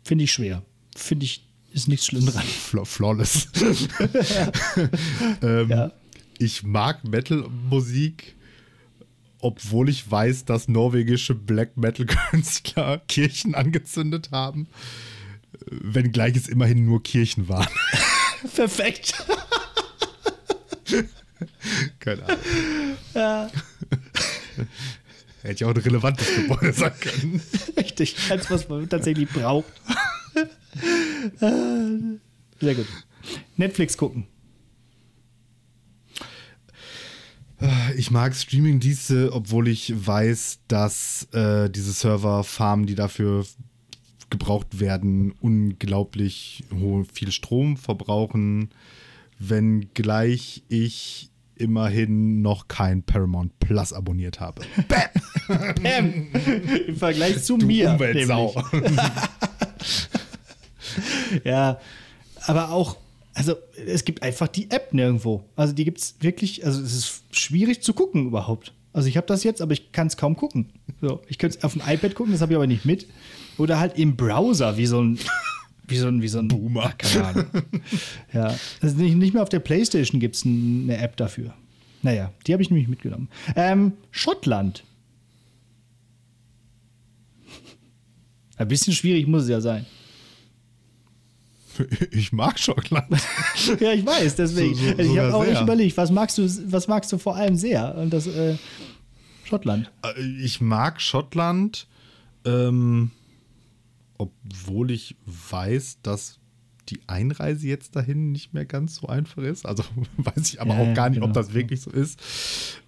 Finde 0.04 0.24
ich 0.24 0.32
schwer. 0.32 0.62
Finde 0.96 1.24
ich, 1.24 1.46
ist 1.72 1.88
nichts 1.88 2.06
schlimm 2.06 2.26
dran. 2.26 2.42
Fla- 2.70 2.84
Flawless. 2.84 3.48
ähm, 5.42 5.68
Ja. 5.68 5.92
Ich 6.38 6.64
mag 6.64 7.04
Metal-Musik, 7.04 8.34
obwohl 9.42 9.88
ich 9.88 10.10
weiß, 10.10 10.44
dass 10.46 10.68
norwegische 10.68 11.34
Black 11.34 11.76
Metal-Künstler 11.76 12.98
Kirchen 13.08 13.54
angezündet 13.54 14.30
haben. 14.32 14.68
Äh, 15.52 15.58
Wenngleich 15.70 16.36
es 16.36 16.48
immerhin 16.48 16.84
nur 16.86 17.02
Kirchen 17.02 17.48
waren. 17.48 17.68
Perfekt. 18.54 19.14
Keine 21.98 22.22
Ahnung. 22.24 22.38
Hätte 25.42 25.64
ja 25.64 25.66
auch 25.70 25.74
ein 25.74 25.80
relevantes 25.80 26.34
Gebäude 26.36 26.72
sein 26.72 26.92
können. 27.00 27.42
Richtig, 27.76 28.16
als 28.30 28.48
was 28.50 28.68
man 28.68 28.88
tatsächlich 28.88 29.28
braucht. 29.28 29.72
Sehr 32.60 32.74
gut. 32.74 32.86
Netflix 33.56 33.96
gucken. 33.96 34.26
Ich 37.96 38.10
mag 38.10 38.34
Streaming-Dienste, 38.34 39.32
obwohl 39.32 39.68
ich 39.68 39.92
weiß, 39.94 40.60
dass 40.68 41.28
äh, 41.32 41.70
diese 41.70 41.92
Serverfarmen, 41.92 42.86
die 42.86 42.94
dafür 42.94 43.44
gebraucht 44.30 44.80
werden, 44.80 45.32
unglaublich 45.40 46.64
hohe, 46.72 47.04
viel 47.04 47.30
Strom 47.30 47.76
verbrauchen, 47.76 48.70
wenngleich 49.38 50.64
ich 50.68 51.30
immerhin 51.56 52.42
noch 52.42 52.66
kein 52.66 53.02
Paramount 53.02 53.58
Plus 53.60 53.92
abonniert 53.92 54.40
habe. 54.40 54.62
Bam! 55.82 56.28
Im 56.88 56.96
Vergleich 56.96 57.44
zu 57.44 57.56
mir. 57.56 57.90
Umweltsau. 57.90 58.54
nämlich. 58.72 58.96
Ja, 61.44 61.80
aber 62.46 62.70
auch, 62.70 62.98
also 63.32 63.54
es 63.86 64.04
gibt 64.04 64.22
einfach 64.22 64.48
die 64.48 64.70
App 64.70 64.92
nirgendwo. 64.92 65.44
Also 65.56 65.72
die 65.72 65.84
gibt 65.84 65.98
es 65.98 66.16
wirklich, 66.20 66.66
also 66.66 66.82
es 66.82 66.94
ist 66.94 67.21
schwierig 67.32 67.82
zu 67.82 67.94
gucken 67.94 68.26
überhaupt. 68.26 68.74
Also 68.92 69.08
ich 69.08 69.16
habe 69.16 69.26
das 69.26 69.42
jetzt, 69.42 69.62
aber 69.62 69.72
ich 69.72 69.92
kann 69.92 70.06
es 70.06 70.16
kaum 70.16 70.36
gucken. 70.36 70.70
So, 71.00 71.22
ich 71.26 71.38
könnte 71.38 71.58
es 71.58 71.64
auf 71.64 71.72
dem 71.72 71.82
iPad 71.86 72.14
gucken, 72.14 72.32
das 72.32 72.42
habe 72.42 72.52
ich 72.52 72.56
aber 72.56 72.66
nicht 72.66 72.84
mit. 72.84 73.06
Oder 73.58 73.78
halt 73.78 73.98
im 73.98 74.16
Browser, 74.16 74.76
wie 74.76 74.86
so 74.86 75.02
ein, 75.02 75.18
wie 75.88 75.96
so 75.96 76.08
ein, 76.08 76.22
wie 76.22 76.28
so 76.28 76.38
ein 76.38 76.48
Boomer. 76.48 76.92
Keine 76.98 77.24
Ahnung. 77.24 77.46
ja, 78.32 78.54
also 78.80 78.96
nicht, 78.96 79.16
nicht 79.16 79.34
mehr 79.34 79.42
auf 79.42 79.48
der 79.48 79.60
Playstation 79.60 80.20
gibt 80.20 80.36
es 80.36 80.44
eine 80.44 80.98
App 80.98 81.16
dafür. 81.16 81.54
Naja, 82.02 82.32
die 82.46 82.52
habe 82.52 82.62
ich 82.62 82.70
nämlich 82.70 82.88
mitgenommen. 82.88 83.28
Ähm, 83.56 83.92
Schottland. 84.10 84.84
Ein 88.56 88.68
bisschen 88.68 88.92
schwierig 88.92 89.26
muss 89.26 89.44
es 89.44 89.48
ja 89.48 89.60
sein. 89.60 89.86
Ich 92.10 92.32
mag 92.32 92.58
Schottland. 92.58 93.08
Ja, 93.80 93.92
ich 93.92 94.04
weiß, 94.06 94.36
deswegen. 94.36 94.74
So- 94.74 94.82
so- 94.92 94.98
ich 94.98 95.18
habe 95.18 95.34
auch 95.34 95.42
sehr. 95.44 95.52
echt 95.52 95.62
überlegt, 95.62 95.96
was 95.96 96.10
magst 96.10 96.38
du, 96.38 96.48
was 96.72 96.88
magst 96.88 97.10
du 97.12 97.18
vor 97.18 97.36
allem 97.36 97.56
sehr? 97.56 97.94
Und 97.96 98.10
das 98.12 98.26
äh, 98.26 98.56
Schottland. 99.44 99.90
Äh, 100.04 100.20
Ich 100.42 100.60
mag 100.60 101.00
Schottland, 101.00 101.86
ähm, 102.44 103.10
obwohl 104.18 104.90
ich 104.90 105.16
weiß, 105.26 105.98
dass 106.02 106.38
die 106.88 107.00
Einreise 107.06 107.66
jetzt 107.68 107.94
dahin 107.96 108.32
nicht 108.32 108.52
mehr 108.54 108.64
ganz 108.66 108.96
so 108.96 109.06
einfach 109.06 109.42
ist. 109.42 109.64
Also 109.66 109.84
weiß 110.16 110.52
ich 110.52 110.60
aber 110.60 110.74
Ja, 110.74 110.80
auch 110.90 110.94
gar 110.94 111.08
nicht, 111.10 111.18
ob 111.22 111.28
genau. 111.32 111.34
das 111.34 111.54
wirklich 111.54 111.80
so 111.80 111.90
ist. 111.90 112.18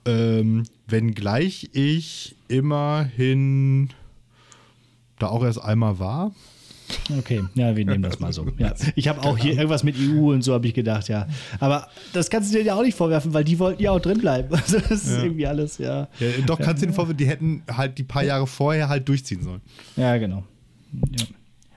Ähm, 0.04 0.64
wenngleich 0.86 1.70
ich 1.72 2.36
immerhin 2.48 3.90
da 5.18 5.28
auch 5.28 5.44
erst 5.44 5.62
einmal 5.62 5.98
war. 5.98 6.34
Okay, 7.18 7.42
ja, 7.54 7.76
wir 7.76 7.84
nehmen 7.84 8.02
das 8.02 8.20
mal 8.20 8.32
so. 8.32 8.46
Ja. 8.58 8.74
Ich 8.96 9.08
habe 9.08 9.22
auch 9.22 9.36
hier 9.38 9.52
irgendwas 9.54 9.84
mit 9.84 9.96
EU 9.98 10.32
und 10.32 10.42
so 10.42 10.52
habe 10.52 10.66
ich 10.66 10.74
gedacht, 10.74 11.08
ja. 11.08 11.26
Aber 11.60 11.88
das 12.12 12.30
kannst 12.30 12.52
du 12.52 12.58
dir 12.58 12.64
ja 12.64 12.74
auch 12.74 12.82
nicht 12.82 12.96
vorwerfen, 12.96 13.34
weil 13.34 13.44
die 13.44 13.58
wollten 13.58 13.82
ja 13.82 13.90
auch 13.92 14.00
drin 14.00 14.18
bleiben. 14.18 14.48
Also 14.64 14.78
das 14.78 15.04
ist 15.04 15.22
irgendwie 15.22 15.46
alles, 15.46 15.78
ja. 15.78 16.08
Ja, 16.18 16.28
doch 16.46 16.58
kannst 16.58 16.82
du 16.82 16.86
dir 16.86 16.92
vorwerfen, 16.92 17.16
die 17.16 17.26
hätten 17.26 17.62
halt 17.70 17.98
die 17.98 18.04
paar 18.04 18.24
Jahre 18.24 18.46
vorher 18.46 18.88
halt 18.88 19.08
durchziehen 19.08 19.42
sollen. 19.42 19.60
Ja, 19.96 20.16
genau. 20.16 20.44
Ja. 20.92 21.26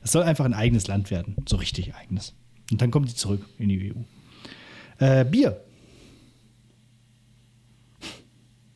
Es 0.04 0.12
soll 0.12 0.24
einfach 0.24 0.46
ein 0.46 0.54
eigenes 0.54 0.88
Land 0.88 1.12
werden. 1.12 1.36
So 1.48 1.58
richtig 1.58 1.96
eigenes. 1.96 2.34
Und 2.72 2.82
dann 2.82 2.92
kommen 2.92 3.06
die 3.06 3.16
zurück 3.16 3.46
in 3.58 3.70
die 3.70 3.94
EU. 3.94 5.06
Äh, 5.06 5.26
Bier. 5.26 5.62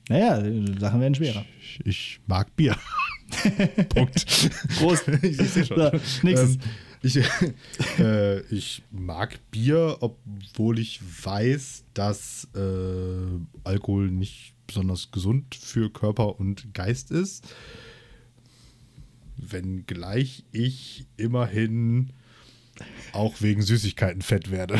Naja, 0.09 0.41
Sachen 0.79 0.99
werden 0.99 1.15
schwerer. 1.15 1.45
Ich, 1.61 1.79
ich 1.85 2.19
mag 2.27 2.53
Bier. 2.55 2.75
Punkt. 3.89 4.25
Prost. 4.77 5.07
ich, 5.21 5.37
sehe 5.37 5.65
schon. 5.65 5.77
So, 5.77 5.91
nächstes. 6.23 6.55
Ähm, 6.55 6.61
ich, 7.03 7.19
äh, 7.99 8.41
ich 8.53 8.83
mag 8.91 9.39
Bier, 9.49 9.97
obwohl 10.01 10.77
ich 10.77 10.99
weiß, 11.23 11.85
dass 11.95 12.47
äh, 12.55 12.59
Alkohol 13.63 14.11
nicht 14.11 14.53
besonders 14.67 15.11
gesund 15.11 15.55
für 15.55 15.89
Körper 15.91 16.39
und 16.39 16.73
Geist 16.73 17.09
ist. 17.09 17.43
Wenngleich 19.37 20.43
ich 20.51 21.07
immerhin 21.17 22.13
auch 23.13 23.41
wegen 23.41 23.61
Süßigkeiten 23.63 24.21
fett 24.21 24.51
werde. 24.51 24.79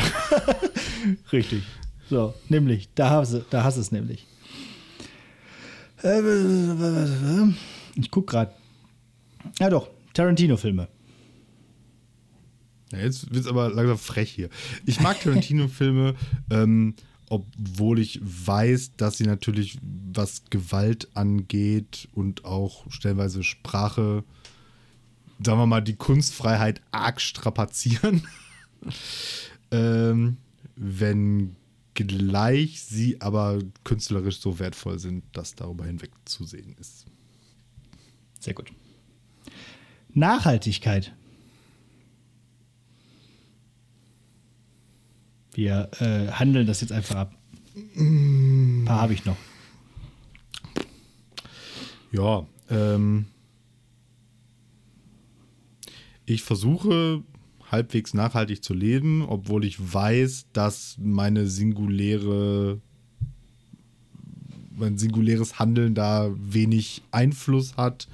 Richtig. 1.32 1.64
So, 2.08 2.34
nämlich, 2.48 2.88
da 2.94 3.10
hast 3.10 3.34
du, 3.34 3.44
da 3.50 3.64
hast 3.64 3.76
es 3.76 3.90
nämlich. 3.90 4.26
Äh, 6.02 6.20
Ich 7.96 8.10
guck 8.10 8.28
gerade. 8.28 8.52
Ja 9.58 9.70
doch, 9.70 9.88
Tarantino-Filme. 10.14 10.88
Ja, 12.92 12.98
jetzt 12.98 13.30
wird 13.30 13.44
es 13.44 13.46
aber 13.46 13.70
langsam 13.70 13.98
frech 13.98 14.30
hier. 14.30 14.50
Ich 14.86 15.00
mag 15.00 15.20
Tarantino-Filme, 15.20 16.14
ähm, 16.50 16.94
obwohl 17.28 17.98
ich 17.98 18.20
weiß, 18.22 18.96
dass 18.96 19.16
sie 19.16 19.24
natürlich, 19.24 19.78
was 19.82 20.44
Gewalt 20.50 21.08
angeht 21.14 22.08
und 22.12 22.44
auch 22.44 22.84
stellenweise 22.90 23.42
Sprache, 23.42 24.22
sagen 25.44 25.58
wir 25.58 25.66
mal, 25.66 25.80
die 25.80 25.96
Kunstfreiheit 25.96 26.82
arg 26.90 27.20
strapazieren. 27.20 28.26
ähm, 29.70 30.36
wenn 30.76 31.56
gleich 31.94 32.82
sie 32.82 33.20
aber 33.20 33.58
künstlerisch 33.84 34.40
so 34.40 34.58
wertvoll 34.58 34.98
sind, 34.98 35.24
dass 35.32 35.54
darüber 35.54 35.84
hinweg 35.84 36.10
zu 36.24 36.44
sehen 36.44 36.74
ist. 36.78 37.06
Sehr 38.42 38.54
gut. 38.54 38.72
Nachhaltigkeit. 40.14 41.14
Wir 45.54 45.88
äh, 46.00 46.26
handeln 46.32 46.66
das 46.66 46.80
jetzt 46.80 46.90
einfach 46.90 47.14
ab. 47.14 47.38
Ein 47.96 48.82
paar 48.84 49.02
habe 49.02 49.14
ich 49.14 49.24
noch. 49.24 49.36
Ja, 52.10 52.44
ähm, 52.68 53.26
ich 56.26 56.42
versuche 56.42 57.22
halbwegs 57.70 58.12
nachhaltig 58.12 58.64
zu 58.64 58.74
leben, 58.74 59.22
obwohl 59.22 59.64
ich 59.64 59.76
weiß, 59.94 60.48
dass 60.52 60.96
meine 60.98 61.46
singuläre, 61.46 62.80
mein 64.76 64.98
singuläres 64.98 65.58
Handeln 65.58 65.94
da 65.94 66.30
wenig 66.36 67.02
Einfluss 67.10 67.76
hat, 67.76 68.08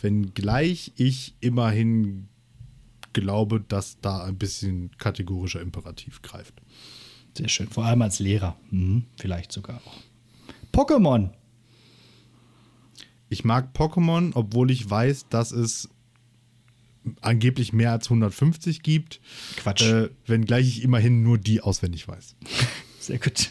wenngleich 0.00 0.92
ich 0.96 1.34
immerhin 1.40 2.28
glaube, 3.12 3.60
dass 3.60 3.98
da 4.00 4.24
ein 4.24 4.36
bisschen 4.36 4.90
kategorischer 4.98 5.60
Imperativ 5.60 6.22
greift. 6.22 6.54
Sehr 7.36 7.48
schön. 7.48 7.68
Vor 7.68 7.84
allem 7.84 8.02
als 8.02 8.18
Lehrer. 8.18 8.56
Mhm, 8.70 9.04
vielleicht 9.18 9.52
sogar 9.52 9.80
auch. 9.84 9.96
Pokémon. 10.72 11.30
Ich 13.28 13.44
mag 13.44 13.74
Pokémon, 13.76 14.32
obwohl 14.34 14.70
ich 14.70 14.88
weiß, 14.88 15.28
dass 15.28 15.52
es 15.52 15.88
angeblich 17.20 17.72
mehr 17.72 17.92
als 17.92 18.06
150 18.06 18.82
gibt. 18.82 19.20
Quatsch. 19.56 19.82
Äh, 19.82 20.10
wenngleich 20.26 20.66
ich 20.66 20.82
immerhin 20.82 21.22
nur 21.22 21.38
die 21.38 21.60
auswendig 21.60 22.08
weiß. 22.08 22.34
Sehr 23.00 23.18
gut. 23.18 23.50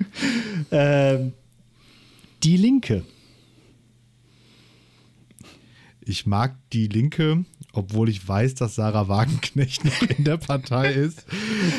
ähm, 0.70 1.32
die 2.42 2.56
Linke. 2.56 3.04
Ich 6.04 6.26
mag 6.26 6.56
die 6.72 6.88
Linke, 6.88 7.44
obwohl 7.72 8.08
ich 8.08 8.26
weiß, 8.26 8.54
dass 8.54 8.74
Sarah 8.74 9.08
Wagenknecht 9.08 9.84
noch 9.86 10.02
in 10.02 10.24
der 10.24 10.36
Partei 10.36 10.92
ist. 10.92 11.24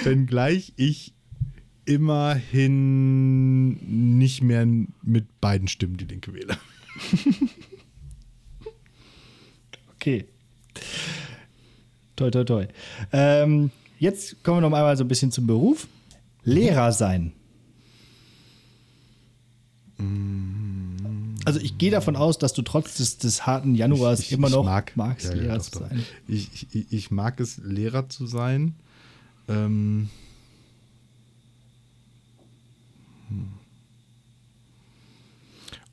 wenngleich 0.03 0.74
ich 0.78 1.14
immerhin 1.86 3.74
nicht 4.18 4.41
mehr 4.41 4.66
mit 5.01 5.41
beiden 5.41 5.68
Stimmen 5.68 5.97
die 5.97 6.05
Linke 6.05 6.34
wähle. 6.34 6.57
Okay. 10.03 10.26
Toi, 12.18 12.30
toi, 12.30 12.43
toi. 12.43 12.68
Ähm, 13.14 13.72
jetzt 13.99 14.43
kommen 14.43 14.57
wir 14.57 14.70
noch 14.70 14.76
einmal 14.76 14.97
so 14.97 15.05
ein 15.05 15.07
bisschen 15.07 15.32
zum 15.32 15.47
Beruf. 15.47 15.88
Lehrer 16.43 16.91
sein. 16.91 17.32
Also 21.54 21.64
ich 21.66 21.78
gehe 21.78 21.91
davon 21.91 22.16
aus, 22.16 22.39
dass 22.39 22.54
du 22.54 22.64
trotz 22.64 22.95
des, 22.95 23.20
des 23.20 23.45
harten 23.45 23.76
Januars 23.76 24.20
Ich- 24.22 24.26
ich- 24.28 24.32
immer 24.34 24.47
ich 24.47 24.54
noch 24.54 24.66
mag, 24.66 24.97
magst, 24.97 25.28
ja, 25.28 25.36
ja, 25.36 25.41
Lehrer 25.43 25.58
doch, 25.58 25.64
zu 25.70 25.80
sein. 25.80 26.04
Ich, 26.28 26.49
ich, 26.74 26.91
ich 26.91 27.12
mag 27.12 27.39
es, 27.39 27.58
Lehrer 27.58 28.10
zu 28.10 28.26
sein. 28.26 28.74
Ähm, 29.47 30.10
hm. 33.30 33.51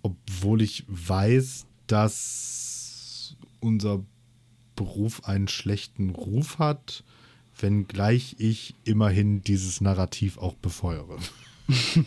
obwohl 0.02 0.62
ich 0.62 0.84
weiß, 0.88 1.66
dass 1.86 3.36
unser 3.60 4.02
Beruf 4.76 5.24
einen 5.26 5.48
schlechten 5.48 6.10
Ruf 6.10 6.58
hat, 6.58 7.04
wenngleich 7.58 8.36
ich 8.38 8.74
immerhin 8.84 9.42
dieses 9.42 9.82
Narrativ 9.82 10.38
auch 10.38 10.54
befeuere. 10.54 11.18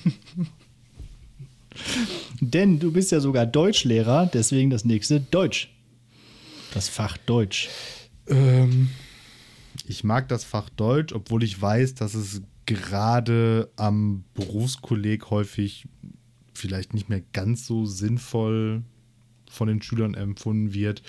Denn 2.39 2.79
du 2.79 2.91
bist 2.91 3.11
ja 3.11 3.19
sogar 3.19 3.45
Deutschlehrer, 3.45 4.29
deswegen 4.33 4.69
das 4.69 4.85
nächste 4.85 5.19
Deutsch. 5.19 5.69
Das 6.73 6.89
Fach 6.89 7.17
Deutsch. 7.17 7.69
Ähm, 8.27 8.89
ich 9.87 10.03
mag 10.03 10.27
das 10.29 10.43
Fach 10.43 10.69
Deutsch, 10.69 11.13
obwohl 11.13 11.43
ich 11.43 11.61
weiß, 11.61 11.95
dass 11.95 12.13
es 12.13 12.41
gerade 12.65 13.71
am 13.75 14.23
Berufskolleg 14.33 15.29
häufig 15.29 15.87
vielleicht 16.53 16.93
nicht 16.93 17.09
mehr 17.09 17.21
ganz 17.33 17.65
so 17.67 17.85
sinnvoll 17.85 18.83
von 19.49 19.67
den 19.67 19.81
Schülern 19.81 20.13
empfunden 20.13 20.73
wird. 20.73 21.03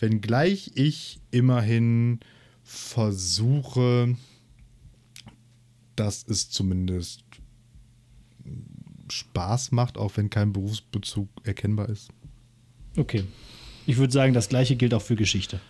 Wenngleich 0.00 0.72
ich 0.74 1.20
immerhin 1.30 2.20
versuche, 2.62 4.16
dass 5.96 6.26
es 6.26 6.50
zumindest 6.50 7.23
Spaß 9.10 9.72
macht, 9.72 9.98
auch 9.98 10.16
wenn 10.16 10.30
kein 10.30 10.52
Berufsbezug 10.52 11.28
erkennbar 11.44 11.88
ist. 11.88 12.10
Okay. 12.96 13.24
Ich 13.86 13.96
würde 13.98 14.12
sagen, 14.12 14.32
das 14.32 14.48
gleiche 14.48 14.76
gilt 14.76 14.94
auch 14.94 15.02
für 15.02 15.16
Geschichte. 15.16 15.60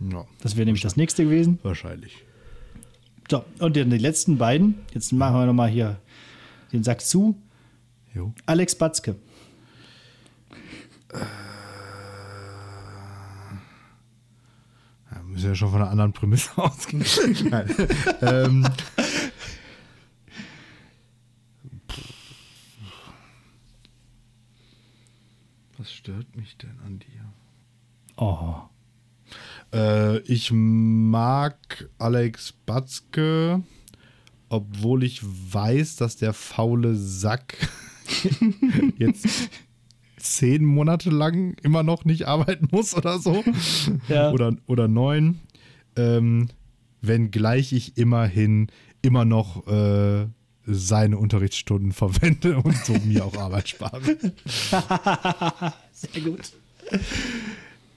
Ja, 0.00 0.26
Das 0.40 0.56
wäre 0.56 0.64
nämlich 0.66 0.82
das 0.82 0.96
nächste 0.96 1.24
gewesen. 1.24 1.58
wahrscheinlich. 1.62 2.16
So, 3.30 3.44
und 3.58 3.76
dann 3.76 3.90
die 3.90 3.98
letzten 3.98 4.38
beiden. 4.38 4.74
Jetzt 4.94 5.12
machen 5.12 5.36
wir 5.36 5.46
nochmal 5.46 5.68
hier 5.70 6.00
den 6.72 6.82
Sack 6.84 7.00
zu. 7.00 7.36
Jo. 8.14 8.32
Alex 8.46 8.74
Batzke. 8.74 9.16
Ja, 15.10 15.22
müssen 15.24 15.46
ja 15.48 15.54
schon 15.54 15.70
von 15.70 15.80
einer 15.82 15.90
anderen 15.90 16.12
Prämisse 16.12 16.50
ausgehen. 16.56 17.04
Ähm, 18.22 18.66
was 25.80 25.90
stört 25.90 26.36
mich 26.36 26.58
denn 26.58 26.78
an 26.84 26.98
dir? 26.98 27.32
Oh. 28.18 28.54
Äh, 29.72 30.18
ich 30.30 30.52
mag 30.52 31.88
Alex 31.96 32.52
Batzke, 32.66 33.62
obwohl 34.50 35.04
ich 35.04 35.22
weiß, 35.22 35.96
dass 35.96 36.16
der 36.16 36.34
faule 36.34 36.96
Sack 36.96 37.56
jetzt 38.98 39.26
zehn 40.18 40.66
Monate 40.66 41.08
lang 41.08 41.54
immer 41.62 41.82
noch 41.82 42.04
nicht 42.04 42.28
arbeiten 42.28 42.68
muss 42.70 42.94
oder 42.94 43.18
so. 43.18 43.42
Ja. 44.08 44.32
Oder, 44.32 44.54
oder 44.66 44.86
neun. 44.86 45.40
Ähm, 45.96 46.48
wenngleich 47.00 47.72
ich 47.72 47.96
immerhin 47.96 48.66
immer 49.00 49.24
noch 49.24 49.66
äh, 49.66 50.26
seine 50.66 51.18
Unterrichtsstunden 51.18 51.92
verwende 51.92 52.58
und 52.58 52.76
so 52.84 52.94
mir 53.04 53.24
auch 53.24 53.36
Arbeit 53.36 53.68
spare. 53.68 54.00
Sehr 55.92 56.22
gut. 56.22 56.52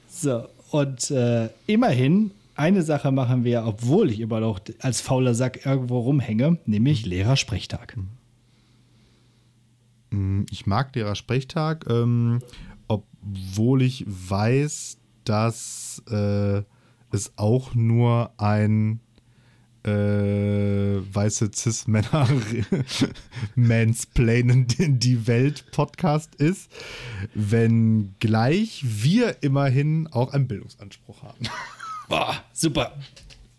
So, 0.09 0.47
und 0.71 1.11
äh, 1.11 1.49
immerhin, 1.67 2.31
eine 2.55 2.83
Sache 2.83 3.11
machen 3.11 3.43
wir, 3.43 3.65
obwohl 3.65 4.11
ich 4.11 4.19
immer 4.19 4.39
noch 4.39 4.59
als 4.79 5.01
fauler 5.01 5.33
Sack 5.33 5.65
irgendwo 5.65 5.99
rumhänge, 5.99 6.59
nämlich 6.65 7.05
Lehrersprechtag. 7.05 7.97
Ich 10.51 10.67
mag 10.67 10.95
Lehrersprechtag, 10.95 11.85
ähm, 11.89 12.41
obwohl 12.87 13.81
ich 13.81 14.05
weiß, 14.07 14.97
dass 15.23 16.03
äh, 16.09 16.61
es 17.11 17.33
auch 17.37 17.73
nur 17.73 18.31
ein 18.37 18.99
äh, 19.83 19.89
weiße 21.13 21.51
Cis-Männer 21.53 22.27
Mansplainen 23.55 24.67
in 24.77 24.99
die 24.99 25.27
Welt 25.27 25.65
Podcast 25.71 26.35
ist, 26.35 26.71
wenngleich 27.33 28.83
wir 28.83 29.37
immerhin 29.41 30.07
auch 30.07 30.33
einen 30.33 30.47
Bildungsanspruch 30.47 31.23
haben. 31.23 31.45
Boah, 32.09 32.35
super. 32.53 32.93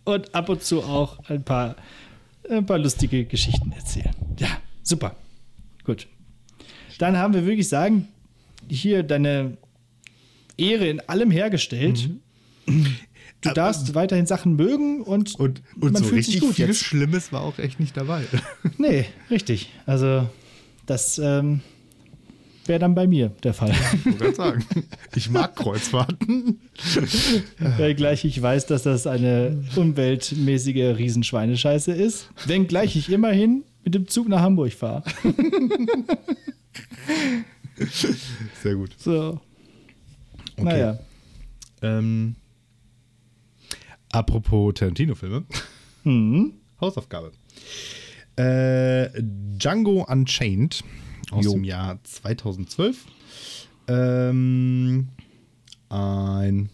Und 0.04 0.34
ab 0.34 0.48
und 0.48 0.62
zu 0.62 0.82
auch 0.82 1.18
ein 1.28 1.42
paar, 1.42 1.76
ein 2.48 2.66
paar 2.66 2.78
lustige 2.78 3.24
Geschichten 3.24 3.72
erzählen. 3.72 4.14
Ja, 4.38 4.48
super. 4.82 5.16
Gut. 5.84 6.06
Dann 6.98 7.16
haben 7.16 7.34
wir 7.34 7.44
wirklich 7.46 7.68
sagen, 7.68 8.08
hier 8.68 9.02
deine 9.02 9.56
Ehre 10.56 10.86
in 10.88 11.00
allem 11.00 11.30
hergestellt. 11.30 12.10
Du 13.44 13.54
darfst 13.54 13.94
weiterhin 13.94 14.26
Sachen 14.26 14.56
mögen 14.56 15.02
und, 15.02 15.38
Und, 15.38 15.62
und 15.80 15.92
man 15.92 16.02
so 16.02 16.08
fühlt 16.08 16.24
sich 16.24 16.40
gut 16.40 16.54
viel 16.54 16.68
jetzt. 16.68 16.78
Schlimmes 16.78 17.32
war 17.32 17.42
auch 17.42 17.58
echt 17.58 17.80
nicht 17.80 17.96
dabei. 17.96 18.24
Nee, 18.78 19.06
richtig. 19.30 19.70
Also, 19.86 20.28
das 20.86 21.18
ähm, 21.18 21.60
wäre 22.66 22.78
dann 22.78 22.94
bei 22.94 23.06
mir 23.06 23.30
der 23.42 23.54
Fall. 23.54 23.72
Ich 24.04 24.18
gerade 24.18 24.34
sagen. 24.34 24.64
Ich 25.14 25.30
mag 25.30 25.54
Kreuzfahrten. 25.54 26.60
Wenngleich 27.76 28.24
ich 28.24 28.40
weiß, 28.40 28.66
dass 28.66 28.82
das 28.82 29.06
eine 29.06 29.62
umweltmäßige 29.76 30.96
Riesenschweinescheiße 30.96 31.92
ist. 31.92 32.30
Wenngleich 32.46 32.96
ich 32.96 33.10
immerhin 33.10 33.64
mit 33.84 33.94
dem 33.94 34.08
Zug 34.08 34.28
nach 34.28 34.40
Hamburg 34.40 34.72
fahre. 34.72 35.04
Sehr 38.62 38.74
gut. 38.74 38.94
So. 38.98 39.40
Okay. 40.56 40.64
Naja. 40.64 40.98
Ähm, 41.82 42.36
apropos 44.14 44.74
Tarantino-Filme. 44.74 45.44
Mhm. 46.04 46.54
Hausaufgabe. 46.80 47.32
Äh, 48.36 49.08
Django 49.22 50.04
Unchained 50.04 50.82
aus 51.30 51.44
Jo. 51.44 51.52
dem 51.52 51.64
Jahr 51.64 52.02
2012. 52.02 53.06
Ähm, 53.88 55.08
ein 55.88 56.70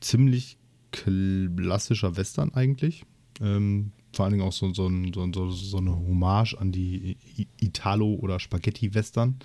ziemlich 0.00 0.56
klassischer 0.92 2.16
Western 2.16 2.52
eigentlich. 2.54 3.04
Ähm, 3.40 3.92
vor 4.12 4.24
allen 4.24 4.34
Dingen 4.34 4.46
auch 4.46 4.52
so, 4.52 4.72
so, 4.72 4.88
so, 5.12 5.50
so, 5.50 5.78
eine 5.78 5.96
Hommage 5.96 6.54
an 6.54 6.70
die 6.70 7.16
Italo- 7.60 8.14
oder 8.14 8.38
Spaghetti-Western. 8.38 9.36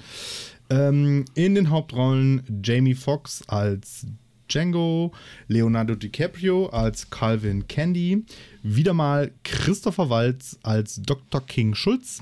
Ähm, 0.70 1.26
in 1.34 1.56
den 1.56 1.72
Hauptrollen 1.72 2.62
Jamie 2.64 2.94
Foxx 2.94 3.42
als 3.48 4.06
Django, 4.50 5.14
Leonardo 5.48 5.96
DiCaprio 5.96 6.68
als 6.68 7.10
Calvin 7.10 7.68
Candy, 7.68 8.26
wieder 8.64 8.94
mal 8.94 9.32
Christopher 9.44 10.10
Waltz 10.10 10.58
als 10.64 11.02
Dr. 11.02 11.46
King 11.46 11.76
Schulz. 11.76 12.22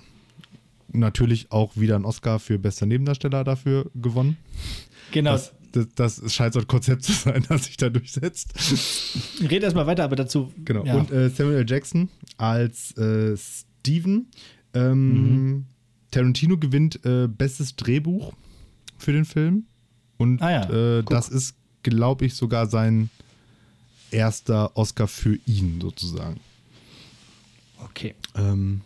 Natürlich 0.91 1.51
auch 1.51 1.75
wieder 1.75 1.95
ein 1.95 2.05
Oscar 2.05 2.39
für 2.39 2.59
bester 2.59 2.85
Nebendarsteller 2.85 3.43
dafür 3.43 3.89
gewonnen. 3.95 4.37
Genau. 5.11 5.31
Das, 5.31 5.53
das, 5.71 6.21
das 6.21 6.33
scheint 6.33 6.53
so 6.53 6.59
ein 6.59 6.67
Konzept 6.67 7.03
zu 7.03 7.11
sein, 7.11 7.45
das 7.49 7.65
sich 7.65 7.77
da 7.77 7.89
durchsetzt. 7.89 8.53
Red 9.41 9.63
erstmal 9.63 9.87
weiter, 9.87 10.03
aber 10.03 10.15
dazu. 10.15 10.51
Genau. 10.63 10.85
Ja. 10.85 10.95
Und 10.95 11.11
äh, 11.11 11.29
Samuel 11.29 11.57
L. 11.57 11.65
Jackson 11.67 12.09
als 12.37 12.95
äh, 12.97 13.35
Steven. 13.35 14.27
Ähm, 14.73 15.65
Tarantino 16.11 16.57
gewinnt 16.57 17.03
äh, 17.05 17.27
bestes 17.27 17.75
Drehbuch 17.75 18.33
für 18.97 19.11
den 19.11 19.25
Film. 19.25 19.65
Und 20.17 20.41
Ah 20.41 20.51
ja, 20.51 20.97
äh, 20.99 21.03
das 21.03 21.29
ist, 21.29 21.55
glaube 21.89 22.25
ich, 22.25 22.35
sogar 22.35 22.67
sein 22.67 23.09
erster 24.11 24.75
Oscar 24.77 25.07
für 25.07 25.37
ihn 25.45 25.79
sozusagen. 25.81 26.39
okay. 27.83 28.15
Ähm, 28.35 28.81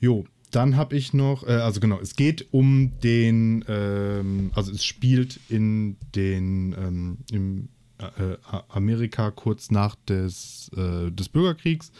jo, 0.00 0.24
dann 0.50 0.76
habe 0.76 0.96
ich 0.96 1.12
noch, 1.12 1.46
äh, 1.46 1.52
also 1.52 1.80
genau, 1.80 2.00
es 2.00 2.16
geht 2.16 2.46
um 2.52 2.92
den, 3.02 3.64
ähm, 3.68 4.50
also 4.54 4.72
es 4.72 4.84
spielt 4.84 5.40
in 5.48 5.96
den, 6.14 6.74
ähm, 6.78 7.18
im 7.30 7.68
äh, 7.98 8.36
Amerika 8.68 9.30
kurz 9.30 9.70
nach 9.70 9.96
des, 10.06 10.70
äh, 10.76 11.10
des 11.10 11.28
Bürgerkriegs 11.28 11.92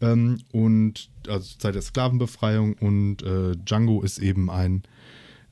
ähm, 0.00 0.38
und 0.52 1.08
also 1.28 1.56
Zeit 1.58 1.74
der 1.74 1.82
Sklavenbefreiung 1.82 2.74
und 2.74 3.22
äh, 3.22 3.52
Django 3.56 4.02
ist 4.02 4.18
eben 4.18 4.50
ein, 4.50 4.82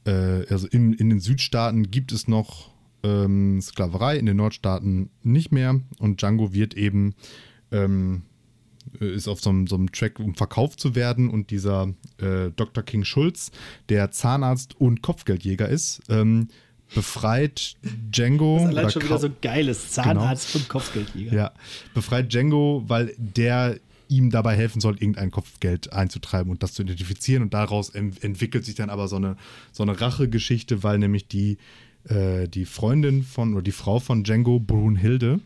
äh, 0.04 0.46
also 0.50 0.66
in, 0.66 0.92
in 0.94 1.10
den 1.10 1.20
Südstaaten 1.20 1.90
gibt 1.90 2.12
es 2.12 2.28
noch 2.28 2.73
ähm, 3.05 3.61
Sklaverei, 3.61 4.16
in 4.16 4.26
den 4.26 4.38
Nordstaaten 4.38 5.11
nicht 5.22 5.52
mehr 5.52 5.80
und 5.98 6.20
Django 6.20 6.52
wird 6.52 6.74
eben 6.74 7.14
ähm, 7.70 8.22
äh, 9.00 9.14
ist 9.14 9.28
auf 9.28 9.40
so 9.40 9.50
einem, 9.50 9.66
so 9.66 9.76
einem 9.76 9.92
Track, 9.92 10.18
um 10.18 10.34
verkauft 10.34 10.80
zu 10.80 10.94
werden. 10.94 11.28
Und 11.28 11.50
dieser 11.50 11.92
äh, 12.18 12.50
Dr. 12.55 12.82
King 12.82 13.05
Schulz, 13.05 13.50
der 13.88 14.11
Zahnarzt 14.11 14.80
und 14.80 15.02
Kopfgeldjäger 15.02 15.68
ist, 15.68 16.02
ähm, 16.09 16.48
befreit 16.94 17.76
Django. 17.82 18.57
Das 18.57 18.64
ist 18.64 18.78
allein 18.78 18.90
schon 18.90 19.02
wieder 19.02 19.18
so 19.18 19.28
geiles 19.42 19.90
Zahnarzt 19.90 20.55
und 20.55 20.68
Kopfgeldjäger. 20.68 21.34
ja, 21.34 21.52
befreit 21.94 22.32
Django, 22.32 22.84
weil 22.86 23.14
der 23.18 23.78
ihm 24.09 24.30
dabei 24.30 24.55
helfen 24.55 24.80
soll, 24.80 24.94
irgendein 24.94 25.30
Kopfgeld 25.30 25.92
einzutreiben 25.92 26.52
und 26.52 26.62
das 26.62 26.74
zu 26.74 26.82
identifizieren. 26.82 27.42
Und 27.42 27.55
daraus 27.55 27.88
entwickelt 27.88 28.64
sich 28.64 28.74
dann 28.74 28.90
aber 28.90 29.09
so 29.09 29.16
eine, 29.16 29.36
so 29.72 29.82
eine 29.82 29.98
Rachegeschichte, 29.98 30.82
weil 30.82 30.98
nämlich 30.98 31.26
die, 31.26 31.57
äh, 32.09 32.48
die 32.48 32.64
Freundin 32.66 33.22
von 33.22 33.55
oder 33.55 33.62
die 33.62 33.72
Frau 33.72 33.98
von 33.98 34.24
Django, 34.24 34.61
Brunhilde, 34.61 35.40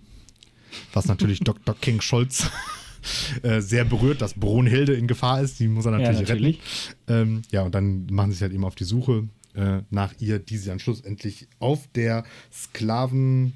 was 0.92 1.06
natürlich 1.06 1.40
Dr. 1.44 1.74
King 1.80 2.00
Scholz 2.00 2.50
äh, 3.42 3.60
sehr 3.60 3.84
berührt, 3.84 4.20
dass 4.20 4.34
Brunhilde 4.34 4.94
in 4.94 5.06
Gefahr 5.06 5.40
ist. 5.40 5.60
Die 5.60 5.68
muss 5.68 5.86
er 5.86 5.92
natürlich, 5.92 6.20
natürlich. 6.28 6.60
retten. 7.06 7.30
Ähm, 7.30 7.42
ja, 7.50 7.62
und 7.62 7.74
dann 7.74 8.06
machen 8.10 8.30
sie 8.30 8.36
sich 8.36 8.42
halt 8.42 8.52
eben 8.52 8.64
auf 8.64 8.74
die 8.74 8.84
Suche 8.84 9.28
äh, 9.54 9.82
nach 9.90 10.14
ihr, 10.18 10.38
die 10.38 10.56
sie 10.56 10.68
dann 10.68 10.80
schlussendlich 10.80 11.46
auf 11.58 11.86
der 11.94 12.24
Sklavenfarm 12.52 13.52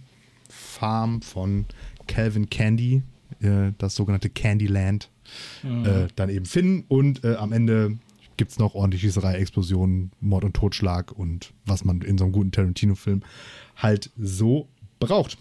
von 1.23 1.67
Calvin 2.07 2.51
Candy, 2.51 3.03
äh, 3.41 3.73
das 3.79 3.95
sogenannte 3.97 4.31
Candyland, 4.31 5.11
mhm. 5.63 6.09
dann 6.15 6.29
eben 6.29 6.45
finden. 6.45 6.85
Und 6.89 7.25
am 7.25 7.53
Ende 7.53 7.97
gibt 8.37 8.53
es 8.53 8.59
noch 8.59 8.75
ordentlich 8.75 9.03
Schießerei, 9.03 9.35
Explosionen, 9.35 10.13
Mord 10.21 10.45
und 10.45 10.55
Totschlag 10.55 11.13
und 11.13 11.53
was 11.67 11.85
man 11.85 12.01
in 12.03 12.19
so 12.19 12.25
einem 12.25 12.33
guten 12.33 12.53
Tarantino-Film 12.53 13.23
halt 13.77 14.11
so 14.19 14.69
braucht. 14.99 15.39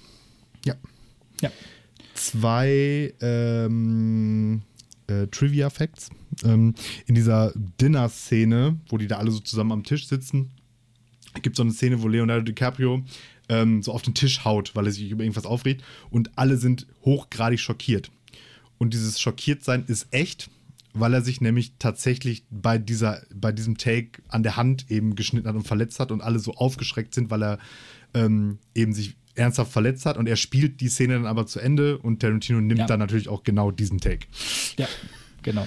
Ja. 0.65 0.75
Ja. 1.41 1.51
Zwei 2.13 3.13
ähm, 3.21 4.61
äh, 5.07 5.27
Trivia-Facts. 5.27 6.09
Ähm, 6.43 6.75
in 7.07 7.15
dieser 7.15 7.51
Dinner-Szene, 7.55 8.79
wo 8.89 8.97
die 8.97 9.07
da 9.07 9.17
alle 9.17 9.31
so 9.31 9.39
zusammen 9.39 9.71
am 9.71 9.83
Tisch 9.83 10.07
sitzen, 10.07 10.51
gibt 11.41 11.55
es 11.55 11.57
so 11.57 11.63
eine 11.63 11.71
Szene, 11.71 12.01
wo 12.01 12.07
Leonardo 12.07 12.43
DiCaprio 12.43 13.03
ähm, 13.49 13.81
so 13.83 13.91
auf 13.91 14.01
den 14.01 14.13
Tisch 14.13 14.43
haut, 14.45 14.75
weil 14.75 14.85
er 14.85 14.91
sich 14.91 15.09
über 15.09 15.23
irgendwas 15.23 15.45
aufregt 15.45 15.83
und 16.09 16.37
alle 16.37 16.57
sind 16.57 16.87
hochgradig 17.03 17.59
schockiert. 17.59 18.11
Und 18.77 18.93
dieses 18.93 19.19
Schockiertsein 19.19 19.85
ist 19.87 20.07
echt, 20.11 20.49
weil 20.93 21.13
er 21.13 21.21
sich 21.21 21.41
nämlich 21.41 21.73
tatsächlich 21.79 22.45
bei, 22.49 22.77
dieser, 22.77 23.21
bei 23.33 23.51
diesem 23.51 23.77
Take 23.77 24.21
an 24.27 24.43
der 24.43 24.57
Hand 24.57 24.89
eben 24.89 25.15
geschnitten 25.15 25.47
hat 25.47 25.55
und 25.55 25.67
verletzt 25.67 25.99
hat 25.99 26.11
und 26.11 26.21
alle 26.21 26.39
so 26.39 26.53
aufgeschreckt 26.53 27.13
sind, 27.13 27.29
weil 27.29 27.43
er 27.43 27.59
ähm, 28.13 28.59
eben 28.75 28.93
sich 28.93 29.15
ernsthaft 29.35 29.71
verletzt 29.71 30.05
hat 30.05 30.17
und 30.17 30.27
er 30.27 30.35
spielt 30.35 30.81
die 30.81 30.89
Szene 30.89 31.13
dann 31.13 31.25
aber 31.25 31.47
zu 31.47 31.59
Ende 31.59 31.97
und 31.97 32.19
Tarantino 32.19 32.59
nimmt 32.59 32.81
ja. 32.81 32.85
dann 32.85 32.99
natürlich 32.99 33.29
auch 33.29 33.43
genau 33.43 33.71
diesen 33.71 33.99
Take. 33.99 34.27
Ja, 34.77 34.87
genau. 35.41 35.65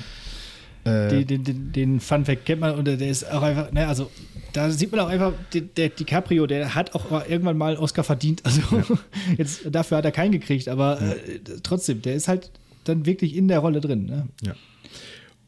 Äh, 0.84 1.24
den, 1.24 1.44
den, 1.44 1.72
den 1.72 2.00
Fun 2.00 2.26
Fact 2.26 2.44
kennt 2.44 2.60
man 2.60 2.74
und 2.74 2.84
der 2.84 3.00
ist 3.00 3.30
auch 3.30 3.42
einfach, 3.42 3.72
ne, 3.72 3.88
also 3.88 4.10
da 4.52 4.70
sieht 4.70 4.92
man 4.92 5.00
auch 5.00 5.08
einfach, 5.08 5.32
der, 5.54 5.62
der 5.62 5.88
DiCaprio, 5.88 6.46
der 6.46 6.74
hat 6.74 6.94
auch 6.94 7.26
irgendwann 7.26 7.56
mal 7.56 7.76
Oscar 7.76 8.04
verdient. 8.04 8.44
Also 8.44 8.60
ja. 8.70 8.84
jetzt 9.38 9.62
dafür 9.70 9.98
hat 9.98 10.04
er 10.04 10.12
keinen 10.12 10.32
gekriegt, 10.32 10.68
aber 10.68 11.00
ja. 11.00 11.12
äh, 11.12 11.40
trotzdem, 11.62 12.02
der 12.02 12.14
ist 12.14 12.28
halt 12.28 12.50
dann 12.84 13.06
wirklich 13.06 13.34
in 13.34 13.48
der 13.48 13.60
Rolle 13.60 13.80
drin. 13.80 14.04
Ne? 14.04 14.28
Ja. 14.42 14.54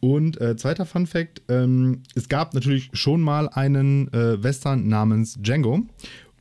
Und 0.07 0.41
äh, 0.41 0.57
zweiter 0.57 0.87
Fun 0.87 1.09
Fact: 1.09 1.43
ähm, 1.49 2.05
Es 2.15 2.29
gab 2.29 2.55
natürlich 2.55 2.91
schon 2.93 3.21
mal 3.21 3.49
einen 3.49 4.07
äh, 4.13 4.41
Western 4.41 4.87
namens 4.87 5.35
Django. 5.35 5.85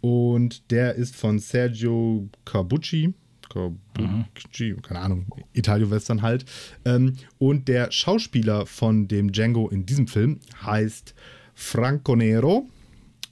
Und 0.01 0.69
der 0.69 0.93
ist 0.93 1.15
von 1.15 1.39
Sergio 1.39 2.29
Carbucci. 2.45 3.15
Carbucci, 3.49 4.73
mhm. 4.73 4.81
keine 4.83 4.99
Ahnung, 4.99 5.25
Italio-Western 5.53 6.21
halt. 6.21 6.45
Ähm, 6.85 7.15
und 7.39 7.67
der 7.67 7.91
Schauspieler 7.91 8.67
von 8.67 9.07
dem 9.07 9.31
Django 9.31 9.67
in 9.69 9.87
diesem 9.87 10.05
Film 10.05 10.41
heißt 10.63 11.15
Franco 11.55 12.15
Nero 12.15 12.69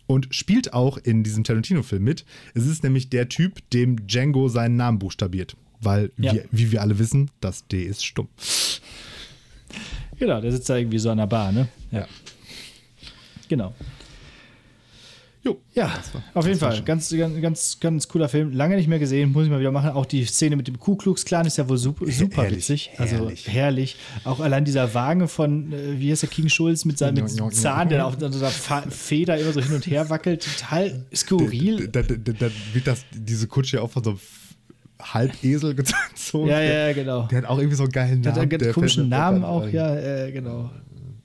und 0.07 0.33
spielt 0.33 0.73
auch 0.73 0.97
in 0.97 1.23
diesem 1.23 1.43
Tarantino-Film 1.43 2.03
mit. 2.03 2.25
Es 2.55 2.65
ist 2.65 2.81
nämlich 2.81 3.11
der 3.11 3.29
Typ, 3.29 3.69
dem 3.69 4.07
Django 4.07 4.47
seinen 4.47 4.77
Namen 4.77 4.97
buchstabiert. 4.97 5.55
Weil, 5.79 6.11
ja. 6.17 6.33
wir, 6.33 6.45
wie 6.49 6.71
wir 6.71 6.81
alle 6.81 6.97
wissen, 6.97 7.29
das 7.39 7.67
D 7.67 7.83
ist 7.83 8.03
stumm. 8.03 8.29
Genau, 10.17 10.41
der 10.41 10.51
sitzt 10.51 10.69
da 10.69 10.77
irgendwie 10.77 10.99
so 10.99 11.09
an 11.09 11.17
der 11.17 11.27
Bar, 11.27 11.51
ne? 11.51 11.67
Ja. 11.91 12.07
Genau. 13.49 13.73
Jo. 15.43 15.59
Ja, 15.73 15.91
war, 16.13 16.23
auf 16.35 16.47
jeden 16.47 16.57
Fall. 16.57 16.81
Ganz, 16.83 17.09
ganz, 17.09 17.41
ganz, 17.41 17.79
ganz 17.81 18.07
cooler 18.07 18.29
Film. 18.29 18.53
Lange 18.53 18.77
nicht 18.77 18.87
mehr 18.87 18.99
gesehen, 18.99 19.33
muss 19.33 19.43
ich 19.43 19.49
mal 19.49 19.59
wieder 19.59 19.71
machen. 19.71 19.89
Auch 19.89 20.05
die 20.05 20.23
Szene 20.23 20.55
mit 20.55 20.67
dem 20.69 20.79
Ku 20.79 20.95
Klux 20.95 21.25
Klan 21.25 21.45
ist 21.45 21.57
ja 21.57 21.67
wohl 21.67 21.77
super, 21.77 22.09
super 22.09 22.43
herrlich, 22.43 22.59
witzig. 22.59 22.91
Also 22.97 23.17
herrlich. 23.17 23.47
herrlich. 23.49 23.95
Auch 24.23 24.39
allein 24.39 24.63
dieser 24.63 24.93
Wagen 24.93 25.27
von, 25.27 25.73
äh, 25.73 25.99
wie 25.99 26.11
heißt 26.11 26.21
der, 26.21 26.29
King 26.29 26.47
Schulz 26.47 26.85
mit 26.85 26.97
seinem 26.97 27.25
mit 27.25 27.55
Zahn, 27.55 27.89
der 27.89 28.07
auf 28.07 28.15
so 28.19 28.25
einer 28.25 28.89
Feder 28.89 29.37
immer 29.37 29.51
so 29.51 29.61
hin 29.61 29.73
und 29.73 29.85
her 29.85 30.09
wackelt. 30.09 30.45
Total 30.45 31.03
skurril. 31.13 31.89
Da, 31.89 32.03
da, 32.03 32.15
da, 32.15 32.31
da 32.31 32.49
wird 32.71 32.87
das, 32.87 33.03
diese 33.11 33.47
Kutsche 33.47 33.81
auch 33.81 33.91
von 33.91 34.03
so 34.03 34.11
einem 34.11 34.19
Halbesel 35.03 35.75
gezogen. 36.15 36.49
Ja, 36.49 36.61
ja, 36.61 36.93
genau. 36.93 37.27
Der 37.27 37.39
hat 37.39 37.45
auch 37.45 37.57
irgendwie 37.57 37.75
so 37.75 37.83
einen 37.83 37.91
geilen 37.91 38.21
Namen. 38.21 38.49
Der 38.49 38.59
hat 38.59 38.63
einen 38.63 38.73
komischen 38.73 39.09
Namen 39.09 39.43
auch, 39.43 39.67
ja, 39.67 39.95
äh, 39.95 40.31
genau 40.31 40.69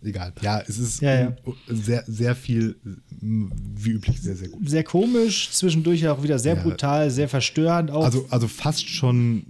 egal. 0.02 0.32
Ja, 0.40 0.60
es 0.60 0.78
ist 0.78 1.00
ja, 1.00 1.20
ja. 1.20 1.36
sehr, 1.66 2.04
sehr 2.06 2.34
viel, 2.34 2.76
wie 3.20 3.90
üblich, 3.90 4.20
sehr, 4.20 4.36
sehr 4.36 4.48
gut. 4.48 4.68
Sehr 4.68 4.84
komisch, 4.84 5.50
zwischendurch 5.50 6.06
auch 6.08 6.22
wieder 6.22 6.38
sehr 6.38 6.56
ja. 6.56 6.62
brutal, 6.62 7.10
sehr 7.10 7.28
verstörend 7.28 7.90
auch. 7.90 8.04
Also, 8.04 8.26
also 8.30 8.48
fast 8.48 8.88
schon 8.88 9.46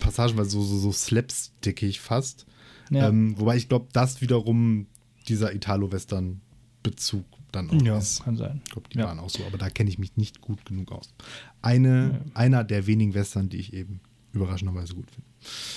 passagenweise 0.00 0.50
so, 0.50 0.62
so, 0.62 0.78
so 0.78 0.92
slapstickig 0.92 2.00
fast. 2.00 2.46
Ähm, 2.90 3.38
wobei 3.38 3.56
ich 3.56 3.70
glaube, 3.70 3.86
das 3.92 4.20
wiederum 4.20 4.86
dieser 5.26 5.54
Italo-Western-Bezug 5.54 7.24
dann 7.52 7.70
auch 7.70 7.82
ja, 7.82 7.98
ist. 7.98 8.24
kann 8.24 8.36
sein. 8.36 8.60
Ich 8.64 8.72
glaube, 8.72 8.88
die 8.88 8.98
waren 8.98 9.18
auch 9.18 9.30
so, 9.30 9.44
aber 9.44 9.58
da 9.58 9.70
kenne 9.70 9.90
ich 9.90 9.98
mich 9.98 10.16
nicht 10.16 10.40
gut 10.40 10.64
genug 10.64 10.92
aus. 10.92 11.12
Eine, 11.60 12.22
Einer 12.34 12.64
der 12.64 12.86
wenigen 12.86 13.14
Western, 13.14 13.48
die 13.48 13.58
ich 13.58 13.72
eben 13.72 14.00
überraschenderweise 14.32 14.94
gut 14.94 15.10
finde. 15.10 15.28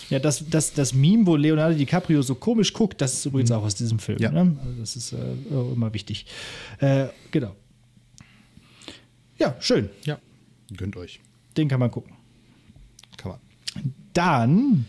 Ja, 0.09 0.19
das, 0.19 0.47
das, 0.49 0.73
das 0.73 0.93
Meme, 0.93 1.26
wo 1.26 1.36
Leonardo 1.36 1.76
DiCaprio 1.78 2.21
so 2.21 2.36
komisch 2.36 2.73
guckt, 2.73 3.01
das 3.01 3.13
ist 3.13 3.26
übrigens 3.26 3.49
mhm. 3.49 3.55
auch 3.57 3.63
aus 3.63 3.76
diesem 3.76 3.99
Film. 3.99 4.19
Ja. 4.19 4.32
Ne? 4.32 4.57
Also 4.63 4.80
das 4.80 4.95
ist 4.95 5.13
äh, 5.13 5.34
immer 5.51 5.93
wichtig. 5.93 6.26
Äh, 6.80 7.07
genau. 7.32 7.55
Ja, 9.38 9.55
schön. 9.59 9.89
Ja, 10.05 10.19
gönnt 10.76 10.95
euch. 10.95 11.19
Den 11.57 11.67
kann 11.67 11.80
man 11.80 11.91
gucken. 11.91 12.13
Kann 13.17 13.32
man. 13.32 13.39
Dann 14.13 14.86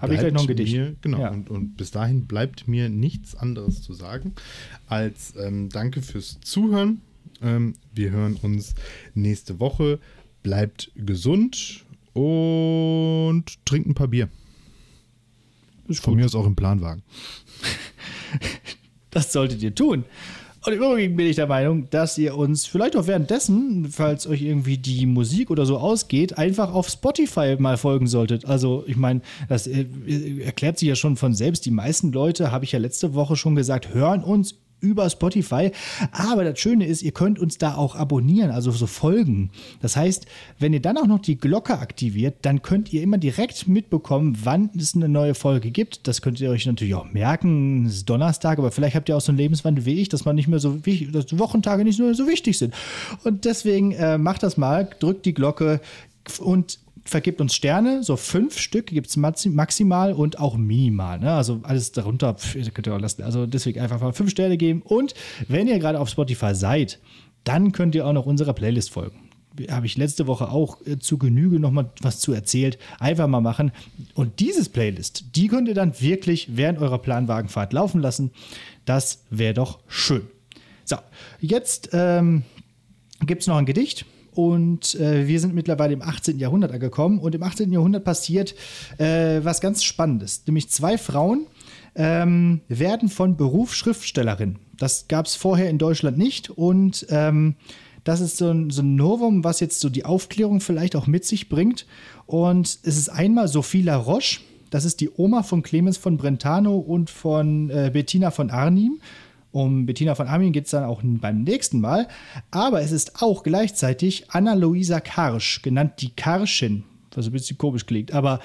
habe 0.00 0.14
ich 0.14 0.20
gleich 0.20 0.32
noch 0.32 0.42
ein 0.42 0.46
Gedicht. 0.46 0.74
Mir, 0.74 0.96
genau, 1.00 1.20
ja. 1.20 1.30
und, 1.30 1.50
und, 1.50 1.76
bis 1.76 1.90
dahin 1.90 2.26
bleibt 2.26 2.68
mir 2.68 2.88
nichts 2.88 3.34
anderes 3.34 3.82
zu 3.82 3.92
sagen 3.92 4.34
als 4.86 5.34
ähm, 5.36 5.68
danke 5.68 6.02
fürs 6.02 6.40
Zuhören. 6.40 7.00
Ähm, 7.42 7.74
wir 7.94 8.10
hören 8.10 8.36
uns 8.36 8.74
nächste 9.14 9.60
Woche. 9.60 9.98
Bleibt 10.42 10.90
gesund 10.94 11.84
und 12.14 13.44
trinkt 13.66 13.88
ein 13.88 13.94
paar 13.94 14.08
Bier. 14.08 14.28
Ist 15.88 16.02
Von 16.02 16.14
mir 16.14 16.24
aus 16.24 16.34
auch 16.34 16.46
im 16.46 16.56
Planwagen. 16.56 17.02
das 19.10 19.32
solltet 19.32 19.62
ihr 19.62 19.74
tun. 19.74 20.04
Und 20.64 20.74
im 20.74 20.78
Übrigen 20.78 21.16
bin 21.16 21.26
ich 21.26 21.36
der 21.36 21.46
Meinung, 21.46 21.88
dass 21.88 22.18
ihr 22.18 22.36
uns 22.36 22.66
vielleicht 22.66 22.94
auch 22.94 23.06
währenddessen, 23.06 23.88
falls 23.90 24.26
euch 24.26 24.42
irgendwie 24.42 24.76
die 24.76 25.06
Musik 25.06 25.50
oder 25.50 25.64
so 25.64 25.78
ausgeht, 25.78 26.36
einfach 26.36 26.74
auf 26.74 26.88
Spotify 26.88 27.56
mal 27.58 27.78
folgen 27.78 28.06
solltet. 28.06 28.44
Also 28.44 28.84
ich 28.86 28.96
meine, 28.96 29.22
das 29.48 29.66
äh, 29.66 29.86
erklärt 30.44 30.78
sich 30.78 30.88
ja 30.88 30.96
schon 30.96 31.16
von 31.16 31.32
selbst. 31.32 31.64
Die 31.64 31.70
meisten 31.70 32.12
Leute, 32.12 32.52
habe 32.52 32.66
ich 32.66 32.72
ja 32.72 32.78
letzte 32.78 33.14
Woche 33.14 33.36
schon 33.36 33.54
gesagt, 33.54 33.94
hören 33.94 34.22
uns 34.22 34.56
über 34.80 35.08
Spotify. 35.10 35.70
Aber 36.12 36.44
das 36.44 36.58
Schöne 36.58 36.86
ist, 36.86 37.02
ihr 37.02 37.12
könnt 37.12 37.38
uns 37.38 37.58
da 37.58 37.74
auch 37.74 37.96
abonnieren, 37.96 38.50
also 38.50 38.70
so 38.70 38.86
folgen. 38.86 39.50
Das 39.80 39.96
heißt, 39.96 40.26
wenn 40.58 40.72
ihr 40.72 40.80
dann 40.80 40.98
auch 40.98 41.06
noch 41.06 41.20
die 41.20 41.38
Glocke 41.38 41.78
aktiviert, 41.78 42.36
dann 42.42 42.62
könnt 42.62 42.92
ihr 42.92 43.02
immer 43.02 43.18
direkt 43.18 43.68
mitbekommen, 43.68 44.38
wann 44.44 44.70
es 44.76 44.94
eine 44.94 45.08
neue 45.08 45.34
Folge 45.34 45.70
gibt. 45.70 46.06
Das 46.08 46.22
könnt 46.22 46.40
ihr 46.40 46.50
euch 46.50 46.66
natürlich 46.66 46.94
auch 46.94 47.12
merken. 47.12 47.86
Es 47.86 47.96
ist 47.96 48.10
Donnerstag, 48.10 48.58
aber 48.58 48.70
vielleicht 48.70 48.96
habt 48.96 49.08
ihr 49.08 49.16
auch 49.16 49.20
so 49.20 49.32
einen 49.32 49.38
Lebenswandel 49.38 49.84
wie 49.84 50.00
ich, 50.00 50.08
dass 50.08 50.24
man 50.24 50.36
nicht 50.36 50.48
mehr 50.48 50.58
so 50.58 50.84
wichtig, 50.86 51.12
dass 51.12 51.38
Wochentage 51.38 51.84
nicht 51.84 51.98
mehr 51.98 52.14
so 52.14 52.26
wichtig 52.26 52.58
sind. 52.58 52.74
Und 53.24 53.44
deswegen 53.44 53.92
äh, 53.92 54.18
macht 54.18 54.42
das 54.42 54.56
mal, 54.56 54.88
drückt 54.98 55.26
die 55.26 55.34
Glocke 55.34 55.80
und 56.38 56.78
vergibt 57.04 57.40
uns 57.40 57.54
Sterne, 57.54 58.02
so 58.02 58.16
fünf 58.16 58.58
Stück 58.58 58.86
gibt 58.86 59.08
es 59.08 59.16
maximal 59.16 60.12
und 60.12 60.38
auch 60.38 60.56
minimal. 60.56 61.18
Ne? 61.18 61.32
Also 61.32 61.60
alles 61.62 61.92
darunter 61.92 62.36
könnt 62.74 62.86
ihr 62.86 62.94
auch 62.94 63.00
lassen. 63.00 63.22
Also 63.22 63.46
deswegen 63.46 63.80
einfach 63.80 64.00
mal 64.00 64.12
fünf 64.12 64.30
Sterne 64.30 64.56
geben. 64.56 64.82
Und 64.82 65.14
wenn 65.48 65.66
ihr 65.66 65.78
gerade 65.78 65.98
auf 65.98 66.08
Spotify 66.08 66.54
seid, 66.54 66.98
dann 67.44 67.72
könnt 67.72 67.94
ihr 67.94 68.06
auch 68.06 68.12
noch 68.12 68.26
unserer 68.26 68.52
Playlist 68.52 68.90
folgen. 68.90 69.30
Habe 69.68 69.86
ich 69.86 69.96
letzte 69.96 70.26
Woche 70.26 70.50
auch 70.50 70.84
äh, 70.86 70.98
zu 70.98 71.18
Genüge 71.18 71.58
noch 71.58 71.72
mal 71.72 71.90
was 72.00 72.20
zu 72.20 72.32
erzählt. 72.32 72.78
Einfach 72.98 73.26
mal 73.26 73.40
machen. 73.40 73.72
Und 74.14 74.40
dieses 74.40 74.68
Playlist, 74.68 75.36
die 75.36 75.48
könnt 75.48 75.68
ihr 75.68 75.74
dann 75.74 76.00
wirklich 76.00 76.56
während 76.56 76.78
eurer 76.78 76.98
Planwagenfahrt 76.98 77.72
laufen 77.72 78.00
lassen. 78.00 78.30
Das 78.84 79.24
wäre 79.30 79.54
doch 79.54 79.80
schön. 79.88 80.22
So, 80.84 80.96
jetzt 81.40 81.90
ähm, 81.92 82.44
gibt 83.26 83.42
es 83.42 83.48
noch 83.48 83.56
ein 83.56 83.66
Gedicht. 83.66 84.06
Und 84.32 84.94
äh, 84.94 85.26
wir 85.26 85.40
sind 85.40 85.54
mittlerweile 85.54 85.92
im 85.92 86.02
18. 86.02 86.38
Jahrhundert 86.38 86.72
angekommen. 86.72 87.18
Und 87.18 87.34
im 87.34 87.42
18. 87.42 87.72
Jahrhundert 87.72 88.04
passiert 88.04 88.54
äh, 88.98 89.40
was 89.42 89.60
ganz 89.60 89.82
Spannendes. 89.82 90.42
Nämlich 90.46 90.70
zwei 90.70 90.98
Frauen 90.98 91.46
ähm, 91.94 92.60
werden 92.68 93.08
von 93.08 93.36
Beruf 93.36 93.74
Schriftstellerin. 93.74 94.58
Das 94.76 95.08
gab 95.08 95.26
es 95.26 95.34
vorher 95.34 95.68
in 95.68 95.78
Deutschland 95.78 96.16
nicht. 96.16 96.50
Und 96.50 97.06
ähm, 97.10 97.56
das 98.04 98.20
ist 98.20 98.36
so 98.36 98.50
ein, 98.50 98.70
so 98.70 98.82
ein 98.82 98.96
Novum, 98.96 99.44
was 99.44 99.60
jetzt 99.60 99.80
so 99.80 99.88
die 99.88 100.04
Aufklärung 100.04 100.60
vielleicht 100.60 100.96
auch 100.96 101.06
mit 101.06 101.24
sich 101.24 101.48
bringt. 101.48 101.86
Und 102.26 102.66
es 102.66 102.96
ist 102.96 103.08
einmal 103.08 103.48
Sophie 103.48 103.82
La 103.82 103.96
Roche. 103.96 104.40
Das 104.70 104.84
ist 104.84 105.00
die 105.00 105.10
Oma 105.16 105.42
von 105.42 105.62
Clemens 105.62 105.96
von 105.98 106.16
Brentano 106.16 106.76
und 106.76 107.10
von 107.10 107.70
äh, 107.70 107.90
Bettina 107.92 108.30
von 108.30 108.50
Arnim. 108.50 109.00
Um 109.52 109.86
Bettina 109.86 110.14
von 110.14 110.28
Armin 110.28 110.52
geht 110.52 110.66
es 110.66 110.70
dann 110.70 110.84
auch 110.84 111.02
beim 111.02 111.42
nächsten 111.42 111.80
Mal. 111.80 112.06
Aber 112.50 112.82
es 112.82 112.92
ist 112.92 113.22
auch 113.22 113.42
gleichzeitig 113.42 114.30
Anna-Luisa 114.30 115.00
Karsch, 115.00 115.62
genannt 115.62 115.94
die 116.00 116.10
Karschin, 116.10 116.84
was 117.14 117.26
ein 117.26 117.32
bisschen 117.32 117.58
komisch 117.58 117.86
klingt. 117.86 118.12
Aber 118.12 118.40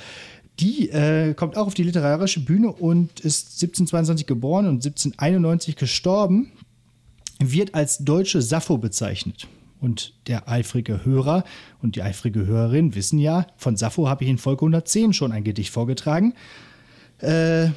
die 0.59 0.89
äh, 0.89 1.33
kommt 1.33 1.57
auch 1.57 1.67
auf 1.67 1.73
die 1.73 1.83
literarische 1.83 2.39
Bühne 2.39 2.71
und 2.71 3.19
ist 3.19 3.61
1722 3.61 4.25
geboren 4.25 4.67
und 4.67 4.85
1791 4.85 5.75
gestorben. 5.75 6.51
wird 7.39 7.75
als 7.75 7.99
deutsche 7.99 8.41
Sappho 8.41 8.77
bezeichnet. 8.77 9.47
Und 9.81 10.13
der 10.27 10.49
eifrige 10.49 11.03
Hörer 11.05 11.43
und 11.81 11.95
die 11.95 12.01
eifrige 12.01 12.45
Hörerin 12.47 12.95
wissen 12.95 13.19
ja, 13.19 13.45
von 13.57 13.75
Sappho 13.75 14.07
habe 14.07 14.23
ich 14.23 14.29
in 14.29 14.37
Folge 14.37 14.61
110 14.61 15.13
schon 15.13 15.31
ein 15.31 15.43
Gedicht 15.43 15.71
vorgetragen. 15.71 16.33
Äh, 17.19 17.69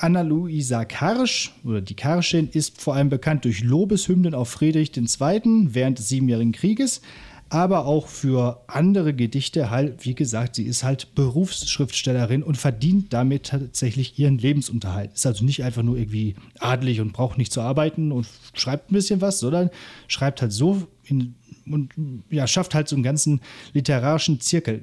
Anna-Luisa 0.00 0.84
Karsch 0.84 1.52
oder 1.64 1.80
die 1.80 1.94
Karschin 1.94 2.48
ist 2.50 2.80
vor 2.80 2.94
allem 2.94 3.10
bekannt 3.10 3.44
durch 3.44 3.62
Lobeshymnen 3.62 4.34
auf 4.34 4.48
Friedrich 4.48 4.96
II. 4.96 5.68
während 5.74 5.98
des 5.98 6.08
Siebenjährigen 6.08 6.52
Krieges, 6.52 7.02
aber 7.50 7.84
auch 7.84 8.06
für 8.06 8.62
andere 8.68 9.12
Gedichte. 9.12 9.70
Halt, 9.70 10.04
wie 10.06 10.14
gesagt, 10.14 10.54
sie 10.54 10.64
ist 10.64 10.84
halt 10.84 11.14
Berufsschriftstellerin 11.14 12.42
und 12.42 12.56
verdient 12.56 13.12
damit 13.12 13.46
tatsächlich 13.46 14.18
ihren 14.18 14.38
Lebensunterhalt. 14.38 15.12
Ist 15.12 15.26
also 15.26 15.44
nicht 15.44 15.64
einfach 15.64 15.82
nur 15.82 15.98
irgendwie 15.98 16.36
adelig 16.60 17.00
und 17.00 17.12
braucht 17.12 17.38
nicht 17.38 17.52
zu 17.52 17.60
arbeiten 17.60 18.12
und 18.12 18.26
schreibt 18.54 18.90
ein 18.90 18.94
bisschen 18.94 19.20
was, 19.20 19.40
sondern 19.40 19.70
schreibt 20.08 20.40
halt 20.40 20.52
so 20.52 20.86
in, 21.04 21.34
und 21.66 21.92
ja, 22.30 22.46
schafft 22.46 22.74
halt 22.74 22.88
so 22.88 22.96
einen 22.96 23.02
ganzen 23.02 23.40
literarischen 23.74 24.40
Zirkel. 24.40 24.80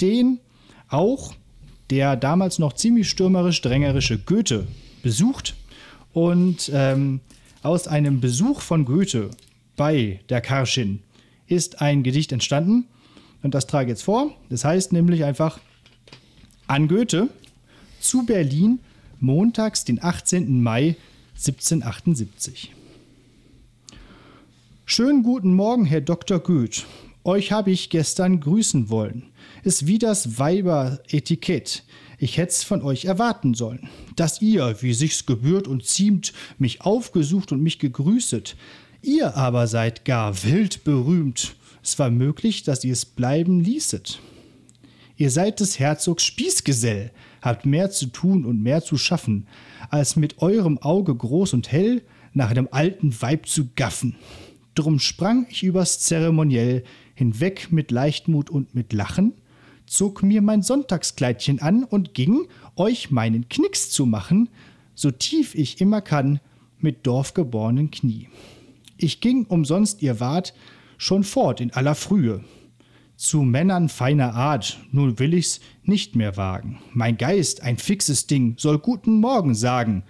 Den 0.00 0.40
auch 0.88 1.34
der 1.90 2.16
damals 2.16 2.58
noch 2.58 2.72
ziemlich 2.72 3.08
stürmerisch 3.08 3.60
drängerische 3.60 4.18
Goethe 4.18 4.66
besucht 5.02 5.54
und 6.12 6.70
ähm, 6.72 7.20
aus 7.62 7.88
einem 7.88 8.20
Besuch 8.20 8.60
von 8.60 8.84
Goethe 8.84 9.30
bei 9.76 10.20
der 10.28 10.40
Karschin 10.40 11.00
ist 11.46 11.80
ein 11.80 12.02
Gedicht 12.02 12.32
entstanden 12.32 12.86
und 13.42 13.54
das 13.54 13.66
trage 13.66 13.86
ich 13.86 13.90
jetzt 13.90 14.04
vor. 14.04 14.34
Das 14.48 14.64
heißt 14.64 14.92
nämlich 14.92 15.24
einfach 15.24 15.60
an 16.66 16.88
Goethe 16.88 17.28
zu 18.00 18.24
Berlin 18.24 18.80
montags, 19.20 19.84
den 19.84 20.02
18. 20.02 20.62
Mai 20.62 20.96
1778. 21.34 22.72
Schönen 24.86 25.22
guten 25.22 25.54
Morgen, 25.54 25.84
Herr 25.84 26.00
Dr. 26.00 26.38
Goethe. 26.38 26.82
Euch 27.24 27.52
habe 27.52 27.70
ich 27.70 27.90
gestern 27.90 28.40
grüßen 28.40 28.90
wollen 28.90 29.32
ist 29.64 29.86
wie 29.86 29.98
das 29.98 30.38
Weiber-Etikett. 30.38 31.84
Ich 32.18 32.36
hätt's 32.36 32.62
von 32.62 32.82
euch 32.82 33.06
erwarten 33.06 33.54
sollen, 33.54 33.88
dass 34.14 34.40
ihr, 34.40 34.76
wie 34.80 34.94
sich's 34.94 35.26
gebührt 35.26 35.66
und 35.66 35.84
ziemt, 35.84 36.32
mich 36.58 36.82
aufgesucht 36.82 37.50
und 37.50 37.62
mich 37.62 37.78
gegrüßet. 37.78 38.56
Ihr 39.02 39.36
aber 39.36 39.66
seid 39.66 40.04
gar 40.04 40.44
wild 40.44 40.84
berühmt. 40.84 41.56
Es 41.82 41.98
war 41.98 42.10
möglich, 42.10 42.62
dass 42.62 42.84
ihr 42.84 42.92
es 42.92 43.04
bleiben 43.04 43.60
ließet. 43.60 44.20
Ihr 45.16 45.30
seid 45.30 45.60
des 45.60 45.78
Herzogs 45.78 46.24
Spießgesell, 46.24 47.10
habt 47.40 47.66
mehr 47.66 47.90
zu 47.90 48.06
tun 48.06 48.44
und 48.44 48.62
mehr 48.62 48.82
zu 48.82 48.96
schaffen, 48.96 49.46
als 49.90 50.16
mit 50.16 50.38
eurem 50.38 50.78
Auge 50.78 51.14
groß 51.14 51.52
und 51.54 51.70
hell 51.70 52.02
nach 52.32 52.50
einem 52.50 52.68
alten 52.70 53.20
Weib 53.20 53.46
zu 53.46 53.68
gaffen. 53.76 54.16
Drum 54.74 54.98
sprang 54.98 55.46
ich 55.50 55.62
übers 55.62 56.00
Zeremoniell 56.00 56.82
hinweg 57.14 57.68
mit 57.70 57.90
Leichtmut 57.90 58.50
und 58.50 58.74
mit 58.74 58.92
Lachen, 58.92 59.34
zog 59.86 60.22
mir 60.22 60.42
mein 60.42 60.62
Sonntagskleidchen 60.62 61.60
an 61.60 61.84
und 61.84 62.14
ging, 62.14 62.46
euch 62.76 63.10
meinen 63.10 63.48
Knicks 63.48 63.90
zu 63.90 64.06
machen, 64.06 64.48
so 64.94 65.10
tief 65.10 65.54
ich 65.54 65.80
immer 65.80 66.00
kann, 66.00 66.40
mit 66.78 67.06
dorfgeborenen 67.06 67.90
Knie. 67.90 68.28
Ich 68.96 69.20
ging 69.20 69.44
umsonst 69.46 70.02
ihr 70.02 70.20
wart, 70.20 70.54
schon 70.98 71.24
fort 71.24 71.60
in 71.60 71.72
aller 71.72 71.94
Frühe. 71.94 72.44
Zu 73.16 73.42
Männern 73.42 73.88
feiner 73.88 74.34
Art, 74.34 74.80
nun 74.90 75.18
will 75.18 75.34
ich's 75.34 75.60
nicht 75.84 76.16
mehr 76.16 76.36
wagen. 76.36 76.80
Mein 76.92 77.16
Geist, 77.16 77.62
ein 77.62 77.78
fixes 77.78 78.26
Ding, 78.26 78.56
soll 78.58 78.78
guten 78.78 79.20
Morgen 79.20 79.54
sagen. 79.54 80.04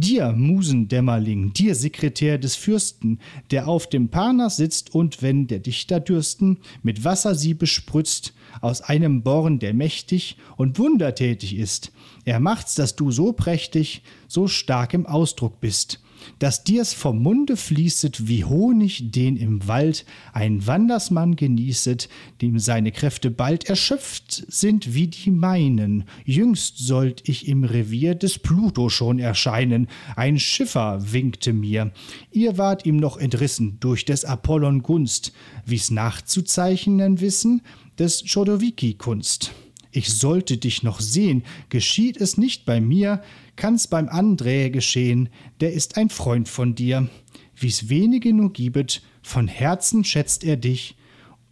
Dir, 0.00 0.30
Musendämmerling, 0.30 1.52
dir, 1.54 1.74
Sekretär 1.74 2.38
des 2.38 2.54
Fürsten, 2.54 3.18
der 3.50 3.66
auf 3.66 3.88
dem 3.88 4.10
Parnass 4.10 4.56
sitzt 4.56 4.94
und, 4.94 5.22
wenn 5.22 5.48
der 5.48 5.58
Dichter 5.58 5.98
dürsten, 5.98 6.58
mit 6.84 7.02
Wasser 7.02 7.34
sie 7.34 7.52
bespritzt, 7.52 8.32
aus 8.60 8.80
einem 8.80 9.24
Born, 9.24 9.58
der 9.58 9.74
mächtig 9.74 10.36
und 10.56 10.78
wundertätig 10.78 11.56
ist. 11.56 11.90
Er 12.24 12.38
macht's, 12.38 12.76
dass 12.76 12.94
du 12.94 13.10
so 13.10 13.32
prächtig, 13.32 14.02
so 14.28 14.46
stark 14.46 14.94
im 14.94 15.04
Ausdruck 15.04 15.58
bist, 15.58 16.00
dass 16.38 16.64
dir's 16.64 16.92
vom 16.92 17.22
Munde 17.22 17.56
fließet 17.56 18.28
wie 18.28 18.44
Honig, 18.44 19.10
den 19.10 19.36
im 19.36 19.66
Wald 19.68 20.04
ein 20.32 20.66
Wandersmann 20.66 21.36
genießet, 21.36 22.08
dem 22.42 22.58
seine 22.58 22.92
Kräfte 22.92 23.30
bald 23.30 23.64
erschöpft 23.64 24.44
sind 24.48 24.94
wie 24.94 25.08
die 25.08 25.30
meinen. 25.30 26.04
Jüngst 26.24 26.78
sollt 26.78 27.28
ich 27.28 27.48
im 27.48 27.64
Revier 27.64 28.14
des 28.14 28.38
Pluto 28.38 28.88
schon 28.88 29.18
erscheinen, 29.18 29.88
ein 30.16 30.38
Schiffer 30.38 31.12
winkte 31.12 31.52
mir. 31.52 31.92
Ihr 32.30 32.58
wart 32.58 32.86
ihm 32.86 32.96
noch 32.96 33.16
entrissen 33.16 33.78
durch 33.80 34.04
des 34.04 34.24
Apollon 34.24 34.82
Gunst, 34.82 35.32
wie's 35.66 35.90
nachzuzeichnen 35.90 37.20
wissen, 37.20 37.62
des 37.98 38.24
Chodowiki-Kunst. 38.24 39.52
Ich 39.90 40.12
sollte 40.12 40.58
dich 40.58 40.82
noch 40.82 41.00
sehen, 41.00 41.42
geschieht 41.70 42.18
es 42.18 42.36
nicht 42.36 42.64
bei 42.64 42.80
mir, 42.80 43.22
kann's 43.58 43.88
beim 43.88 44.08
Andrä 44.08 44.70
geschehen, 44.70 45.28
der 45.60 45.74
ist 45.74 45.98
ein 45.98 46.08
Freund 46.08 46.48
von 46.48 46.74
dir. 46.74 47.08
Wie's 47.54 47.90
wenige 47.90 48.32
nur 48.32 48.52
gibet, 48.52 49.02
von 49.20 49.48
Herzen 49.48 50.04
schätzt 50.04 50.44
er 50.44 50.56
dich, 50.56 50.96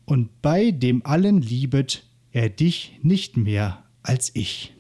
und 0.07 0.41
bei 0.41 0.71
dem 0.71 1.05
allen 1.05 1.43
liebet 1.43 2.05
er 2.31 2.49
dich 2.49 2.99
nicht 3.03 3.37
mehr 3.37 3.85
als 4.03 4.31
ich. 4.35 4.73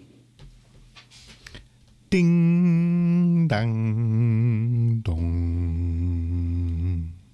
Ding, 2.13 3.49
dang, 3.49 5.03
dong. 5.03 5.96